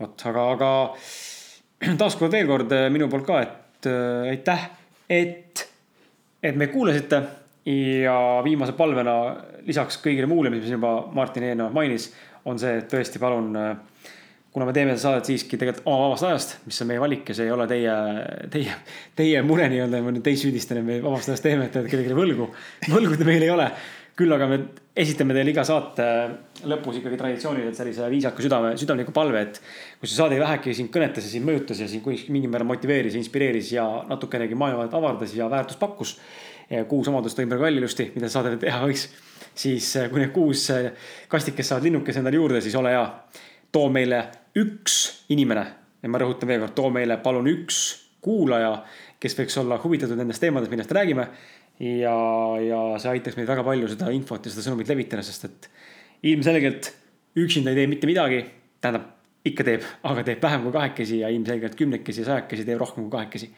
vot, 0.00 0.26
aga, 0.26 0.50
aga 0.52 0.70
taaskord 2.00 2.32
veel 2.34 2.48
kord 2.48 2.72
äh, 2.74 2.86
minu 2.92 3.08
poolt 3.10 3.26
ka, 3.28 3.42
et 3.44 3.90
äh, 3.90 4.30
aitäh, 4.32 4.64
et, 5.10 5.66
et 6.42 6.56
me 6.56 6.70
kuulasite. 6.72 7.22
ja 7.68 8.14
viimase 8.40 8.72
palvena 8.72 9.12
lisaks 9.66 9.98
kõigile 10.00 10.24
muule, 10.24 10.48
mis 10.48 10.64
juba 10.70 11.02
Martin 11.12 11.44
eelnevalt 11.50 11.74
mainis, 11.76 12.06
on 12.48 12.56
see, 12.56 12.78
et 12.80 12.86
tõesti 12.88 13.20
palun. 13.20 13.50
Äh, 13.60 14.14
kuna 14.48 14.64
me 14.64 14.72
teeme 14.72 14.94
seda 14.94 15.02
saadet 15.02 15.28
siiski 15.28 15.58
tegelikult 15.60 15.84
oma 15.86 16.06
vabast 16.06 16.24
ajast, 16.24 16.54
mis 16.64 16.80
on 16.80 16.88
meie 16.88 17.02
valik 17.02 17.28
ja 17.28 17.36
see 17.36 17.44
ei 17.46 17.52
ole 17.52 17.66
teie, 17.68 17.92
teie, 18.50 18.78
teie 19.18 19.42
mure 19.44 19.68
nii-öelda, 19.68 20.00
ma 20.02 20.14
nüüd 20.14 20.24
teid 20.24 20.40
süüdistan, 20.40 20.80
et 20.80 20.86
me 20.86 20.96
vabast 21.04 21.28
ajast 21.28 21.44
teeme, 21.44 21.68
et 21.68 21.74
te 21.74 21.82
olete 21.82 21.92
kellelegi 21.92 22.16
võlgu. 22.16 22.48
võlgu 22.88 23.18
te 23.20 23.28
meil 23.28 23.44
ei 23.44 23.52
ole. 23.52 23.68
Küll 24.18 24.34
aga 24.34 24.48
me 24.50 24.58
esitame 24.98 25.34
teile 25.36 25.52
iga 25.52 25.62
saate 25.66 26.06
lõpus 26.66 26.98
ikkagi 26.98 27.18
traditsiooniliselt 27.20 27.78
sellise 27.78 28.08
viisaka 28.10 28.42
südame, 28.42 28.72
südamliku 28.80 29.14
palve, 29.14 29.44
et 29.46 29.60
kui 30.00 30.10
see 30.10 30.18
saade 30.18 30.40
vähegi 30.40 30.74
sind 30.74 30.90
kõnetas 30.94 31.28
ja 31.28 31.30
sind 31.30 31.46
mõjutas 31.46 31.82
ja 31.84 31.86
sind 31.90 32.06
mingil 32.34 32.50
määral 32.50 32.66
motiveeris, 32.66 33.14
inspireeris 33.20 33.70
ja 33.76 33.86
natukenegi 34.10 34.58
maailma 34.58 34.88
avardas 34.98 35.36
ja 35.38 35.46
väärtust 35.50 35.78
pakkus. 35.78 36.16
kuus 36.88 37.08
omadust 37.08 37.38
tõin 37.38 37.48
praegu 37.48 37.64
välja 37.64 37.80
ilusti, 37.80 38.10
mida 38.14 38.28
saade 38.28 38.56
teha 38.60 38.82
võiks. 38.84 39.08
siis 39.54 39.94
kui 40.10 40.20
need 40.20 40.32
kuus 40.34 40.66
kastikest 41.28 41.68
saavad 41.68 41.84
linnukese 41.84 42.18
endale 42.18 42.36
juurde, 42.36 42.60
siis 42.60 42.74
ole 42.74 42.90
hea 42.90 43.06
too 43.72 43.88
meile 43.88 44.24
üks 44.56 45.24
inimene 45.28 45.64
ja 46.02 46.08
ma 46.08 46.18
rõhutan 46.18 46.48
veel 46.48 46.60
kord, 46.60 46.74
too 46.74 46.90
meile 46.90 47.16
palun 47.22 47.46
üks 47.46 48.08
kuulaja, 48.20 48.72
kes 49.20 49.36
võiks 49.38 49.56
olla 49.60 49.78
huvitatud 49.82 50.18
nendest 50.18 50.42
teemadest, 50.42 50.70
millest 50.72 50.92
räägime. 50.94 51.28
Ja, 51.80 52.14
ja 52.62 52.80
see 53.00 53.12
aitaks 53.16 53.38
meid 53.38 53.48
väga 53.48 53.64
palju 53.66 53.90
seda 53.92 54.10
infot 54.14 54.46
ja 54.46 54.52
seda 54.52 54.66
sõnumit 54.66 54.90
levitada, 54.90 55.24
sest 55.26 55.48
et 55.48 55.70
ilmselgelt 56.28 56.90
üksinda 57.38 57.72
ei 57.72 57.82
tee 57.82 57.90
mitte 57.90 58.10
midagi. 58.10 58.44
tähendab, 58.80 59.08
ikka 59.46 59.64
teeb, 59.66 59.86
aga 60.06 60.22
teeb 60.26 60.42
vähem 60.42 60.66
kui 60.66 60.74
kahekesi 60.74 61.22
ja 61.22 61.30
ilmselgelt 61.34 61.74
kümnekesi 61.78 62.22
ja 62.22 62.26
sajakesi 62.32 62.66
teeb 62.66 62.78
rohkem 62.78 63.06
kui 63.06 63.14
kahekesi. 63.16 63.50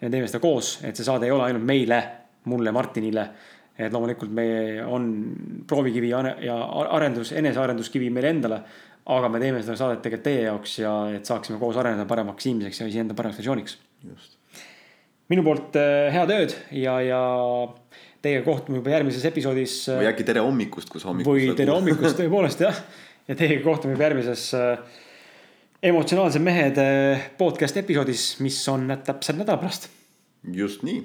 ja 0.00 0.10
teeme 0.10 0.26
seda 0.26 0.40
koos, 0.42 0.78
et 0.82 0.96
see 0.96 1.06
saade 1.06 1.26
ei 1.26 1.34
ole 1.34 1.46
ainult 1.46 1.66
meile, 1.66 2.02
mulle, 2.50 2.72
Martinile 2.72 3.28
et 3.78 3.92
loomulikult 3.94 4.32
meie 4.34 4.82
on 4.82 5.04
proovikivi 5.70 6.08
ja 6.10 6.56
arendus, 6.98 7.30
enesearenduskivi 7.38 8.08
meile 8.10 8.32
endale 8.34 8.62
aga 9.08 9.30
me 9.32 9.40
teeme 9.40 9.62
seda 9.64 9.76
saadet 9.78 10.02
tegelikult 10.04 10.26
teie 10.26 10.42
jaoks 10.44 10.74
ja 10.82 10.92
et 11.16 11.28
saaksime 11.28 11.60
koos 11.60 11.78
areneda 11.80 12.04
paremaks 12.08 12.48
inimeseks 12.50 12.82
ja 12.82 12.88
iseenda 12.90 13.16
paremaks 13.16 13.40
versiooniks. 13.40 13.78
Minu 15.32 15.44
poolt 15.46 15.76
äh, 15.78 16.08
head 16.14 16.32
ööd 16.32 16.54
ja, 16.76 16.96
ja 17.04 17.20
teiega 18.24 18.44
kohtume 18.46 18.80
juba 18.80 18.94
järgmises 18.96 19.26
episoodis. 19.28 19.80
Äh, 19.92 20.00
või 20.02 20.10
äkki 20.12 20.26
tere 20.28 20.44
hommikust, 20.44 20.90
kus 20.92 21.06
hommikust. 21.08 21.32
või 21.32 21.58
tere 21.58 21.74
hommikust 21.74 22.18
tõepoolest 22.20 22.64
jah. 22.64 22.82
ja 23.28 23.38
teiega 23.38 23.62
kohtume 23.66 23.96
juba 23.96 24.08
järgmises 24.08 24.48
äh, 24.58 25.00
emotsionaalsed 25.92 26.42
mehed 26.42 26.80
podcast 27.38 27.76
episoodis, 27.78 28.28
mis 28.42 28.58
on 28.72 28.88
täpselt 29.06 29.38
nädala 29.38 29.60
pärast. 29.60 29.90
just 30.52 30.86
nii. 30.88 31.02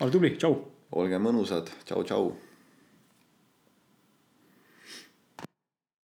ole 0.00 0.14
tubli, 0.14 0.34
tšau. 0.40 0.56
olge 1.00 1.20
mõnusad, 1.22 1.70
tšau-tšau 1.84 2.32